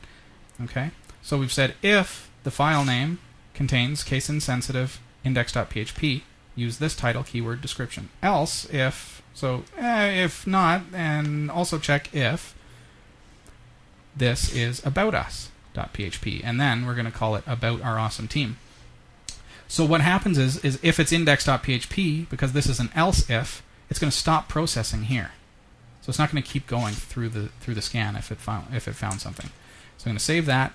Okay. 0.63 0.91
So 1.23 1.39
we've 1.39 1.53
said 1.53 1.75
if 1.83 2.31
the 2.45 2.51
file 2.51 2.85
name 2.85 3.19
contains 3.55 4.03
case 4.03 4.29
insensitive 4.29 5.01
index.php, 5.25 6.23
use 6.57 6.79
this 6.79 6.97
title 6.97 7.23
keyword 7.23 7.61
description. 7.61 8.09
Else, 8.23 8.69
if 8.73 9.23
so, 9.35 9.65
eh, 9.77 10.25
if 10.25 10.47
not, 10.47 10.83
and 10.93 11.51
also 11.51 11.79
check 11.79 12.15
if 12.15 12.55
this 14.17 14.55
is 14.55 14.85
about 14.85 15.15
us.php, 15.15 16.41
and 16.45 16.61
then 16.61 16.87
we're 16.87 16.95
going 16.95 17.07
to 17.07 17.13
call 17.13 17.37
it 17.37 17.45
about 17.47 17.83
our 17.83 17.99
awesome 17.99 18.29
team. 18.29 18.57
So 19.69 19.85
what 19.85 20.01
happens 20.01 20.37
is, 20.37 20.63
is 20.65 20.81
if 20.83 20.99
it's 20.99 21.13
index.php, 21.13 22.29
because 22.29 22.53
this 22.53 22.67
is 22.67 22.81
an 22.81 22.91
else 22.95 23.31
if, 23.31 23.63
it's 23.89 23.99
going 23.99 24.11
to 24.11 24.17
stop 24.17 24.49
processing 24.49 25.05
here. 25.05 25.31
So 26.11 26.15
it's 26.15 26.19
not 26.19 26.33
going 26.33 26.43
to 26.43 26.49
keep 26.49 26.67
going 26.67 26.95
through 26.95 27.29
the 27.29 27.51
through 27.61 27.75
the 27.75 27.83
scan 27.83 28.17
if 28.17 28.33
it 28.33 28.39
found 28.39 28.75
if 28.75 28.89
it 28.89 28.97
found 28.97 29.21
something. 29.21 29.47
So 29.97 30.07
I'm 30.07 30.11
going 30.11 30.19
to 30.19 30.25
save 30.25 30.45
that, 30.47 30.73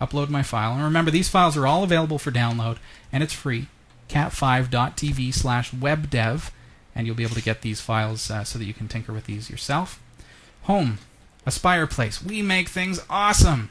upload 0.00 0.28
my 0.28 0.44
file, 0.44 0.74
and 0.74 0.84
remember 0.84 1.10
these 1.10 1.28
files 1.28 1.56
are 1.56 1.66
all 1.66 1.82
available 1.82 2.20
for 2.20 2.30
download, 2.30 2.78
and 3.12 3.20
it's 3.20 3.32
free. 3.32 3.66
cat5.tv 4.08 5.34
slash 5.34 5.72
webdev, 5.72 6.52
and 6.94 7.04
you'll 7.04 7.16
be 7.16 7.24
able 7.24 7.34
to 7.34 7.42
get 7.42 7.62
these 7.62 7.80
files 7.80 8.30
uh, 8.30 8.44
so 8.44 8.60
that 8.60 8.64
you 8.64 8.72
can 8.72 8.86
tinker 8.86 9.12
with 9.12 9.26
these 9.26 9.50
yourself. 9.50 10.00
Home, 10.62 10.98
Aspire 11.44 11.88
Place. 11.88 12.22
We 12.22 12.40
make 12.40 12.68
things 12.68 13.04
awesome. 13.10 13.70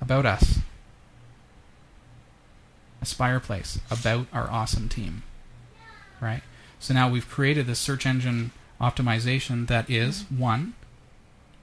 About 0.00 0.24
us. 0.24 0.60
Aspire 3.02 3.40
Place. 3.40 3.80
About 3.90 4.28
our 4.32 4.48
awesome 4.48 4.88
team. 4.88 5.24
Right? 6.20 6.42
So 6.78 6.94
now 6.94 7.10
we've 7.10 7.28
created 7.28 7.66
this 7.66 7.80
search 7.80 8.06
engine 8.06 8.52
optimization 8.90 9.66
that 9.68 9.88
is 9.88 10.22
mm-hmm. 10.22 10.38
one, 10.38 10.74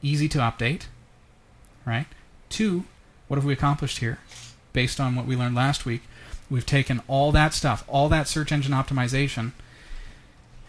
easy 0.02 0.28
to 0.30 0.40
update. 0.40 0.84
Right? 1.86 2.08
Two, 2.50 2.86
what 3.28 3.38
have 3.38 3.46
we 3.46 3.54
accomplished 3.54 4.00
here? 4.00 4.20
Based 4.74 5.00
on 5.00 5.16
what 5.16 5.26
we 5.26 5.36
learned 5.36 5.56
last 5.56 5.86
week, 5.86 6.02
we've 6.50 6.66
taken 6.66 7.02
all 7.08 7.32
that 7.32 7.54
stuff, 7.54 7.84
all 7.88 8.10
that 8.10 8.28
search 8.28 8.52
engine 8.52 8.74
optimization, 8.74 9.52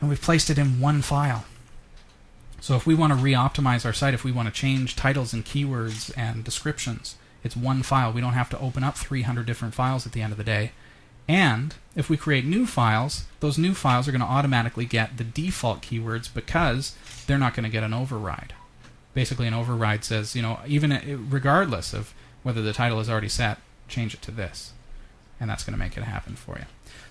and 0.01 0.09
we've 0.09 0.21
placed 0.21 0.51
it 0.51 0.59
in 0.59 0.81
one 0.81 1.03
file. 1.03 1.45
So 2.61 2.77
if 2.77 2.87
we 2.87 2.95
want 2.95 3.13
to 3.13 3.19
re-optimize 3.19 3.85
our 3.85 3.93
site, 3.93 4.15
if 4.15 4.23
we 4.23 4.31
want 4.31 4.47
to 4.47 4.55
change 4.55 4.95
titles 4.95 5.33
and 5.33 5.45
keywords 5.45 6.13
and 6.17 6.45
descriptions, 6.45 7.17
it's 7.43 7.57
one 7.57 7.83
file. 7.83 8.13
We 8.13 8.21
don't 8.21 8.35
have 8.35 8.51
to 8.51 8.59
open 8.61 8.85
up 8.85 8.97
300 8.97 9.45
different 9.47 9.75
files 9.75 10.07
at 10.07 10.13
the 10.13 10.23
end 10.23 10.33
of 10.33 10.39
the 10.39 10.45
day. 10.45 10.71
And 11.29 11.75
if 11.95 12.11
we 12.11 12.17
create 12.17 12.45
new 12.45 12.67
files, 12.67 13.25
those 13.41 13.59
new 13.59 13.75
files 13.75 14.09
are 14.09 14.13
going 14.13 14.21
to 14.21 14.27
automatically 14.27 14.85
get 14.85 15.17
the 15.17 15.25
default 15.25 15.83
keywords 15.83 16.33
because 16.33 16.97
they're 17.27 17.39
not 17.39 17.55
going 17.55 17.65
to 17.65 17.71
get 17.71 17.85
an 17.85 17.95
override. 17.95 18.55
Basically, 19.15 19.47
an 19.47 19.55
override 19.55 20.05
says, 20.05 20.35
you 20.35 20.43
know, 20.43 20.59
even 20.67 21.29
regardless 21.31 21.93
of 21.93 22.15
whether 22.43 22.63
the 22.63 22.73
title 22.73 22.99
is 23.01 23.11
already 23.11 23.29
set, 23.29 23.59
change 23.89 24.15
it 24.15 24.23
to 24.23 24.31
this. 24.31 24.73
And 25.39 25.51
that's 25.51 25.65
going 25.65 25.75
to 25.75 25.79
make 25.79 25.97
it 25.97 26.05
happen 26.05 26.35
for 26.35 26.57
you. 26.59 26.65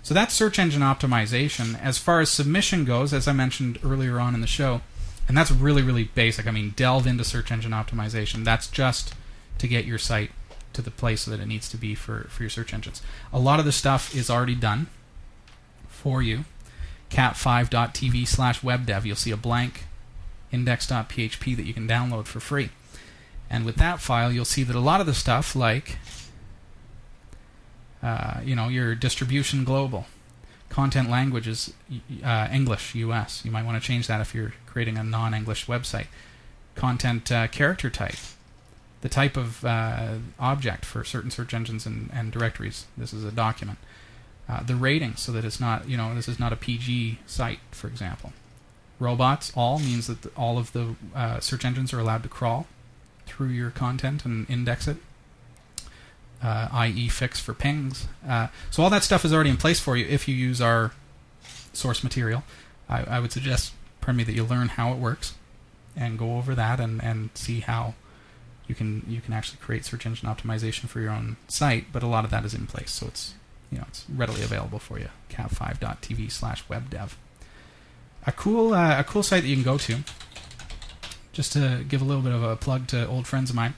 So 0.04 0.14
that's 0.14 0.34
search 0.34 0.58
engine 0.58 0.82
optimization. 0.82 1.80
As 1.82 1.98
far 1.98 2.22
as 2.22 2.30
submission 2.30 2.86
goes, 2.86 3.14
as 3.14 3.28
I 3.28 3.34
mentioned 3.34 3.78
earlier 3.84 4.20
on 4.20 4.34
in 4.34 4.42
the 4.42 4.48
show, 4.48 4.82
and 5.28 5.38
that's 5.38 5.52
really, 5.52 5.82
really 5.82 6.06
basic. 6.06 6.48
I 6.48 6.52
mean, 6.52 6.74
delve 6.76 7.08
into 7.08 7.24
search 7.24 7.52
engine 7.52 7.72
optimization. 7.72 8.44
That's 8.44 8.68
just 8.68 9.14
to 9.60 9.68
get 9.68 9.86
your 9.86 9.98
site 9.98 10.32
to 10.74 10.82
the 10.82 10.92
place 10.92 11.26
that 11.26 11.40
it 11.40 11.46
needs 11.46 11.70
to 11.70 11.78
be 11.78 11.96
for, 11.96 12.28
for 12.30 12.44
your 12.44 12.50
search 12.50 12.74
engines. 12.74 13.02
A 13.32 13.40
lot 13.40 13.60
of 13.60 13.66
the 13.66 13.72
stuff 13.72 14.16
is 14.16 14.30
already 14.30 14.56
done 14.56 14.88
for 15.88 16.22
you. 16.22 16.46
cat5.tv 17.10 18.28
slash 18.28 18.62
webdev. 18.62 19.06
You'll 19.06 19.16
see 19.16 19.32
a 19.32 19.38
blank 19.38 19.86
index.php 20.52 21.56
that 21.56 21.66
you 21.66 21.74
can 21.74 21.88
download 21.88 22.26
for 22.26 22.40
free. 22.40 22.70
And 23.50 23.66
with 23.66 23.76
that 23.76 24.00
file, 24.00 24.32
you'll 24.32 24.46
see 24.46 24.64
that 24.64 24.76
a 24.76 24.80
lot 24.80 25.02
of 25.02 25.06
the 25.06 25.14
stuff, 25.14 25.56
like 25.56 25.98
uh, 28.02 28.40
you 28.44 28.56
know, 28.56 28.68
your 28.68 28.96
distribution 28.96 29.64
global, 29.64 30.06
content 30.70 31.10
languages 31.10 31.74
uh, 32.24 32.48
English 32.52 32.96
US. 32.96 33.44
You 33.46 33.52
might 33.52 33.66
want 33.66 33.82
to 33.82 33.86
change 33.86 34.08
that 34.08 34.22
if 34.22 34.34
you're 34.34 34.54
creating 34.66 34.98
a 34.98 35.04
non-English 35.04 35.68
website. 35.68 36.08
Content 36.74 37.32
uh, 37.32 37.48
character 37.48 37.90
type, 37.90 38.16
the 39.02 39.10
type 39.10 39.36
of 39.38 39.66
uh, 39.66 40.16
object 40.40 40.86
for 40.86 41.04
certain 41.04 41.32
search 41.32 41.54
engines 41.54 41.86
and, 41.86 42.10
and 42.14 42.32
directories. 42.32 42.86
This 42.98 43.14
is 43.14 43.24
a 43.24 43.32
document. 43.32 43.80
Uh, 44.50 44.64
the 44.64 44.76
rating, 44.76 45.16
so 45.16 45.32
that 45.32 45.46
it's 45.46 45.60
not, 45.60 45.88
you 45.88 45.96
know, 45.96 46.14
this 46.14 46.28
is 46.28 46.40
not 46.40 46.52
a 46.52 46.56
PG 46.56 47.20
site, 47.26 47.60
for 47.72 47.88
example. 47.88 48.34
Robots 49.00 49.52
all 49.56 49.80
means 49.80 50.08
that 50.08 50.24
the, 50.24 50.30
all 50.36 50.58
of 50.58 50.74
the 50.74 50.96
uh, 51.16 51.40
search 51.40 51.64
engines 51.64 51.94
are 51.94 52.00
allowed 52.00 52.24
to 52.24 52.30
crawl 52.30 52.68
through 53.26 53.48
your 53.48 53.72
content 53.72 54.26
and 54.26 54.50
index 54.50 54.88
it 54.88 54.98
uh, 56.44 56.88
IE 56.88 57.08
fix 57.08 57.40
for 57.40 57.54
pings. 57.54 58.08
Uh, 58.28 58.48
so 58.70 58.84
all 58.84 58.90
that 58.90 59.04
stuff 59.04 59.24
is 59.24 59.34
already 59.34 59.50
in 59.50 59.58
place 59.58 59.80
for 59.80 59.96
you 59.96 60.06
if 60.08 60.28
you 60.28 60.36
use 60.36 60.62
our 60.62 60.92
source 61.74 62.04
material. 62.04 62.44
I, 62.90 63.04
I, 63.04 63.20
would 63.20 63.32
suggest, 63.32 63.74
pardon 64.02 64.18
me, 64.18 64.24
that 64.24 64.34
you 64.34 64.44
learn 64.44 64.70
how 64.70 64.92
it 64.92 64.98
works 64.98 65.36
and 65.96 66.18
go 66.18 66.38
over 66.38 66.56
that 66.56 66.80
and, 66.80 67.04
and 67.04 67.30
see 67.36 67.62
how 67.62 67.94
you 68.72 68.76
can 68.76 69.06
you 69.08 69.20
can 69.20 69.34
actually 69.34 69.60
create 69.60 69.84
search 69.84 70.06
engine 70.06 70.30
optimization 70.30 70.88
for 70.88 71.02
your 71.02 71.12
own 71.12 71.36
site. 71.48 71.86
But 71.92 72.04
a 72.04 72.08
lot 72.08 72.24
of 72.24 72.32
that 72.32 72.46
is 72.46 72.54
in 72.54 72.68
place, 72.68 72.92
so 72.92 73.08
it's 73.08 73.34
you 73.70 73.78
know 73.78 73.86
it's 73.90 74.06
readily 74.10 74.44
available 74.44 74.80
for 74.80 74.98
you. 74.98 75.10
cat5.tv 75.30 76.32
slash 76.32 76.66
webdev. 76.68 77.12
A 78.26 78.32
cool 78.32 78.74
uh, 78.74 79.00
a 79.00 79.04
cool 79.04 79.24
site 79.24 79.44
that 79.44 79.50
you 79.50 79.56
can 79.56 79.66
go 79.66 79.78
to. 79.78 79.98
Just 81.34 81.54
to 81.54 81.86
give 81.88 82.02
a 82.02 82.06
little 82.06 82.24
bit 82.24 82.34
of 82.34 82.44
a 82.44 82.56
plug 82.56 82.88
to 82.88 83.08
old 83.08 83.28
friends 83.28 83.50
of 83.50 83.56
mine 83.56 83.74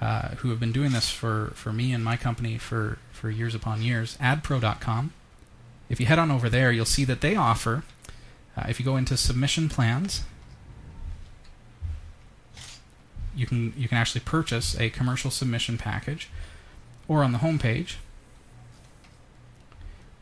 uh, 0.00 0.28
who 0.36 0.50
have 0.50 0.60
been 0.60 0.72
doing 0.72 0.92
this 0.92 1.10
for, 1.10 1.52
for 1.54 1.72
me 1.72 1.92
and 1.92 2.04
my 2.04 2.16
company 2.16 2.58
for, 2.58 2.98
for 3.12 3.30
years 3.30 3.54
upon 3.54 3.82
years, 3.82 4.16
adpro.com. 4.18 5.12
If 5.88 6.00
you 6.00 6.06
head 6.06 6.18
on 6.18 6.30
over 6.30 6.48
there, 6.48 6.70
you'll 6.70 6.84
see 6.84 7.04
that 7.04 7.20
they 7.20 7.34
offer, 7.34 7.82
uh, 8.56 8.66
if 8.68 8.78
you 8.78 8.84
go 8.84 8.96
into 8.96 9.16
submission 9.16 9.68
plans, 9.68 10.22
you 13.38 13.46
can 13.46 13.72
you 13.76 13.88
can 13.88 13.98
actually 13.98 14.20
purchase 14.22 14.78
a 14.78 14.90
commercial 14.90 15.30
submission 15.30 15.78
package, 15.78 16.28
or 17.06 17.22
on 17.22 17.32
the 17.32 17.38
homepage, 17.38 17.96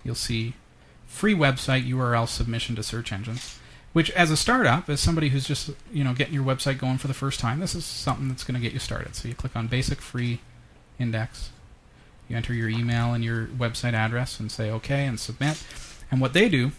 you'll 0.05 0.14
see 0.14 0.55
free 1.07 1.35
website 1.35 1.89
URL 1.89 2.29
submission 2.29 2.77
to 2.77 2.83
search 2.83 3.12
engines 3.12 3.59
which 3.97 4.11
as 4.11 4.31
a 4.31 4.37
startup, 4.37 4.91
as 4.91 5.01
somebody 5.01 5.31
who's 5.31 5.47
just 5.47 5.71
you 5.91 6.05
know 6.05 6.12
getting 6.12 6.35
your 6.35 6.45
website 6.45 6.77
going 6.77 6.99
for 6.99 7.09
the 7.09 7.14
first 7.14 7.41
time, 7.41 7.61
this 7.61 7.75
is 7.75 7.87
something 7.87 8.29
that's 8.29 8.45
going 8.45 8.55
to 8.55 8.61
get 8.61 8.75
you 8.75 8.79
started. 8.79 9.17
So 9.17 9.27
you 9.27 9.35
click 9.35 9.57
on 9.57 9.69
Basic 9.69 10.03
Free 10.03 10.41
Index, 10.99 11.49
you 12.29 12.37
enter 12.37 12.53
your 12.53 12.69
email 12.69 13.14
and 13.14 13.25
your 13.25 13.47
website 13.47 13.95
address, 13.95 14.39
and 14.39 14.53
say 14.53 14.71
OK 14.71 15.07
and 15.07 15.19
submit. 15.19 15.64
And 16.11 16.21
what 16.21 16.35
they 16.35 16.51
do, 16.51 16.73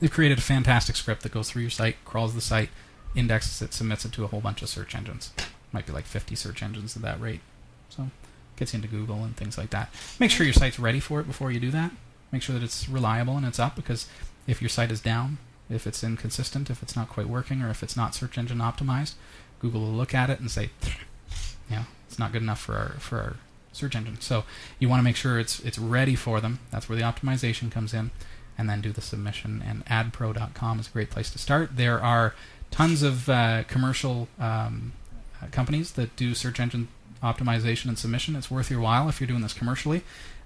they've 0.00 0.10
created 0.10 0.38
a 0.38 0.40
fantastic 0.40 0.96
script 0.96 1.22
that 1.22 1.30
goes 1.30 1.48
through 1.48 1.62
your 1.62 1.70
site, 1.70 2.04
crawls 2.04 2.34
the 2.34 2.40
site, 2.40 2.70
indexes 3.14 3.62
it, 3.62 3.74
submits 3.74 4.04
it 4.04 4.12
to 4.12 4.24
a 4.24 4.28
whole 4.28 4.40
bunch 4.40 4.62
of 4.62 4.68
search 4.68 4.94
engines. 4.94 5.32
Might 5.72 5.86
be 5.86 5.92
like 5.92 6.04
50 6.04 6.34
search 6.34 6.62
engines 6.62 6.96
at 6.96 7.02
that 7.02 7.20
rate. 7.20 7.40
So 7.88 8.10
gets 8.56 8.74
into 8.74 8.88
Google 8.88 9.24
and 9.24 9.36
things 9.36 9.58
like 9.58 9.70
that. 9.70 9.92
Make 10.20 10.30
sure 10.30 10.44
your 10.44 10.52
site's 10.52 10.78
ready 10.78 11.00
for 11.00 11.20
it 11.20 11.26
before 11.26 11.50
you 11.50 11.60
do 11.60 11.70
that. 11.72 11.90
Make 12.30 12.42
sure 12.42 12.54
that 12.54 12.64
it's 12.64 12.88
reliable 12.88 13.36
and 13.36 13.46
it's 13.46 13.58
up 13.58 13.76
because 13.76 14.06
if 14.46 14.60
your 14.60 14.68
site 14.68 14.90
is 14.90 15.00
down, 15.00 15.38
if 15.70 15.86
it's 15.86 16.04
inconsistent, 16.04 16.70
if 16.70 16.82
it's 16.82 16.96
not 16.96 17.08
quite 17.08 17.28
working, 17.28 17.62
or 17.62 17.70
if 17.70 17.82
it's 17.82 17.96
not 17.96 18.14
search 18.14 18.36
engine 18.36 18.58
optimized, 18.58 19.14
Google 19.60 19.80
will 19.80 19.88
look 19.88 20.14
at 20.14 20.30
it 20.30 20.40
and 20.40 20.50
say, 20.50 20.70
yeah, 21.70 21.84
it's 22.06 22.18
not 22.18 22.32
good 22.32 22.42
enough 22.42 22.60
for 22.60 22.74
our 22.74 22.88
for 22.98 23.18
our 23.18 23.36
search 23.72 23.96
engine. 23.96 24.20
So 24.20 24.44
you 24.78 24.88
want 24.88 25.00
to 25.00 25.04
make 25.04 25.16
sure 25.16 25.38
it's 25.38 25.60
it's 25.60 25.78
ready 25.78 26.14
for 26.14 26.40
them. 26.40 26.60
That's 26.70 26.88
where 26.88 26.96
the 26.96 27.04
optimization 27.04 27.70
comes 27.70 27.94
in, 27.94 28.10
and 28.58 28.68
then 28.68 28.80
do 28.80 28.92
the 28.92 29.00
submission. 29.00 29.62
And 29.66 29.84
AdPro.com 29.86 30.80
is 30.80 30.88
a 30.88 30.90
great 30.90 31.10
place 31.10 31.30
to 31.30 31.38
start. 31.38 31.76
There 31.76 32.02
are 32.02 32.34
tons 32.74 33.04
of 33.04 33.28
uh, 33.28 33.62
commercial 33.68 34.26
um, 34.40 34.92
uh, 35.40 35.46
companies 35.52 35.92
that 35.92 36.16
do 36.16 36.34
search 36.34 36.58
engine 36.58 36.88
optimization 37.22 37.86
and 37.86 37.96
submission. 37.96 38.34
It's 38.34 38.50
worth 38.50 38.68
your 38.68 38.80
while 38.80 39.08
if 39.08 39.20
you're 39.20 39.28
doing 39.28 39.42
this 39.42 39.54
commercially. 39.54 40.02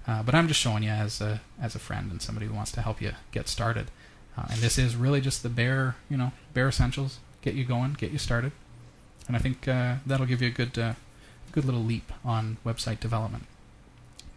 Uh, 0.07 0.21
but 0.21 0.35
I'm 0.35 0.47
just 0.47 0.59
showing 0.59 0.83
you 0.83 0.91
as 0.91 1.21
a 1.21 1.41
as 1.59 1.73
a 1.73 1.79
friend 1.79 2.11
and 2.11 2.21
somebody 2.21 2.45
who 2.45 2.53
wants 2.53 2.71
to 2.73 2.81
help 2.81 3.01
you 3.01 3.13
get 3.31 3.47
started. 3.47 3.87
Uh, 4.37 4.45
and 4.51 4.59
this 4.59 4.77
is 4.77 4.95
really 4.95 5.21
just 5.21 5.41
the 5.41 5.49
bare, 5.49 5.95
you 6.07 6.17
know, 6.17 6.31
bare 6.53 6.67
essentials. 6.69 7.17
Get 7.41 7.55
you 7.55 7.65
going, 7.65 7.93
get 7.93 8.11
you 8.11 8.19
started, 8.19 8.51
and 9.27 9.35
I 9.35 9.39
think 9.39 9.67
uh, 9.67 9.95
that'll 10.05 10.27
give 10.27 10.41
you 10.41 10.49
a 10.49 10.51
good, 10.51 10.77
uh, 10.77 10.93
good 11.51 11.65
little 11.65 11.83
leap 11.83 12.11
on 12.23 12.57
website 12.65 12.99
development. 12.99 13.45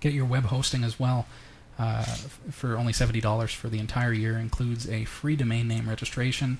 Get 0.00 0.14
your 0.14 0.24
web 0.24 0.44
hosting 0.44 0.82
as 0.82 0.98
well. 0.98 1.26
Uh, 1.78 2.04
for 2.50 2.76
only 2.78 2.92
seventy 2.92 3.20
dollars 3.20 3.52
for 3.52 3.68
the 3.68 3.78
entire 3.78 4.12
year, 4.12 4.38
includes 4.38 4.88
a 4.88 5.04
free 5.04 5.36
domain 5.36 5.68
name 5.68 5.88
registration, 5.88 6.58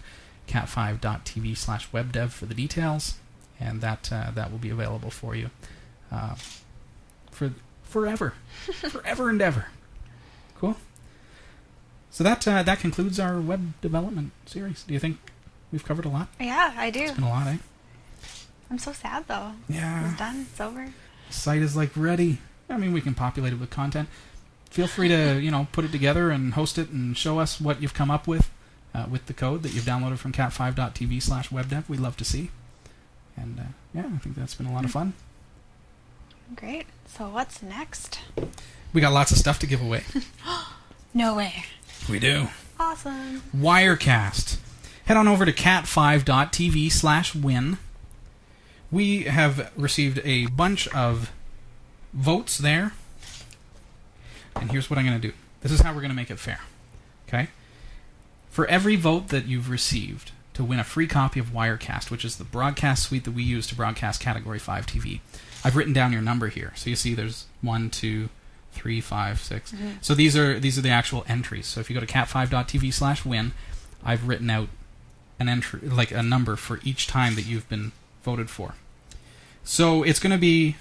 cat5.tv 0.49 1.57
slash 1.57 1.91
webdev 1.91 2.31
for 2.31 2.47
the 2.47 2.55
details, 2.55 3.15
and 3.61 3.81
that 3.81 4.11
uh, 4.13 4.31
that 4.35 4.51
will 4.51 4.59
be 4.59 4.71
available 4.71 5.11
for 5.11 5.35
you 5.35 5.51
uh, 6.11 6.35
for 7.31 7.53
forever, 7.83 8.35
forever 8.73 9.29
and 9.31 9.41
ever. 9.41 9.67
Cool. 10.59 10.77
So 12.11 12.23
that 12.25 12.47
uh, 12.47 12.63
that 12.63 12.79
concludes 12.79 13.19
our 13.19 13.41
web 13.41 13.73
development 13.81 14.33
series. 14.47 14.85
Do 14.85 14.93
you 14.95 15.01
think 15.01 15.19
we've 15.73 15.85
covered 15.85 16.05
a 16.05 16.11
lot? 16.11 16.29
Yeah, 16.39 16.75
I 16.77 16.91
do. 16.91 17.01
It's 17.01 17.13
been 17.13 17.25
a 17.25 17.29
lot, 17.29 17.47
eh? 17.47 17.57
I'm 18.71 18.79
so 18.79 18.93
sad 18.93 19.27
though. 19.29 19.53
Yeah. 19.69 20.11
It's 20.11 20.19
done. 20.19 20.47
It's 20.51 20.61
over. 20.61 20.93
site 21.31 21.63
is 21.63 21.77
like 21.77 21.91
ready. 21.97 22.39
I 22.69 22.77
mean, 22.77 22.93
we 22.93 23.01
can 23.01 23.15
populate 23.15 23.53
it 23.53 23.61
with 23.61 23.71
content. 23.71 24.09
Feel 24.71 24.87
free 24.87 25.09
to 25.09 25.41
you 25.41 25.51
know 25.51 25.67
put 25.73 25.85
it 25.85 25.93
together 25.93 26.31
and 26.31 26.55
host 26.55 26.79
it 26.79 26.91
and 26.91 27.17
show 27.17 27.39
us 27.39 27.61
what 27.61 27.81
you've 27.83 27.95
come 27.95 28.11
up 28.11 28.27
with 28.27 28.51
uh, 28.95 29.07
with 29.11 29.27
the 29.27 29.35
code 29.35 29.63
that 29.63 29.73
you've 29.73 29.85
downloaded 29.85 30.19
from 30.19 30.33
cat5.tv 30.33 31.23
slash 31.23 31.49
webdev. 31.51 31.89
We'd 31.89 32.01
love 32.01 32.17
to 32.19 32.25
see. 32.25 32.51
And 33.37 33.59
uh, 33.59 33.63
yeah, 33.95 34.05
I 34.15 34.19
think 34.19 34.37
that's 34.37 34.55
been 34.55 34.67
a 34.67 34.73
lot 34.73 34.85
of 34.85 34.91
fun. 34.91 35.15
Great. 36.55 36.87
So 37.07 37.29
what's 37.29 37.63
next? 37.63 38.21
We 38.93 39.01
got 39.01 39.13
lots 39.13 39.31
of 39.31 39.39
stuff 39.39 39.59
to 39.61 39.67
give 39.67 39.81
away. 39.81 40.05
No 41.15 41.35
way. 41.35 41.65
We 42.09 42.19
do. 42.19 42.49
Awesome. 42.81 43.43
Wirecast. 43.55 44.57
Head 45.05 45.17
on 45.17 45.29
over 45.29 45.45
to 45.45 45.53
cat5.tv 45.53 46.91
slash 46.91 47.35
win. 47.35 47.77
We 48.91 49.25
have 49.25 49.71
received 49.77 50.21
a 50.25 50.47
bunch 50.47 50.89
of 50.89 51.31
votes 52.15 52.57
there. 52.57 52.93
And 54.57 54.71
here's 54.71 54.89
what 54.89 54.99
I'm 54.99 55.07
going 55.07 55.21
to 55.21 55.29
do. 55.29 55.35
This 55.61 55.71
is 55.73 55.81
how 55.81 55.91
we're 55.93 56.01
going 56.01 56.11
to 56.11 56.17
make 56.17 56.31
it 56.31 56.39
fair. 56.39 56.61
Okay? 57.29 57.49
For 58.53 58.67
every 58.67 58.97
vote 58.97 59.29
that 59.29 59.47
you've 59.47 59.71
received 59.71 60.31
to 60.53 60.63
win 60.63 60.79
a 60.79 60.85
free 60.85 61.07
copy 61.07 61.41
of 61.41 61.49
Wirecast, 61.49 62.11
which 62.11 62.23
is 62.23 62.37
the 62.37 62.45
broadcast 62.45 63.05
suite 63.05 63.25
that 63.25 63.31
we 63.31 63.43
use 63.43 63.67
to 63.69 63.75
broadcast 63.75 64.21
Category 64.21 64.59
5 64.59 64.87
TV, 64.87 65.21
I've 65.65 65.75
written 65.75 65.95
down 65.95 66.13
your 66.13 66.21
number 66.21 66.49
here. 66.49 66.73
So 66.77 66.91
you 66.91 66.97
see 66.97 67.15
there's 67.15 67.47
one, 67.63 67.89
two, 67.89 68.29
three, 68.73 69.01
five, 69.01 69.41
six. 69.41 69.73
Mm-hmm. 69.73 69.91
So 70.03 70.15
these 70.15 70.37
are 70.37 70.61
these 70.61 70.79
are 70.79 70.83
the 70.83 70.91
actual 70.91 71.25
entries. 71.27 71.67
So 71.67 71.81
if 71.81 71.89
you 71.89 71.95
go 71.95 72.05
to 72.05 72.07
cat5.tv 72.07 72.93
slash 72.93 73.25
win, 73.25 73.53
I've 74.05 74.29
written 74.29 74.51
out 74.51 74.69
an 75.39 75.49
entry 75.49 75.81
like 75.89 76.11
a 76.11 76.23
number 76.23 76.57
for 76.57 76.79
each 76.85 77.07
time 77.07 77.35
that 77.37 77.47
you've 77.47 77.69
been 77.71 77.93
voted 78.23 78.51
for. 78.51 78.75
So 79.65 80.03
it's 80.03 80.19
going 80.19 80.33
to 80.33 80.39
be 80.39 80.77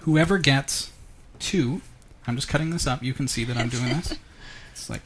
whoever 0.00 0.38
gets 0.38 0.92
two. 1.40 1.80
I'm 2.26 2.36
just 2.36 2.48
cutting 2.48 2.70
this 2.70 2.86
up. 2.86 3.02
You 3.02 3.14
can 3.14 3.26
see 3.26 3.42
that 3.44 3.56
I'm 3.56 3.68
doing 3.68 3.88
this. 3.88 4.14
It's 4.72 4.88
like 4.88 5.02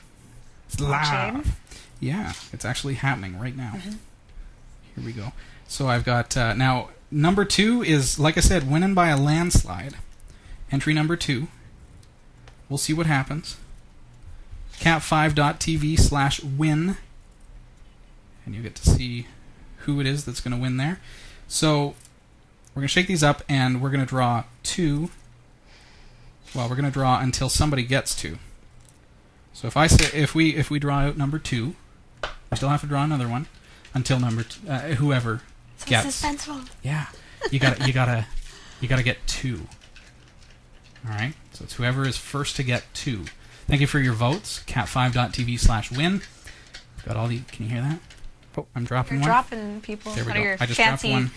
it's 0.68 0.78
live. 0.80 1.58
Yeah, 2.02 2.32
it's 2.52 2.64
actually 2.64 2.94
happening 2.94 3.38
right 3.38 3.56
now. 3.56 3.74
Here 3.76 5.04
we 5.04 5.12
go. 5.12 5.32
So 5.68 5.86
I've 5.86 6.04
got 6.04 6.36
uh, 6.36 6.52
now 6.52 6.88
number 7.12 7.44
two 7.44 7.80
is 7.84 8.18
like 8.18 8.36
I 8.36 8.40
said, 8.40 8.68
winning 8.68 8.92
by 8.92 9.08
a 9.10 9.16
landslide. 9.16 9.94
Entry 10.72 10.94
number 10.94 11.14
two. 11.14 11.46
We'll 12.68 12.78
see 12.78 12.92
what 12.92 13.06
happens. 13.06 13.56
Cat5.tv 14.80 15.96
slash 16.00 16.42
win. 16.42 16.96
And 18.44 18.56
you 18.56 18.62
get 18.62 18.74
to 18.74 18.90
see 18.90 19.28
who 19.84 20.00
it 20.00 20.06
is 20.06 20.24
that's 20.24 20.40
going 20.40 20.56
to 20.56 20.60
win 20.60 20.78
there. 20.78 20.98
So 21.46 21.94
we're 22.74 22.80
going 22.80 22.88
to 22.88 22.92
shake 22.92 23.06
these 23.06 23.22
up 23.22 23.44
and 23.48 23.80
we're 23.80 23.90
going 23.90 24.00
to 24.00 24.06
draw 24.06 24.42
two. 24.64 25.10
Well, 26.52 26.68
we're 26.68 26.74
going 26.74 26.84
to 26.84 26.90
draw 26.90 27.20
until 27.20 27.48
somebody 27.48 27.84
gets 27.84 28.16
two. 28.16 28.38
So 29.52 29.68
if 29.68 29.76
I 29.76 29.86
say 29.86 30.18
if 30.18 30.34
we 30.34 30.56
if 30.56 30.68
we 30.68 30.80
draw 30.80 31.00
out 31.00 31.16
number 31.16 31.38
two, 31.38 31.76
we 32.52 32.56
still 32.56 32.68
have 32.68 32.80
to 32.82 32.86
draw 32.86 33.02
another 33.02 33.26
one 33.28 33.46
until 33.94 34.20
number 34.20 34.44
t- 34.44 34.68
uh, 34.68 34.78
whoever 34.94 35.40
So 35.78 35.86
gets. 35.86 36.22
suspenseful. 36.22 36.68
Yeah, 36.82 37.06
you 37.50 37.58
got 37.58 37.78
to 37.78 37.86
you 37.86 37.92
gotta 37.92 38.26
you 38.80 38.86
gotta 38.88 39.02
get 39.02 39.18
two. 39.26 39.66
All 41.04 41.12
right, 41.14 41.34
so 41.52 41.64
it's 41.64 41.74
whoever 41.74 42.06
is 42.06 42.16
first 42.16 42.54
to 42.56 42.62
get 42.62 42.84
two. 42.94 43.24
Thank 43.66 43.80
you 43.80 43.86
for 43.88 43.98
your 43.98 44.12
votes. 44.12 44.62
Cat5.tv 44.66 45.58
slash 45.58 45.90
win. 45.90 46.20
Got 47.04 47.16
all 47.16 47.26
the. 47.26 47.40
Can 47.50 47.64
you 47.66 47.72
hear 47.72 47.82
that? 47.82 47.98
Oh, 48.56 48.66
I'm 48.76 48.84
dropping 48.84 49.18
one. 49.20 49.24
You're 49.26 49.32
one. 49.34 49.42
dropping 49.42 49.80
people 49.80 50.12
there 50.12 50.24
we 50.24 50.30
out 50.30 50.34
go. 50.34 50.40
of 50.40 50.44
your 50.46 50.56
I 50.60 50.66
just 50.66 50.76
fancy 50.78 51.08
dropped 51.08 51.22
one. 51.24 51.30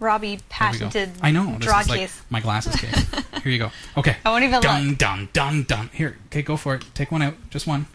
Robbie 0.00 0.36
There 0.36 0.44
patented 0.48 1.10
I 1.20 1.30
know. 1.32 1.56
This 1.58 1.66
draw 1.66 1.80
is 1.80 1.88
like 1.88 2.00
case. 2.00 2.22
my 2.30 2.40
glasses 2.40 2.76
case. 2.76 3.06
Here 3.42 3.52
you 3.52 3.58
go. 3.58 3.70
Okay. 3.96 4.16
I 4.24 4.30
won't 4.30 4.44
even 4.44 4.60
dun 4.62 4.88
look. 4.90 4.98
dun 4.98 5.28
dun 5.32 5.62
dun. 5.64 5.90
Here. 5.92 6.16
Okay, 6.26 6.42
go 6.42 6.56
for 6.56 6.74
it. 6.76 6.84
Take 6.94 7.10
one 7.12 7.20
out. 7.22 7.34
Just 7.50 7.66
one. 7.66 7.86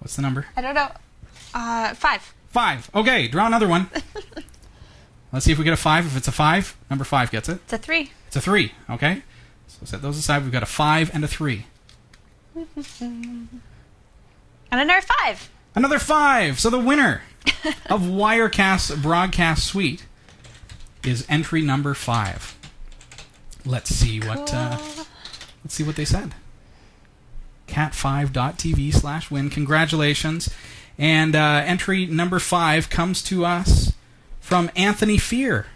What's 0.00 0.16
the 0.16 0.22
number? 0.22 0.46
I 0.56 0.60
don't 0.60 0.74
know. 0.74 0.88
Uh, 1.54 1.94
five. 1.94 2.34
Five. 2.48 2.90
Okay, 2.94 3.28
draw 3.28 3.46
another 3.46 3.68
one. 3.68 3.90
Let's 5.32 5.44
see 5.44 5.52
if 5.52 5.58
we 5.58 5.64
get 5.64 5.74
a 5.74 5.76
five. 5.76 6.06
If 6.06 6.16
it's 6.16 6.28
a 6.28 6.32
five, 6.32 6.76
number 6.88 7.04
five 7.04 7.30
gets 7.30 7.48
it. 7.48 7.60
It's 7.64 7.72
a 7.72 7.78
three. 7.78 8.12
It's 8.26 8.36
a 8.36 8.40
three, 8.40 8.72
okay? 8.88 9.22
So 9.66 9.84
set 9.84 10.02
those 10.02 10.16
aside. 10.16 10.42
We've 10.42 10.52
got 10.52 10.62
a 10.62 10.66
five 10.66 11.10
and 11.14 11.24
a 11.24 11.28
three. 11.28 11.66
And 14.70 14.82
another 14.82 15.00
five. 15.00 15.48
Another 15.74 15.98
five. 15.98 16.60
So 16.60 16.68
the 16.70 16.78
winner 16.78 17.22
of 17.88 18.02
Wirecast 18.02 19.00
Broadcast 19.02 19.64
Suite 19.66 20.04
is 21.02 21.24
entry 21.28 21.62
number 21.62 21.94
five. 21.94 22.54
Let's 23.64 23.90
see 23.90 24.20
what 24.20 24.52
uh, 24.52 24.78
let's 25.64 25.74
see 25.74 25.84
what 25.84 25.96
they 25.96 26.04
said. 26.04 26.34
Cat5.tv 27.66 28.94
slash 28.94 29.30
win. 29.30 29.50
Congratulations. 29.50 30.50
And 30.98 31.36
uh, 31.36 31.62
entry 31.64 32.06
number 32.06 32.38
five 32.38 32.90
comes 32.90 33.22
to 33.24 33.44
us 33.44 33.92
from 34.40 34.70
Anthony 34.74 35.16
Fear. 35.16 35.66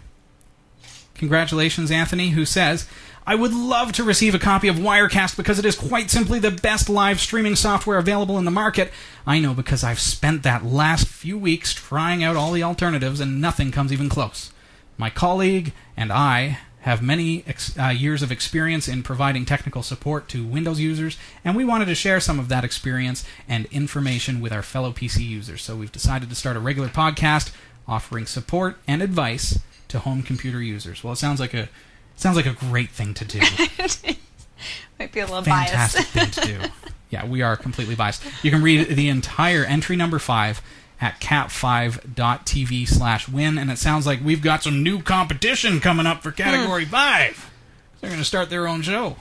Congratulations, 1.15 1.91
Anthony, 1.91 2.31
who 2.31 2.45
says, 2.45 2.87
I 3.25 3.35
would 3.35 3.53
love 3.53 3.93
to 3.93 4.03
receive 4.03 4.35
a 4.35 4.39
copy 4.39 4.67
of 4.67 4.75
Wirecast 4.75 5.37
because 5.37 5.57
it 5.57 5.63
is 5.63 5.77
quite 5.77 6.11
simply 6.11 6.39
the 6.39 6.51
best 6.51 6.89
live 6.89 7.21
streaming 7.21 7.55
software 7.55 7.97
available 7.97 8.37
in 8.37 8.43
the 8.43 8.51
market. 8.51 8.91
I 9.25 9.39
know 9.39 9.53
because 9.53 9.81
I've 9.81 9.99
spent 9.99 10.43
that 10.43 10.65
last 10.65 11.07
few 11.07 11.37
weeks 11.37 11.73
trying 11.73 12.21
out 12.21 12.35
all 12.35 12.51
the 12.51 12.63
alternatives 12.63 13.21
and 13.21 13.39
nothing 13.39 13.71
comes 13.71 13.93
even 13.93 14.09
close. 14.09 14.51
My 14.97 15.09
colleague 15.09 15.71
and 15.95 16.11
I 16.11 16.59
have 16.83 17.01
many 17.01 17.43
ex- 17.47 17.77
uh, 17.77 17.87
years 17.87 18.21
of 18.21 18.31
experience 18.31 18.87
in 18.87 19.03
providing 19.03 19.45
technical 19.45 19.83
support 19.83 20.27
to 20.29 20.45
Windows 20.45 20.79
users, 20.79 21.17
and 21.43 21.55
we 21.55 21.65
wanted 21.65 21.85
to 21.85 21.95
share 21.95 22.19
some 22.19 22.39
of 22.39 22.47
that 22.49 22.63
experience 22.63 23.25
and 23.47 23.65
information 23.71 24.39
with 24.41 24.53
our 24.53 24.61
fellow 24.61 24.91
PC 24.91 25.27
users. 25.27 25.61
So 25.61 25.75
we've 25.75 25.91
decided 25.91 26.29
to 26.29 26.35
start 26.35 26.55
a 26.57 26.59
regular 26.59 26.89
podcast 26.89 27.53
offering 27.87 28.25
support 28.25 28.77
and 28.87 29.01
advice 29.01 29.59
to 29.89 29.99
home 29.99 30.23
computer 30.23 30.61
users. 30.61 31.03
Well, 31.03 31.13
it 31.13 31.17
sounds 31.17 31.39
like 31.39 31.53
a 31.53 31.69
sounds 32.15 32.35
like 32.37 32.45
a 32.45 32.53
great 32.53 32.89
thing 32.91 33.13
to 33.15 33.25
do. 33.25 33.39
Might 34.99 35.11
be 35.11 35.19
a 35.19 35.25
little 35.25 35.41
Fantastic 35.43 36.13
biased. 36.13 36.39
thing 36.39 36.59
to 36.59 36.59
do. 36.61 36.69
Yeah, 37.09 37.27
we 37.27 37.43
are 37.43 37.55
completely 37.55 37.93
biased. 37.93 38.23
You 38.41 38.49
can 38.49 38.63
read 38.63 38.87
the 38.87 39.07
entire 39.07 39.63
entry 39.63 39.95
number 39.95 40.17
five 40.17 40.63
at 41.03 41.19
cat5.tv 41.19 42.87
slash 42.87 43.27
win, 43.27 43.57
and 43.57 43.69
it 43.69 43.77
sounds 43.77 44.05
like 44.07 44.23
we've 44.23 44.41
got 44.41 44.63
some 44.63 44.81
new 44.83 45.01
competition 45.01 45.81
coming 45.81 46.05
up 46.07 46.23
for 46.23 46.31
category 46.31 46.85
five. 46.85 47.51
They're 47.99 48.09
going 48.09 48.21
to 48.21 48.25
start 48.25 48.49
their 48.49 48.67
own 48.69 48.81
show. 48.83 49.17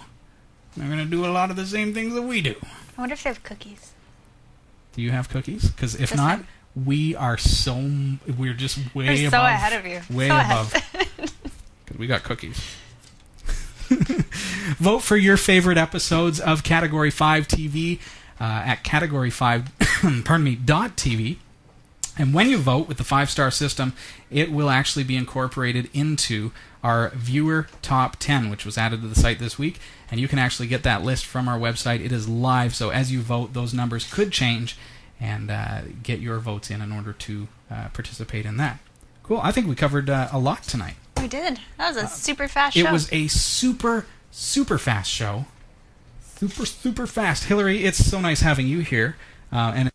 They're 0.76 0.87
going 0.87 1.01
to 1.01 1.05
do 1.11 1.24
a 1.26 1.33
lot 1.33 1.51
of 1.51 1.57
the 1.57 1.66
same 1.66 1.93
things 1.93 2.14
that 2.14 2.22
we 2.22 2.41
do. 2.41 2.55
I 2.97 3.01
wonder 3.01 3.14
if 3.14 3.24
they 3.24 3.30
have 3.30 3.43
cookies. 3.43 3.91
Do 4.95 5.03
you 5.03 5.11
have 5.11 5.28
cookies? 5.28 5.70
Because 5.70 5.95
if 5.95 6.11
This 6.11 6.14
not, 6.16 6.37
time. 6.37 6.47
we 6.76 7.16
are 7.16 7.37
so 7.37 7.74
we're 8.39 8.55
just 8.55 8.78
way 8.95 9.09
We're 9.09 9.16
so 9.16 9.26
above, 9.39 9.45
ahead 9.47 9.72
of 9.72 9.85
you. 9.87 10.16
way 10.16 10.28
So 10.28 10.37
ahead. 10.37 10.57
above. 10.57 11.33
Because 11.85 11.99
we 11.99 12.07
got 12.07 12.22
cookies. 12.22 12.61
Vote 14.78 15.01
for 15.01 15.16
your 15.16 15.37
favorite 15.37 15.78
episodes 15.78 16.39
of 16.39 16.62
Category 16.62 17.11
Five 17.11 17.49
TV 17.49 17.99
uh, 18.41 18.45
at 18.45 18.85
Category 18.85 19.30
Five, 19.30 19.70
pardon 20.24 20.45
me, 20.45 20.55
dot 20.55 20.97
TV. 20.97 21.39
And 22.19 22.35
when 22.35 22.49
you 22.49 22.59
vote 22.59 22.89
with 22.89 22.99
the 22.99 23.05
five 23.05 23.31
star 23.31 23.51
system, 23.51 23.95
it 24.31 24.53
will 24.53 24.69
actually 24.69 25.05
be 25.05 25.17
incorporated 25.17 25.89
into 25.95 26.53
our 26.83 27.11
viewer 27.11 27.69
top 27.81 28.17
10, 28.19 28.51
which 28.51 28.67
was 28.67 28.77
added 28.77 29.01
to 29.03 29.09
the 29.09 29.15
site 29.15 29.39
this 29.39 29.59
week. 29.59 29.79
And 30.11 30.21
you 30.21 30.29
can 30.29 30.39
actually 30.39 30.69
get 30.69 30.83
that 30.83 31.03
list 31.03 31.25
from 31.25 31.49
our 31.49 31.59
website. 31.59 32.05
It 32.05 32.13
is 32.13 32.29
live, 32.29 32.75
so 32.75 32.91
as 32.91 33.11
you 33.11 33.21
vote, 33.23 33.55
those 33.55 33.73
numbers 33.73 34.11
could 34.13 34.31
change 34.31 34.77
and 35.19 35.51
uh, 35.51 35.83
get 36.03 36.19
your 36.21 36.39
votes 36.39 36.71
in 36.71 36.83
in 36.83 36.93
order 36.93 37.13
to 37.13 37.49
uh, 37.71 37.89
participate 37.95 38.45
in 38.45 38.57
that. 38.59 38.79
Cool. 39.23 39.41
I 39.43 39.53
think 39.53 39.67
we 39.69 39.75
covered 39.75 40.11
uh, 40.11 40.29
a 40.33 40.39
lot 40.39 40.65
tonight. 40.65 40.95
We 41.21 41.29
did. 41.29 41.61
That 41.79 41.95
was 41.95 41.97
a 41.97 42.09
super 42.09 42.49
fast 42.49 42.77
show. 42.77 42.85
Uh, 42.85 42.89
It 42.89 42.93
was 42.93 43.13
a 43.13 43.29
super, 43.29 44.05
super 44.33 44.77
fast 44.79 45.11
show. 45.11 45.47
Super, 46.37 46.67
super 46.67 47.07
fast. 47.07 47.45
Hillary, 47.45 47.85
it's 47.85 48.05
so 48.05 48.21
nice 48.21 48.41
having 48.41 48.67
you 48.67 48.81
here. 48.81 49.17
Uh, 49.53 49.87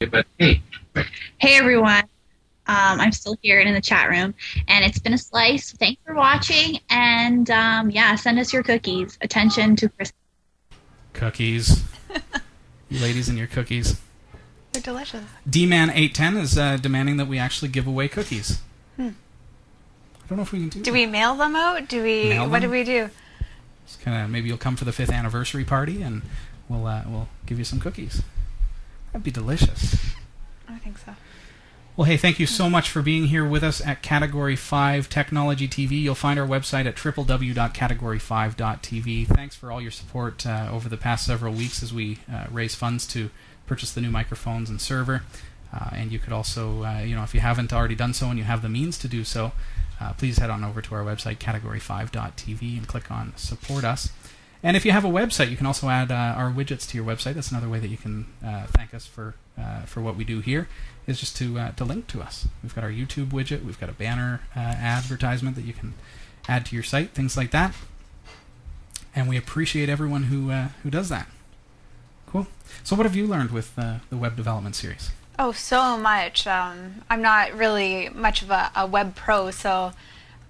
and 0.00 0.10
but 0.10 0.26
hey, 0.38 0.62
Hey 1.38 1.56
everyone. 1.56 2.04
Um, 2.68 3.00
I'm 3.00 3.10
still 3.12 3.36
here 3.42 3.58
and 3.58 3.68
in 3.68 3.74
the 3.74 3.80
chat 3.80 4.08
room, 4.08 4.34
and 4.68 4.84
it's 4.84 4.98
been 5.00 5.14
a 5.14 5.18
slice. 5.18 5.72
Thanks 5.72 6.00
for 6.06 6.14
watching, 6.14 6.78
and 6.90 7.50
um, 7.50 7.90
yeah, 7.90 8.14
send 8.14 8.38
us 8.38 8.52
your 8.52 8.62
cookies. 8.62 9.18
Attention 9.20 9.74
to 9.76 9.88
Chris. 9.88 10.12
cookies. 11.12 11.82
you 12.88 12.98
ladies 13.00 13.28
and 13.28 13.36
your 13.36 13.48
cookies. 13.48 14.00
They're 14.72 14.80
delicious. 14.82 15.24
D-Man810 15.50 16.40
is 16.40 16.56
uh, 16.56 16.76
demanding 16.78 17.16
that 17.18 17.26
we 17.26 17.38
actually 17.38 17.68
give 17.68 17.86
away 17.86 18.08
cookies. 18.08 18.60
Hmm. 18.96 19.08
I 19.08 20.26
don't 20.28 20.38
know 20.38 20.42
if 20.42 20.52
we 20.52 20.60
can 20.60 20.68
do 20.70 20.78
Do 20.78 20.84
that. 20.84 20.92
we 20.92 21.04
mail 21.06 21.34
them 21.34 21.56
out? 21.56 21.88
Do 21.88 22.02
we? 22.02 22.28
Mail 22.30 22.48
What 22.48 22.62
do 22.62 22.70
we 22.70 22.84
do? 22.84 23.10
It's 23.84 23.96
kind 23.96 24.22
of 24.24 24.30
maybe 24.30 24.48
you'll 24.48 24.56
come 24.56 24.76
for 24.76 24.84
the 24.84 24.92
fifth 24.92 25.10
anniversary 25.10 25.64
party, 25.64 26.00
and 26.00 26.22
we'll 26.68 26.86
uh, 26.86 27.02
we'll 27.08 27.28
give 27.44 27.58
you 27.58 27.64
some 27.64 27.80
cookies. 27.80 28.22
That'd 29.12 29.24
be 29.24 29.30
delicious. 29.30 30.14
I 30.68 30.78
think 30.78 30.98
so. 30.98 31.14
Well, 31.94 32.06
hey, 32.06 32.16
thank 32.16 32.40
you 32.40 32.46
so 32.46 32.70
much 32.70 32.88
for 32.88 33.02
being 33.02 33.26
here 33.26 33.46
with 33.46 33.62
us 33.62 33.86
at 33.86 34.02
Category 34.02 34.56
5 34.56 35.10
Technology 35.10 35.68
TV. 35.68 36.00
You'll 36.00 36.14
find 36.14 36.40
our 36.40 36.46
website 36.46 36.86
at 36.86 36.96
www.category5.tv. 36.96 39.26
Thanks 39.26 39.54
for 39.54 39.70
all 39.70 39.82
your 39.82 39.90
support 39.90 40.46
uh, 40.46 40.70
over 40.72 40.88
the 40.88 40.96
past 40.96 41.26
several 41.26 41.52
weeks 41.52 41.82
as 41.82 41.92
we 41.92 42.20
uh, 42.32 42.46
raise 42.50 42.74
funds 42.74 43.06
to 43.08 43.28
purchase 43.66 43.92
the 43.92 44.00
new 44.00 44.10
microphones 44.10 44.70
and 44.70 44.80
server. 44.80 45.24
Uh, 45.70 45.90
and 45.92 46.12
you 46.12 46.18
could 46.18 46.32
also, 46.32 46.82
uh, 46.82 47.00
you 47.00 47.14
know, 47.14 47.24
if 47.24 47.34
you 47.34 47.40
haven't 47.40 47.74
already 47.74 47.94
done 47.94 48.14
so 48.14 48.28
and 48.28 48.38
you 48.38 48.44
have 48.44 48.62
the 48.62 48.70
means 48.70 48.96
to 48.96 49.06
do 49.06 49.22
so, 49.22 49.52
uh, 50.00 50.14
please 50.14 50.38
head 50.38 50.48
on 50.48 50.64
over 50.64 50.80
to 50.80 50.94
our 50.94 51.04
website, 51.04 51.36
category5.tv, 51.36 52.78
and 52.78 52.88
click 52.88 53.10
on 53.10 53.34
Support 53.36 53.84
Us. 53.84 54.08
And 54.62 54.76
if 54.76 54.84
you 54.84 54.92
have 54.92 55.04
a 55.04 55.08
website, 55.08 55.50
you 55.50 55.56
can 55.56 55.66
also 55.66 55.88
add 55.88 56.12
uh, 56.12 56.14
our 56.14 56.50
widgets 56.50 56.88
to 56.90 56.96
your 56.96 57.04
website. 57.04 57.34
That's 57.34 57.50
another 57.50 57.68
way 57.68 57.80
that 57.80 57.88
you 57.88 57.96
can 57.96 58.26
uh, 58.44 58.66
thank 58.68 58.94
us 58.94 59.06
for 59.06 59.34
uh, 59.58 59.82
for 59.82 60.00
what 60.00 60.16
we 60.16 60.24
do 60.24 60.40
here. 60.40 60.68
Is 61.06 61.18
just 61.18 61.36
to 61.38 61.58
uh, 61.58 61.72
to 61.72 61.84
link 61.84 62.06
to 62.08 62.22
us. 62.22 62.46
We've 62.62 62.74
got 62.74 62.84
our 62.84 62.90
YouTube 62.90 63.30
widget. 63.30 63.64
We've 63.64 63.80
got 63.80 63.88
a 63.88 63.92
banner 63.92 64.42
uh, 64.54 64.60
advertisement 64.60 65.56
that 65.56 65.64
you 65.64 65.72
can 65.72 65.94
add 66.48 66.66
to 66.66 66.76
your 66.76 66.84
site. 66.84 67.10
Things 67.10 67.36
like 67.36 67.50
that. 67.50 67.74
And 69.14 69.28
we 69.28 69.36
appreciate 69.36 69.88
everyone 69.88 70.24
who 70.24 70.50
who 70.50 70.90
does 70.90 71.08
that. 71.08 71.26
Cool. 72.26 72.46
So, 72.84 72.94
what 72.94 73.04
have 73.04 73.16
you 73.16 73.26
learned 73.26 73.50
with 73.50 73.74
the 73.74 74.00
web 74.12 74.36
development 74.36 74.76
series? 74.76 75.10
Oh, 75.38 75.50
so 75.50 75.96
much. 75.96 76.46
Um, 76.46 77.02
I'm 77.10 77.20
not 77.20 77.52
really 77.52 78.10
much 78.10 78.42
of 78.42 78.50
a, 78.50 78.70
a 78.76 78.86
web 78.86 79.16
pro, 79.16 79.50
so 79.50 79.92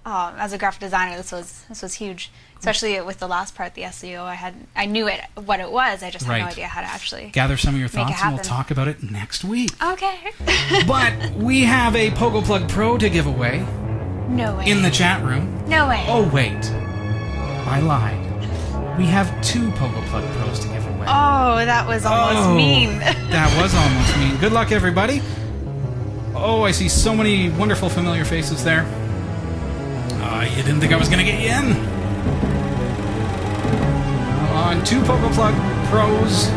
um, 0.05 0.35
as 0.37 0.51
a 0.53 0.57
graphic 0.57 0.81
designer, 0.81 1.15
this 1.15 1.31
was 1.31 1.65
this 1.69 1.81
was 1.81 1.95
huge. 1.95 2.31
Especially 2.63 3.01
with 3.01 3.19
the 3.19 3.27
last 3.27 3.55
part, 3.55 3.73
the 3.73 3.81
SEO. 3.81 4.21
I 4.21 4.35
had 4.35 4.53
I 4.73 4.85
knew 4.85 5.05
it 5.09 5.19
what 5.35 5.59
it 5.59 5.69
was. 5.69 6.01
I 6.01 6.09
just 6.09 6.23
had 6.25 6.39
no 6.39 6.45
idea 6.45 6.65
how 6.65 6.79
to 6.79 6.87
actually. 6.87 7.25
Gather 7.33 7.57
some 7.57 7.73
of 7.73 7.79
your 7.81 7.89
thoughts, 7.89 8.13
and 8.23 8.35
we'll 8.35 8.41
talk 8.41 8.71
about 8.71 8.87
it 8.87 9.03
next 9.03 9.43
week. 9.43 9.71
Okay. 9.83 10.31
but 10.87 11.31
we 11.35 11.63
have 11.65 11.93
a 11.93 12.11
Pogoplug 12.11 12.69
Pro 12.69 12.97
to 12.97 13.09
give 13.09 13.27
away 13.27 13.65
no 14.29 14.55
way. 14.55 14.71
in 14.71 14.81
the 14.81 14.89
chat 14.89 15.21
room. 15.25 15.61
no 15.67 15.89
way. 15.89 16.05
Oh 16.07 16.25
wait, 16.29 16.71
I 17.67 17.81
lied. 17.81 18.97
We 18.97 19.07
have 19.07 19.27
two 19.43 19.69
Pogoplug 19.71 20.25
Pros 20.37 20.59
to 20.61 20.67
give 20.69 20.87
away. 20.87 21.05
Oh, 21.05 21.57
that 21.65 21.85
was 21.85 22.05
almost 22.05 22.47
Oh, 22.47 22.55
mean. 22.55 22.97
that 22.99 23.53
was 23.61 23.75
almost 23.75 24.17
mean. 24.19 24.37
Good 24.39 24.53
luck, 24.53 24.71
everybody. 24.71 25.21
Oh, 26.33 26.63
I 26.63 26.71
see 26.71 26.87
so 26.87 27.13
many 27.13 27.49
wonderful 27.49 27.89
familiar 27.89 28.23
faces 28.23 28.63
there. 28.63 28.85
Uh, 30.21 30.47
you 30.49 30.63
didn't 30.63 30.79
think 30.79 30.93
I 30.93 30.97
was 30.97 31.09
going 31.09 31.25
to 31.25 31.29
get 31.29 31.41
you 31.41 31.49
in? 31.49 31.92
On 34.73 34.81
two 34.83 35.01
Pogoplug 35.01 35.53
Pros. 35.85 36.49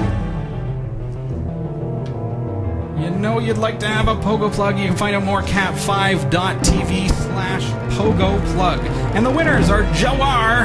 You 2.99 3.11
know 3.11 3.39
you'd 3.41 3.59
like 3.59 3.79
to 3.81 3.87
have 3.87 4.09
a 4.09 4.17
Pogoplug. 4.17 4.79
You 4.81 4.87
can 4.87 4.97
find 4.97 5.15
out 5.15 5.23
more 5.23 5.43
at 5.43 5.49
cat5.tv 5.49 7.11
slash 7.11 7.65
Pogo 7.95 8.41
Plug. 8.55 8.81
And 9.15 9.27
the 9.27 9.31
winners 9.31 9.69
are 9.69 9.83
Joar 9.93 10.65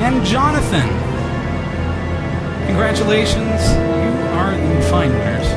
and 0.00 0.24
Jonathan. 0.24 0.88
Congratulations, 2.66 3.36
you 3.36 4.10
are 4.38 4.56
the 4.56 4.80
fine 4.88 5.10
winners 5.10 5.48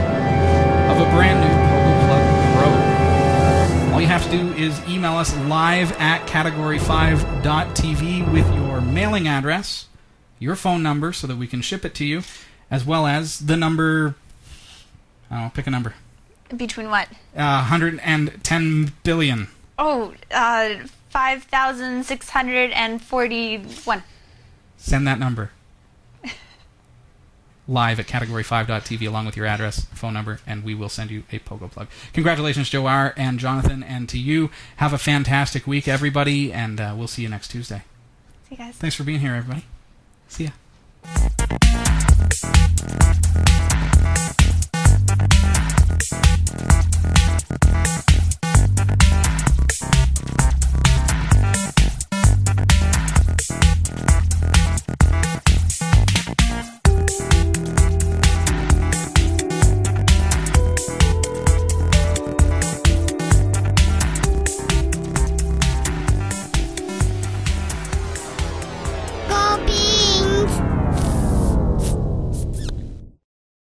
of 0.92 1.00
a 1.00 1.06
brand 1.16 1.40
new 1.40 1.56
Pogo 1.72 1.94
Plug 2.06 2.26
Pro. 2.58 2.68
All 3.94 4.02
you 4.02 4.08
have 4.08 4.26
to 4.26 4.30
do 4.30 4.52
is 4.62 4.78
email 4.90 5.14
us 5.14 5.34
live 5.46 5.94
at 6.00 6.28
category5.tv 6.28 8.30
with 8.34 8.54
your 8.56 8.82
mailing 8.82 9.30
address, 9.30 9.88
your 10.44 10.56
phone 10.56 10.84
number 10.84 11.12
so 11.14 11.26
that 11.26 11.38
we 11.38 11.48
can 11.48 11.62
ship 11.62 11.86
it 11.86 11.96
to 11.96 12.06
you, 12.06 12.22
as 12.70 12.86
well 12.86 13.08
as 13.08 13.40
the 13.40 13.58
number. 13.58 14.14
I 15.32 15.36
don't 15.36 15.44
know, 15.46 15.52
pick 15.56 15.66
a 15.66 15.72
number. 15.72 15.96
Between 16.56 16.90
what? 16.90 17.08
Uh, 17.36 17.66
110 17.70 18.94
billion. 19.04 19.48
Oh, 19.80 20.14
uh, 20.30 20.76
5,641. 21.10 24.04
Send 24.78 25.08
that 25.08 25.20
number 25.20 25.52
live 27.68 28.00
at 28.00 28.08
category5.tv 28.08 29.08
along 29.08 29.26
with 29.26 29.38
your 29.38 29.46
address, 29.46 29.86
phone 29.94 30.14
number, 30.14 30.40
and 30.46 30.64
we 30.64 30.76
will 30.76 30.90
send 30.90 31.10
you 31.10 31.24
a 31.32 31.40
Pogoplug. 31.40 31.88
Congratulations, 32.14 32.70
Joar 32.70 33.14
and 33.16 33.40
Jonathan, 33.40 33.82
and 33.84 34.10
to 34.10 34.20
you. 34.20 34.50
Have 34.78 34.94
a 34.94 34.98
fantastic 34.98 35.66
week, 35.66 35.88
everybody, 35.88 36.52
and 36.52 36.82
uh, 36.82 36.94
we'll 36.98 37.08
see 37.08 37.22
you 37.22 37.30
next 37.30 37.50
Tuesday. 37.50 37.84
See 38.50 38.56
you 38.56 38.58
guys. 38.58 38.76
Thanks 38.76 38.96
for 38.96 39.04
being 39.04 39.20
here, 39.20 39.36
everybody. 39.36 39.66
Sí. 40.28 40.52